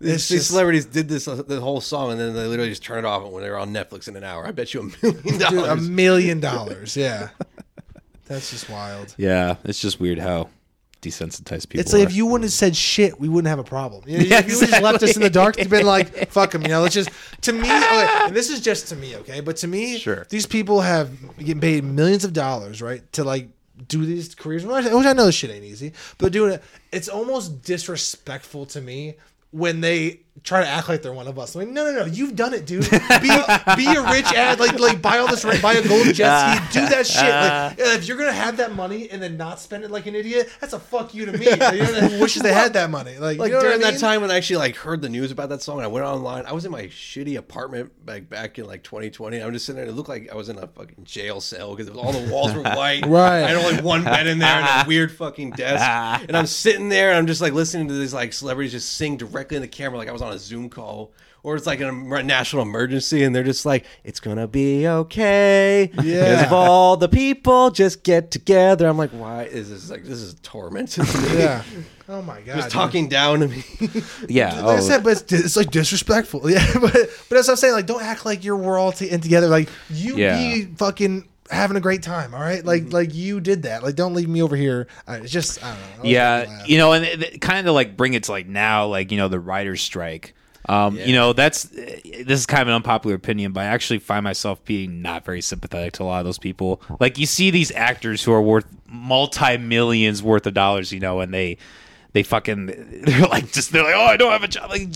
[0.00, 2.70] These, it's these just, celebrities did this uh, the whole song, and then they literally
[2.70, 4.44] just turn it off when they were on Netflix in an hour.
[4.44, 7.28] I bet you a million dude, a million dollars yeah
[8.26, 10.48] that's just wild Yeah, it's just weird how
[11.08, 11.80] desensitized people.
[11.80, 12.06] It's like are.
[12.06, 14.04] if you wouldn't have said shit, we wouldn't have a problem.
[14.06, 16.52] You know, if you would just left us in the dark, you've been like, "Fuck
[16.52, 16.82] them," you know.
[16.82, 17.10] Let's just
[17.42, 19.40] to me, okay, and this is just to me, okay.
[19.40, 20.26] But to me, Sure.
[20.30, 23.48] these people have getting paid millions of dollars, right, to like
[23.86, 24.64] do these careers.
[24.66, 29.14] Which I know this shit ain't easy, but doing it, it's almost disrespectful to me
[29.50, 31.54] when they try to act like they're one of us.
[31.54, 32.88] I'm like, no, no, no, you've done it, dude.
[32.90, 33.28] Be
[33.76, 36.82] be a rich ad, like like buy all this, buy a gold jet ski, uh,
[36.82, 37.22] do that shit.
[37.22, 37.98] Like uh.
[37.98, 40.72] if you're gonna have that money and then not spend it like an idiot, that's
[40.72, 41.50] a fuck you to me.
[41.50, 43.18] Like, you know, who wishes they had that money.
[43.18, 45.30] Like, Like you know during I that time when I actually like heard the news
[45.30, 46.46] about that song, and I went online.
[46.46, 49.38] I was in my shitty apartment like back in like 2020.
[49.38, 49.88] I'm just sitting there.
[49.88, 52.62] It looked like I was in a fucking jail cell because all the walls were
[52.62, 53.06] white.
[53.08, 53.42] Right.
[53.42, 56.22] I had only one bed in there and a weird fucking desk.
[56.28, 59.16] And I'm sitting there and I'm just like listening to these like celebrities just sing
[59.16, 61.12] directly in the camera like I was on a Zoom call.
[61.44, 66.42] Or it's like a national emergency, and they're just like, "It's gonna be okay." Yeah.
[66.42, 70.34] If all the people just get together, I'm like, "Why is this like this is
[70.42, 71.08] torment to me?"
[71.38, 71.62] Yeah.
[72.08, 72.56] Oh my god.
[72.56, 72.72] just dude.
[72.72, 73.62] talking down to me.
[74.28, 74.54] yeah.
[74.56, 75.04] Like oh, I said, oh.
[75.04, 76.50] but it's, it's like disrespectful.
[76.50, 76.92] Yeah, but
[77.28, 79.46] but as I'm saying, like, don't act like you're we're all t- in together.
[79.46, 80.36] Like you Yeah.
[80.38, 82.34] be fucking having a great time.
[82.34, 82.92] All right, like mm-hmm.
[82.92, 83.82] like you did that.
[83.82, 84.86] Like don't leave me over here.
[85.06, 86.10] I, it's just I don't know.
[86.10, 89.10] Yeah you know and it, it kind of like bring it to like now like
[89.10, 90.34] you know the writer's strike
[90.68, 93.98] um, you know that's eh, this is kind of an unpopular opinion but i actually
[93.98, 97.50] find myself being not very sympathetic to a lot of those people like you see
[97.50, 101.56] these actors who are worth multi-millions worth of dollars you know and they
[102.18, 102.66] they fucking
[103.02, 104.88] they're like just they're like oh i don't have a job like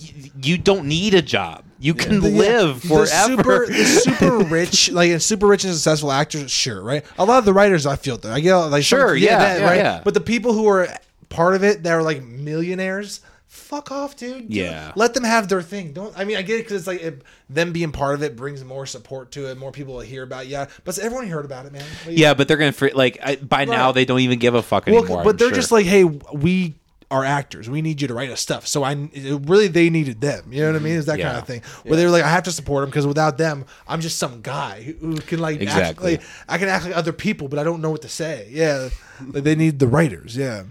[0.45, 4.91] you don't need a job you can yeah, live the forever super, the super rich,
[4.93, 7.05] like and super rich and successful actors, sure, right?
[7.19, 9.65] A lot of the writers I feel that I get like some- Sure, yeah, yeah,
[9.65, 9.77] right.
[9.79, 10.01] yeah.
[10.05, 10.87] But the people who are
[11.29, 14.55] part of it that are like millionaires, fuck off, dude.
[14.55, 14.93] Yeah.
[14.95, 15.93] let them have their thing.
[15.93, 16.17] Don't.
[16.17, 18.63] I mean, I get it because it's like it, them being part of it brings
[18.63, 20.45] more support to it, more people will hear about.
[20.45, 20.51] it.
[20.51, 21.85] Yeah, but everyone heard about it, man.
[22.07, 24.87] Like, yeah but they're gonna like I, by now they don't even give a fuck
[24.87, 25.57] well, anymore but I'm they're sure.
[25.57, 26.77] just like, hey, we
[27.13, 27.69] are actors.
[27.69, 28.67] We need you to write us stuff.
[28.67, 30.51] So I it, really they needed them.
[30.51, 30.85] You know what I mm-hmm.
[30.87, 30.95] mean?
[30.95, 31.61] Is that kind of thing.
[31.85, 34.41] Where they were like, I have to support them because without them, I'm just some
[34.41, 36.17] guy who, who can like act Exactly.
[36.17, 38.49] like I can act like other people, but I don't know what to say.
[38.51, 38.89] Yeah,
[39.21, 40.35] like they need the writers.
[40.35, 40.65] Yeah.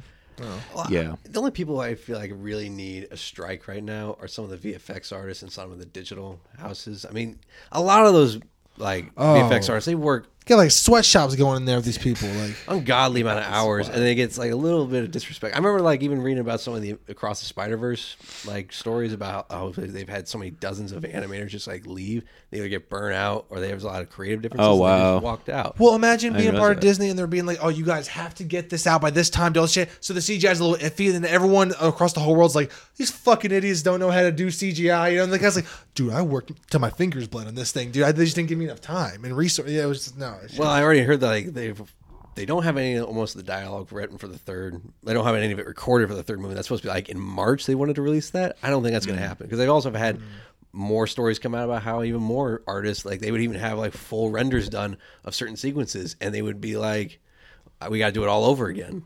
[0.90, 4.50] yeah The only people I feel like really need a strike right now are some
[4.50, 7.06] of the VFX artists and some of the digital houses.
[7.08, 7.40] I mean,
[7.72, 8.40] a lot of those
[8.78, 9.36] like Oh.
[9.36, 12.28] VFX artists they work got like sweatshops going in there with these people.
[12.30, 15.56] Like, ungodly amount of hours, and then it gets like a little bit of disrespect.
[15.56, 19.14] I remember like even reading about some of the across the Spider Verse like stories
[19.14, 22.24] about how they've had so many dozens of animators just like leave.
[22.50, 24.68] They either get burnt out or they have a lot of creative differences.
[24.68, 25.16] Oh, and they wow.
[25.16, 25.80] just walked out.
[25.80, 26.82] well, imagine being part of that.
[26.82, 29.30] Disney and they're being like, "Oh, you guys have to get this out by this
[29.30, 29.90] time." Don't shit.
[30.02, 32.72] So the CGI is a little iffy, and then everyone across the whole world's like,
[32.98, 35.68] "These fucking idiots don't know how to do CGI." You know, and the guy's like,
[35.96, 38.04] "Dude, I worked till my fingers bled on this thing, dude.
[38.04, 40.31] I, they just didn't give me enough time and resource." Yeah, it was just, no.
[40.38, 41.82] It's- Well, I already heard that like they've
[42.36, 44.82] they don't have any almost the dialogue written for the third.
[45.04, 46.54] They don't have any of it recorded for the third movie.
[46.54, 47.66] That's supposed to be like in March.
[47.66, 48.58] They wanted to release that.
[48.64, 49.28] I don't think that's going to mm.
[49.28, 50.24] happen because they also have had mm.
[50.72, 53.94] more stories come out about how even more artists like they would even have like
[53.94, 57.20] full renders done of certain sequences, and they would be like,
[57.82, 59.04] uh, "We got to do it all over again."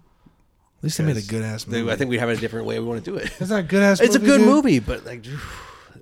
[0.77, 1.91] At least they made a good ass They- movie.
[1.91, 3.31] I think we have a different way we want to do it.
[3.39, 4.01] it's not a good ass.
[4.01, 4.47] It's a good dude.
[4.47, 5.25] movie, but like,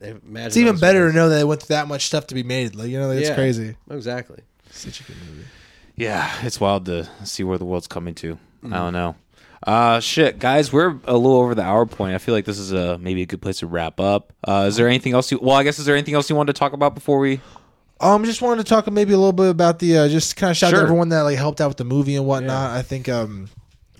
[0.02, 2.44] imagine It's even better to know that it went through that much stuff to be
[2.44, 2.76] made.
[2.76, 3.78] Like, you know, it's Yeah, crazy.
[3.90, 4.40] Exactly.
[4.74, 5.46] Such a good movie.
[5.96, 8.38] Yeah, it's wild to see where the world's coming to.
[8.66, 9.16] I don't know.
[9.66, 12.16] Uh, shit, guys, we're a little over the hour point.
[12.16, 14.34] I feel like this is a maybe a good place to wrap up.
[14.46, 15.40] Uh, is there anything else you?
[15.42, 17.40] Well, I guess is there anything else you wanted to talk about before we?
[18.02, 20.58] Um, just wanted to talk maybe a little bit about the uh, just kind of
[20.58, 20.80] shout out Sure.
[20.80, 22.72] to everyone that like helped out with the movie and whatnot.
[22.72, 23.48] I think um,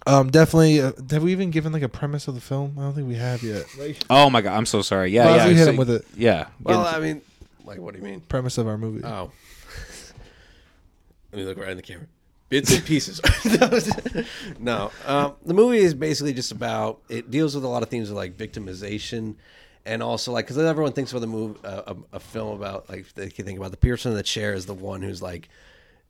[0.08, 0.82] um, definitely.
[0.82, 2.76] Uh, have we even given like a premise of the film?
[2.78, 3.66] I don't think we have yet.
[3.78, 5.12] Like Oh my god, I'm so sorry.
[5.12, 5.48] Yeah, Well, yeah.
[5.48, 6.06] we hit so- him with it.
[6.18, 6.48] Yeah.
[6.62, 7.22] Well, I mean,
[7.64, 8.20] like, what do you mean?
[8.22, 9.06] premise of our movie.
[9.06, 9.32] Oh.
[11.34, 12.06] Let me look right in the camera.
[12.50, 13.20] Bits and pieces.
[14.60, 14.92] no.
[15.08, 18.16] Um, the movie is basically just about, it deals with a lot of themes of
[18.16, 19.36] like victimization
[19.84, 23.12] and also like, because everyone thinks about the movie, uh, a, a film about like,
[23.16, 25.50] they can think about the person in the chair is the one who's like,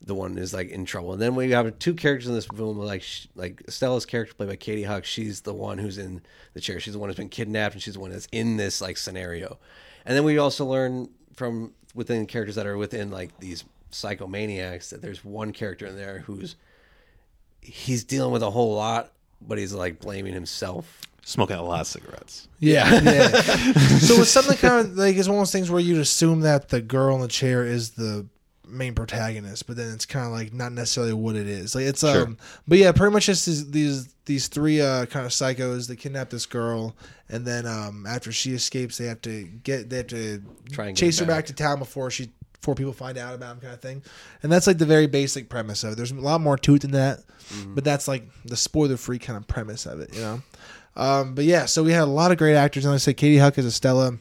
[0.02, 1.14] the one who's like in trouble.
[1.14, 4.50] And then we have two characters in this film, like sh- like Stella's character played
[4.50, 5.06] by Katie Huck.
[5.06, 6.20] She's the one who's in
[6.52, 6.78] the chair.
[6.78, 9.58] She's the one who's been kidnapped, and she's the one that's in this like scenario.
[10.04, 13.64] And then we also learn from within characters that are within like these
[13.94, 16.56] psychomaniacs that there's one character in there who's
[17.60, 21.00] he's dealing with a whole lot, but he's like blaming himself.
[21.24, 22.48] smoking a lot of cigarettes.
[22.58, 23.26] Yeah, yeah.
[23.98, 26.68] so it's something kind of like it's one of those things where you'd assume that
[26.68, 28.26] the girl in the chair is the
[28.66, 31.74] main protagonist, but then it's kind of like not necessarily what it is.
[31.74, 32.36] Like it's um,
[32.66, 36.30] but yeah, pretty much just these these, these three uh kind of psychos that kidnap
[36.30, 36.96] this girl,
[37.28, 40.42] and then um after she escapes, they have to get they have to
[40.72, 41.46] Try and chase her her back back.
[41.46, 42.30] to town before she
[42.64, 44.02] before people find out about him, kind of thing.
[44.42, 45.96] And that's like the very basic premise of it.
[45.96, 47.20] There's a lot more to it than that,
[47.74, 50.42] but that's like the spoiler free kind of premise of it, you know.
[50.96, 52.86] Um, but yeah, so we had a lot of great actors.
[52.86, 54.16] And I said, Katie Huck as Estella,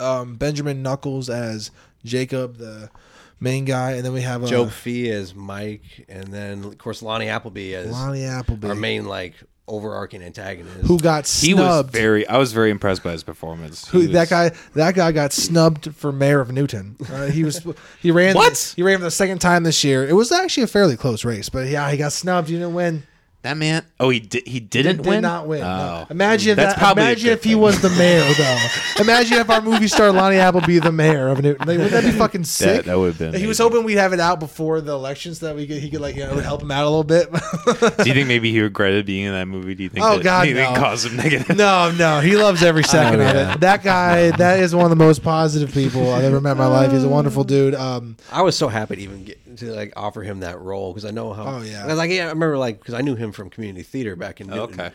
[0.00, 1.70] um, Benjamin Knuckles as
[2.04, 2.90] Jacob, the
[3.38, 7.00] main guy, and then we have uh, Joe Fee as Mike, and then of course
[7.00, 9.34] Lonnie Appleby as Lonnie Appleby, our main like
[9.68, 10.86] overarching antagonist.
[10.86, 11.92] who got He was snubbed.
[11.92, 12.26] very.
[12.26, 13.86] I was very impressed by his performance.
[13.88, 14.50] who He that guy?
[14.74, 16.96] That guy got snubbed for mayor of Newton.
[17.12, 17.64] Uh, he was
[18.00, 18.72] he ran What?
[18.76, 20.06] he ran for the second time this year.
[20.08, 22.48] It was actually a fairly close race, but yeah, he got snubbed.
[22.48, 23.04] He didn't win.
[23.42, 23.84] That man.
[24.00, 24.48] Oh, he did.
[24.48, 25.22] He didn't did win.
[25.22, 25.62] not win.
[25.62, 25.64] Oh.
[25.64, 26.06] No.
[26.10, 27.60] Imagine if That's that, probably imagine if he thing.
[27.60, 29.02] was the mayor though.
[29.02, 31.64] imagine if our movie star Lonnie Appleby the mayor of Newton.
[31.64, 32.86] Like, wouldn't that be fucking sick?
[32.86, 35.56] that would've been He was hoping we'd have it out before the election so that
[35.56, 37.30] we could he could like you know it would help him out a little bit.
[37.32, 39.76] Do you think maybe he regretted being in that movie?
[39.76, 40.04] Do you think?
[40.04, 40.80] Oh, that, God, do you think no.
[40.80, 41.56] caused him negative?
[41.56, 43.54] no, no, he loves every second of yeah.
[43.54, 43.60] it.
[43.60, 46.66] That guy, that is one of the most positive people I've ever met in my
[46.66, 46.90] life.
[46.90, 47.76] He's a wonderful dude.
[47.76, 51.04] Um, I was so happy to even get to like offer him that role because
[51.04, 51.44] I know how.
[51.58, 51.86] Oh, yeah.
[51.86, 54.48] 'cause, Like yeah, I remember like because I knew him from community theater back in
[54.48, 54.80] Newton.
[54.80, 54.90] Okay.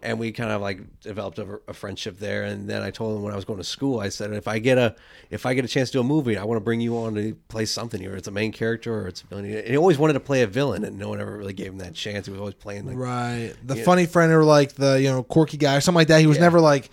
[0.00, 3.24] And we kind of like developed a, a friendship there, and then I told him
[3.24, 4.94] when I was going to school, I said if I get a
[5.28, 7.16] if I get a chance to do a movie, I want to bring you on
[7.16, 8.14] to play something here.
[8.14, 9.46] It's a main character or it's a villain.
[9.46, 11.78] And he always wanted to play a villain, and no one ever really gave him
[11.78, 12.26] that chance.
[12.26, 13.82] He was always playing like right, the Yeah.
[13.82, 16.20] funny friend or like the you know quirky guy or something like that.
[16.20, 16.42] He was Yeah.
[16.44, 16.90] never like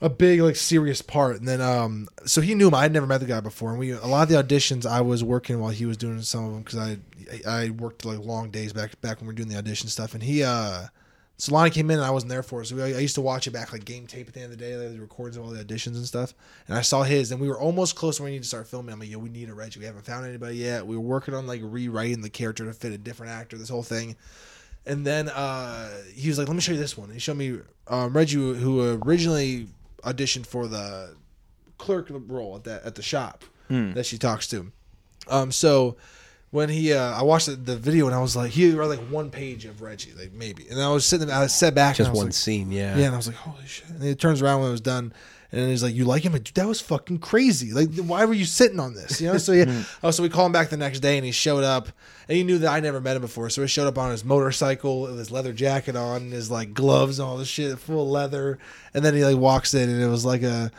[0.00, 1.36] a big like serious part.
[1.36, 2.74] And then um, so he knew him.
[2.74, 5.24] I'd never met the guy before, and we a lot of the auditions I was
[5.24, 6.98] working while he was doing some of them because I
[7.46, 10.22] I worked like long days back back when we were doing the audition stuff, and
[10.22, 10.86] he uh.
[11.36, 12.66] Solana came in and I wasn't there for it.
[12.66, 14.58] So we, I used to watch it back like game tape at the end of
[14.58, 16.32] the day, like the recordings of all the auditions and stuff.
[16.68, 18.92] And I saw his, and we were almost close when we need to start filming.
[18.92, 19.80] I'm like, yo, we need a Reggie.
[19.80, 20.86] We haven't found anybody yet.
[20.86, 23.58] We were working on like rewriting the character to fit a different actor.
[23.58, 24.14] This whole thing.
[24.86, 27.58] And then uh, he was like, "Let me show you this one." He showed me
[27.88, 29.66] um, Reggie, who originally
[30.04, 31.14] auditioned for the
[31.78, 34.70] clerk role at that at the shop that she talks to.
[35.28, 35.96] Um, so
[36.50, 39.00] when he, uh, I watched the, the video and I was like, he read like
[39.08, 42.08] one page of Reggie, like maybe, and I was sitting, I sat back, just and
[42.08, 42.70] I was one like, scene.
[42.70, 43.88] Yeah, yeah, and I was like, holy shit.
[43.88, 45.12] And he turns around when it was done.
[45.52, 47.72] And he's like, "You like him?" Like, Dude, that was fucking crazy.
[47.72, 49.20] Like, why were you sitting on this?
[49.20, 49.38] You know.
[49.38, 49.84] So yeah.
[50.02, 51.88] oh, so we call him back the next day, and he showed up,
[52.28, 53.50] and he knew that I never met him before.
[53.50, 56.74] So he showed up on his motorcycle with his leather jacket on, and his like
[56.74, 58.58] gloves, and all this shit, full leather.
[58.94, 60.70] And then he like walks in, and it was like a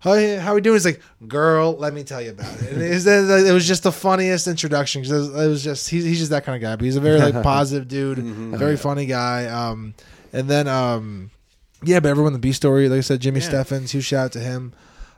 [0.00, 0.74] Hi, how we doing?
[0.74, 2.72] He's like, girl, let me tell you about it.
[2.72, 5.88] And it was, it was just the funniest introduction because it, was- it was just
[5.88, 6.76] he's, he's just that kind of guy.
[6.76, 9.46] But he's a very like positive dude, very funny guy.
[9.46, 9.94] Um,
[10.34, 11.30] and then um,
[11.86, 13.48] yeah, but everyone the B story, like I said, Jimmy Yeah.
[13.48, 14.72] Steffens, huge shout out to him.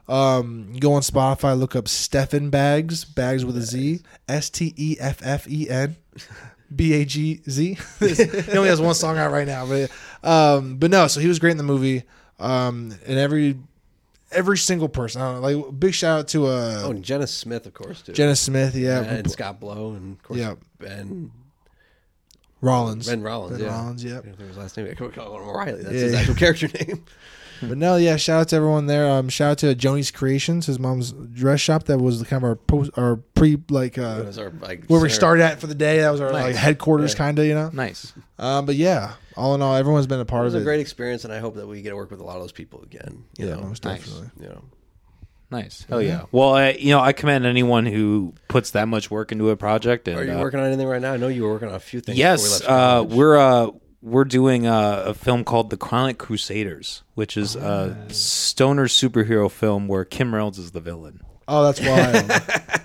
[0.09, 4.97] Um, go on Spotify, look up Steffen Bagz, Bagz with a Z, S T E
[5.01, 5.97] F F E N.
[6.75, 7.79] B A G Z.
[8.01, 9.91] he only has one song out right now, but
[10.29, 11.07] um, but no.
[11.07, 12.03] So he was great in the movie.
[12.41, 13.57] Um, and every
[14.33, 17.27] every single person, I don't know, like big shout out to uh Oh, and Jenna
[17.29, 18.13] Smith, of course, too.
[18.13, 20.55] Jenna Smith, yeah, and Scott Blow, and of course Yeah.
[20.81, 21.31] Ben
[22.67, 23.59] Rollins, Ben Rollins.
[23.59, 23.73] Ben yeah.
[23.75, 24.25] Rollins, yep.
[24.25, 24.89] I don't his last name.
[24.91, 25.83] I could call him Riley.
[25.83, 26.19] That's Yeah, his yeah.
[26.21, 27.05] actual character name.
[27.63, 29.09] But no, yeah, shout out to everyone there.
[29.11, 31.85] Um, shout out to Joni's Creations, his mom's dress shop.
[31.85, 35.01] That was the kind of our post, our pre like uh, was our, like, where
[35.01, 36.01] we started at for the day.
[36.01, 37.19] That was our like headquarters, Yeah.
[37.19, 37.71] kind of, you know.
[37.73, 38.13] Nice.
[38.39, 40.61] Um, but yeah, all in all, everyone's been a part of It part was of
[40.61, 42.43] a great experience, and I hope that we get to work with a lot of
[42.43, 43.25] those people again.
[43.39, 44.01] You yeah, know, most Nice.
[44.05, 44.31] definitely.
[44.45, 44.63] you know.
[45.51, 45.87] Nice.
[45.89, 46.25] Hell yeah.
[46.33, 50.09] Well, I, you know, I commend anyone who puts that much work into a project.
[50.09, 51.13] And, Are you uh, working on anything right now?
[51.13, 52.19] I know you were working on a few things.
[52.19, 53.71] Yes, we uh, we're uh,
[54.03, 59.89] we're doing a, a film called The Chronic Crusaders, which is a stoner superhero film
[59.89, 61.21] where Kim Reynolds is the villain.
[61.49, 62.31] Oh, that's wild.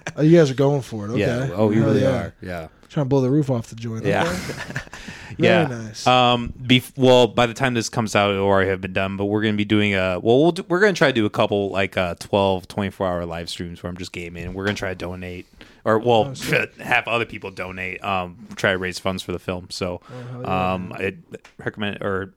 [0.15, 1.11] oh, you guys are going for it.
[1.11, 1.19] Okay.
[1.21, 1.49] Yeah.
[1.53, 2.09] Oh, you Hell really yeah.
[2.09, 2.35] are.
[2.41, 2.67] Yeah.
[2.91, 4.03] Trying to blow the roof off the joint.
[4.03, 4.23] Yeah.
[4.23, 4.80] Okay.
[5.38, 5.65] yeah.
[5.68, 6.05] Nice.
[6.05, 6.53] Um.
[6.61, 9.15] Bef- well, by the time this comes out, it'll already have been done.
[9.15, 10.19] But we're gonna be doing a.
[10.22, 13.26] Well, we'll do, we're gonna try to do a couple like uh 12, 24 hour
[13.26, 15.45] live streams where I'm just gaming, and we're gonna try to donate,
[15.85, 18.03] or well, Oh, have other people donate.
[18.03, 19.68] Um, try to raise funds for the film.
[19.69, 20.01] So,
[20.43, 21.15] Oh, um, I
[21.57, 22.34] recommend or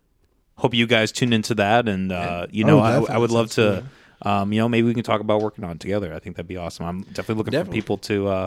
[0.54, 3.50] hope you guys tune into that, and uh, you know, Oh, I, I would love
[3.52, 3.84] to.
[4.22, 6.14] Um, you know, maybe we can talk about working on it together.
[6.14, 6.86] I think that'd be awesome.
[6.86, 7.80] I'm definitely looking Definitely.
[7.80, 8.46] for people to uh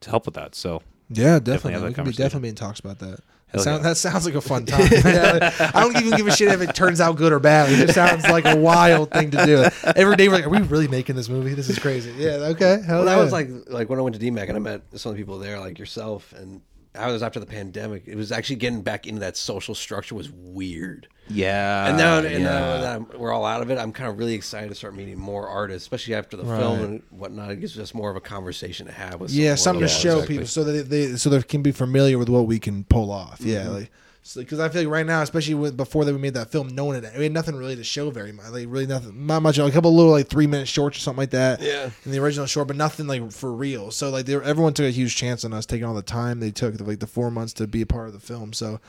[0.00, 0.54] to help with that.
[0.56, 1.88] So Yeah, Definitely definitely.
[1.88, 3.20] we can be definitely in talks about that.
[3.52, 3.90] That, sound, yeah.
[3.90, 4.88] that sounds like a fun time.
[5.04, 7.70] Yeah, I don't even give a shit if it turns out good or bad.
[7.70, 9.64] It just sounds like a wild thing to do.
[9.94, 11.54] Every day we're like, are we really making this movie?
[11.54, 12.12] This is crazy.
[12.16, 12.80] Yeah, okay.
[12.84, 15.10] Hell Well, that was like like when I went to DMACC and I met some
[15.10, 16.62] of the people there, like yourself, and
[16.96, 18.04] I was after the pandemic.
[18.06, 21.08] It was actually getting back into that social structure was weird.
[21.28, 24.18] yeah, And now, and now that I'm, we're all out of it, I'm kind of
[24.18, 26.58] really excited to start meeting more artists, especially after the Right.
[26.58, 27.50] film and whatnot.
[27.50, 29.30] It gives us more of a conversation to have with.
[29.32, 29.88] yeah, someone.
[29.88, 30.34] something to show exactly.
[30.36, 33.40] people so that they so they can be familiar with what we can pull off.
[33.40, 33.72] Yeah, mm-hmm.
[33.74, 33.90] like
[34.32, 36.86] because I feel like right now, especially with before that we made that film, no
[36.86, 38.48] one had we had nothing really to show very much.
[38.48, 39.58] Like really nothing, not much.
[39.58, 41.60] Like a couple little like three minute shorts or something like that.
[41.60, 41.90] Yeah.
[42.06, 43.90] in the original short, but nothing like for real.
[43.90, 46.40] So like they were, everyone took a huge chance on us taking all the time
[46.40, 48.54] they took, like the four months to be a part of the film.
[48.54, 48.80] So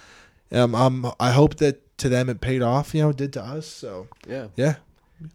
[0.51, 2.95] um, um I hope that to them it paid off.
[2.95, 3.67] You know, it did to us.
[3.67, 4.75] So Yeah, yeah.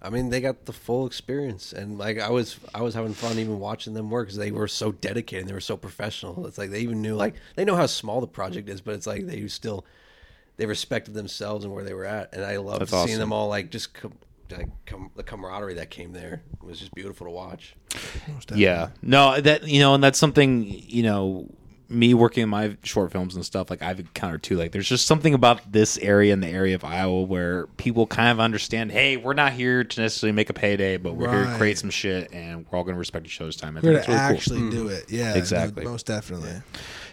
[0.03, 3.39] I mean, they got the full experience, and like I was, I was having fun
[3.39, 6.47] even watching them work because they were so dedicated, and they were so professional.
[6.47, 9.07] It's like they even knew, like they know how small the project is, but it's
[9.07, 9.87] like they still,
[10.59, 13.19] they respected themselves and where they were at, and I loved That's seeing awesome.
[13.21, 14.19] them all like just com-
[14.51, 17.77] like com- the camaraderie that came there it was just beautiful to watch.
[18.55, 18.91] Yeah.
[19.01, 21.49] No, that you know, and that's something you know.
[21.91, 24.57] Me working in my short films and stuff, like I've encountered too.
[24.57, 28.31] Like, there's just something about this area and the area of Iowa where people kind
[28.31, 28.93] of understand.
[28.93, 31.91] Hey, we're not here to necessarily make a payday, but we're here to create some
[31.91, 33.77] shit, and we're all going to respect each other's time.
[33.77, 34.71] I We're think to really actually cool.
[34.71, 35.11] do it.
[35.11, 35.85] Yeah, Exactly.
[35.85, 36.53] most definitely.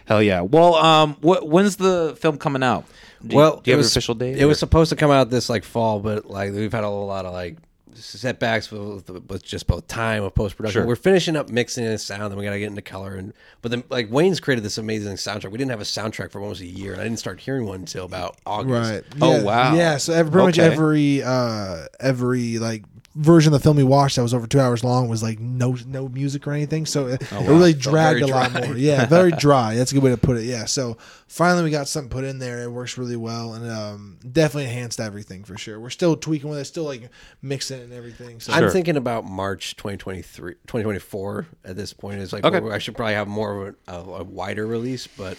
[0.06, 0.42] Hell yeah.
[0.42, 2.86] Well, um, what when's the film coming out?
[3.26, 4.38] Do, well, do you it have was, an official date?
[4.38, 7.26] It was supposed to come out this like fall, but like we've had a lot
[7.26, 7.58] of like
[8.02, 10.82] setbacks with, with just both time of post production.
[10.82, 10.88] Sure.
[10.88, 13.16] We're finishing up mixing and sound, and we got to get into color.
[13.16, 15.52] And but then like Wayne's created this amazing soundtrack.
[15.52, 17.82] We didn't have a soundtrack for almost a year, and I didn't start hearing one
[17.82, 18.92] until about August.
[18.92, 19.04] Right.
[19.22, 19.76] Oh, wow.
[19.76, 19.98] Yeah.
[19.98, 22.84] So every, pretty much every uh every like
[23.18, 25.76] version of the film we watched that was over two hours long was like no
[25.88, 26.86] no music or anything.
[26.86, 28.68] So it, it really dragged a lot dry.
[28.68, 28.78] more.
[28.78, 29.76] Yeah, very dry.
[29.76, 30.44] That's a good way to put it.
[30.44, 30.66] Yeah.
[30.66, 32.64] So finally we got something put in there.
[32.64, 35.80] It works really well and um definitely enhanced everything for sure.
[35.80, 37.10] We're still tweaking with it, still like
[37.42, 38.40] mixing and everything.
[38.40, 38.70] So I'm Sure.
[38.70, 42.20] thinking about March 2023, 2024 at this point.
[42.22, 42.70] It's like Okay.
[42.70, 45.38] I should probably have more of a, a, a wider release, but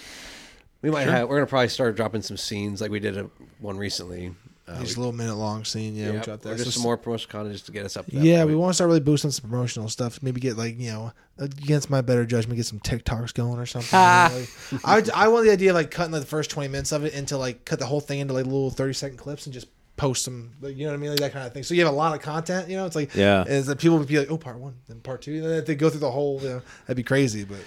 [0.83, 1.29] we might have.
[1.29, 3.31] We're gonna probably start dropping some scenes like we did a,
[3.61, 4.35] one recently.
[4.69, 5.97] Uh, just a little minute long scene.
[5.97, 6.57] Yeah, we dropped or that.
[6.57, 8.05] just So some more promotional content just to get us up.
[8.09, 8.49] Yeah, point.
[8.49, 10.23] we want to start really boosting some promotional stuff.
[10.23, 13.99] Maybe get like you know against my better judgment, get some TikToks going or something.
[13.99, 14.49] Like,
[14.85, 17.15] I I want the idea of like cutting like the first twenty minutes of it
[17.15, 20.25] into like cut the whole thing into like little thirty second clips and just post
[20.25, 20.55] them.
[20.61, 21.63] Like, you know what I mean, like that kind of thing.
[21.65, 22.69] So you have a lot of content.
[22.69, 23.45] You know, it's like Yeah.
[23.45, 25.35] is that people would be like, oh, part one, then part two.
[25.35, 27.45] And then if they go through the whole, you know, that'd be crazy.
[27.45, 27.59] But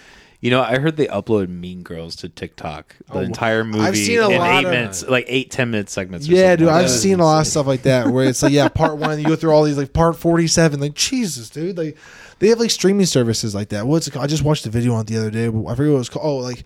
[0.41, 2.95] You know, I heard they upload Mean Girls to TikTok.
[3.07, 5.69] The Oh, entire movie I've seen a in lot eight of- minutes, like eight, ten
[5.69, 6.27] minute segments.
[6.27, 6.97] or yeah, something dude, like I've that.
[6.97, 9.35] seen a lot of stuff like that where it's like, yeah, part one, you go
[9.35, 11.95] through all these like part forty seven, like Jesus, dude, like
[12.39, 13.85] they have like streaming services like that.
[13.85, 14.23] What's it called?
[14.25, 15.45] I just watched the video on it the other day.
[15.45, 16.25] I forget what it was called.
[16.25, 16.63] Oh, like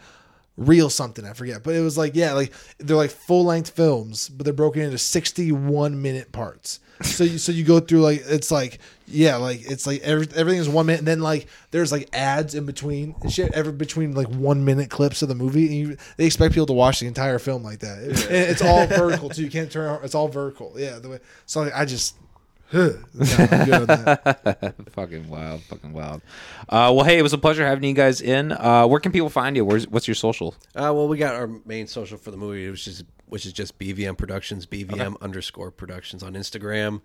[0.56, 1.26] real something.
[1.26, 4.53] I forget, but it was like yeah, like they're like full length films, but they're
[4.53, 6.80] broken into sixty one minute parts.
[7.02, 10.60] So you so you go through like it's like yeah like it's like every, everything
[10.60, 14.14] is one minute and then like there's like ads in between and shit every between
[14.15, 17.06] like one minute clips of the movie and you, they expect people to watch the
[17.07, 17.99] entire film like that.
[17.99, 19.44] It- and it's all vertical too.
[19.44, 20.73] You can't turn it's all vertical.
[20.76, 22.15] Yeah, the way so like, I just.
[22.72, 24.76] Huh, no, I'm good on that.
[24.94, 26.23] fucking wild, fucking wild.
[26.68, 28.52] Uh, well, hey, it was a pleasure having you guys in.
[28.52, 29.64] Uh, where can people find you?
[29.64, 30.56] Where's what's your social?
[30.76, 33.77] Uh, well, we got our main social for the movie, which is which is just
[33.77, 37.02] BVM Productions, BVM underscore Productions on Instagram,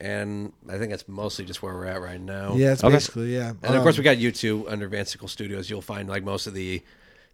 [0.00, 2.54] and I think that's mostly just where we're at right now.
[2.56, 2.94] Yeah, it's Okay.
[2.94, 3.50] basically yeah.
[3.62, 5.70] and of course Um, we got YouTube under Van Sickle Studios.
[5.70, 6.82] You'll find like most of the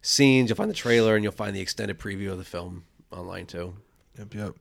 [0.03, 0.49] scenes.
[0.51, 3.75] You'll find the trailer, and you'll find the extended preview of the film online too.
[4.19, 4.55] Yep, yep.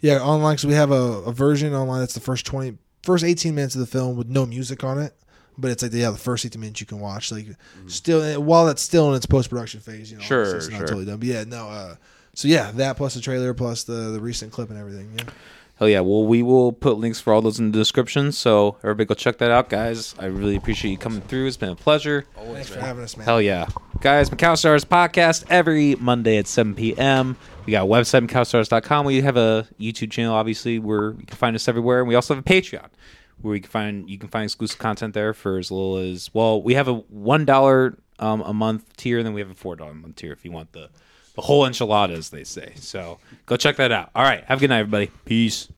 [0.00, 0.58] Yeah, online.
[0.58, 3.80] So we have a, a version online that's the first twenty, first eighteen minutes of
[3.80, 5.14] the film with no music on it.
[5.58, 7.32] But it's like yeah, the first eighteen minutes you can watch.
[7.32, 7.46] Like
[7.86, 10.78] still, while that's still in its post production phase, you know, Sure, it's, it's not
[10.78, 10.86] sure.
[10.86, 11.18] totally done.
[11.18, 11.68] But yeah, no.
[11.68, 11.94] Uh,
[12.34, 15.10] so yeah, that plus the trailer plus the the recent clip and everything.
[15.16, 15.24] Yeah.
[15.80, 16.00] Hell yeah.
[16.00, 18.32] Well, we will put links for all those in the description.
[18.32, 20.14] So everybody go check that out, guys.
[20.18, 21.46] I really appreciate you coming through.
[21.46, 22.26] It's been a pleasure.
[22.36, 22.84] Always, Thanks for man.
[22.84, 23.24] having us, man.
[23.24, 23.66] Hell yeah.
[24.02, 27.34] Guys, McAllister Hours podcast every Monday at 7 p.m.
[27.64, 29.06] We got a website, McAllisterHours.com.
[29.06, 32.00] We have a YouTube channel, obviously, where you can find us everywhere.
[32.00, 32.88] And we also have a Patreon
[33.40, 36.60] where you can find you can find exclusive content there for as little as well,
[36.62, 39.76] we have a one dollar um, a month tier, and then we have a four
[39.76, 40.90] dollar a month tier if you want the
[41.36, 42.72] the whole enchilada, as they say.
[42.76, 44.10] So go check that out.
[44.14, 44.44] All right.
[44.44, 45.10] Have a good night, everybody.
[45.24, 45.68] Peace.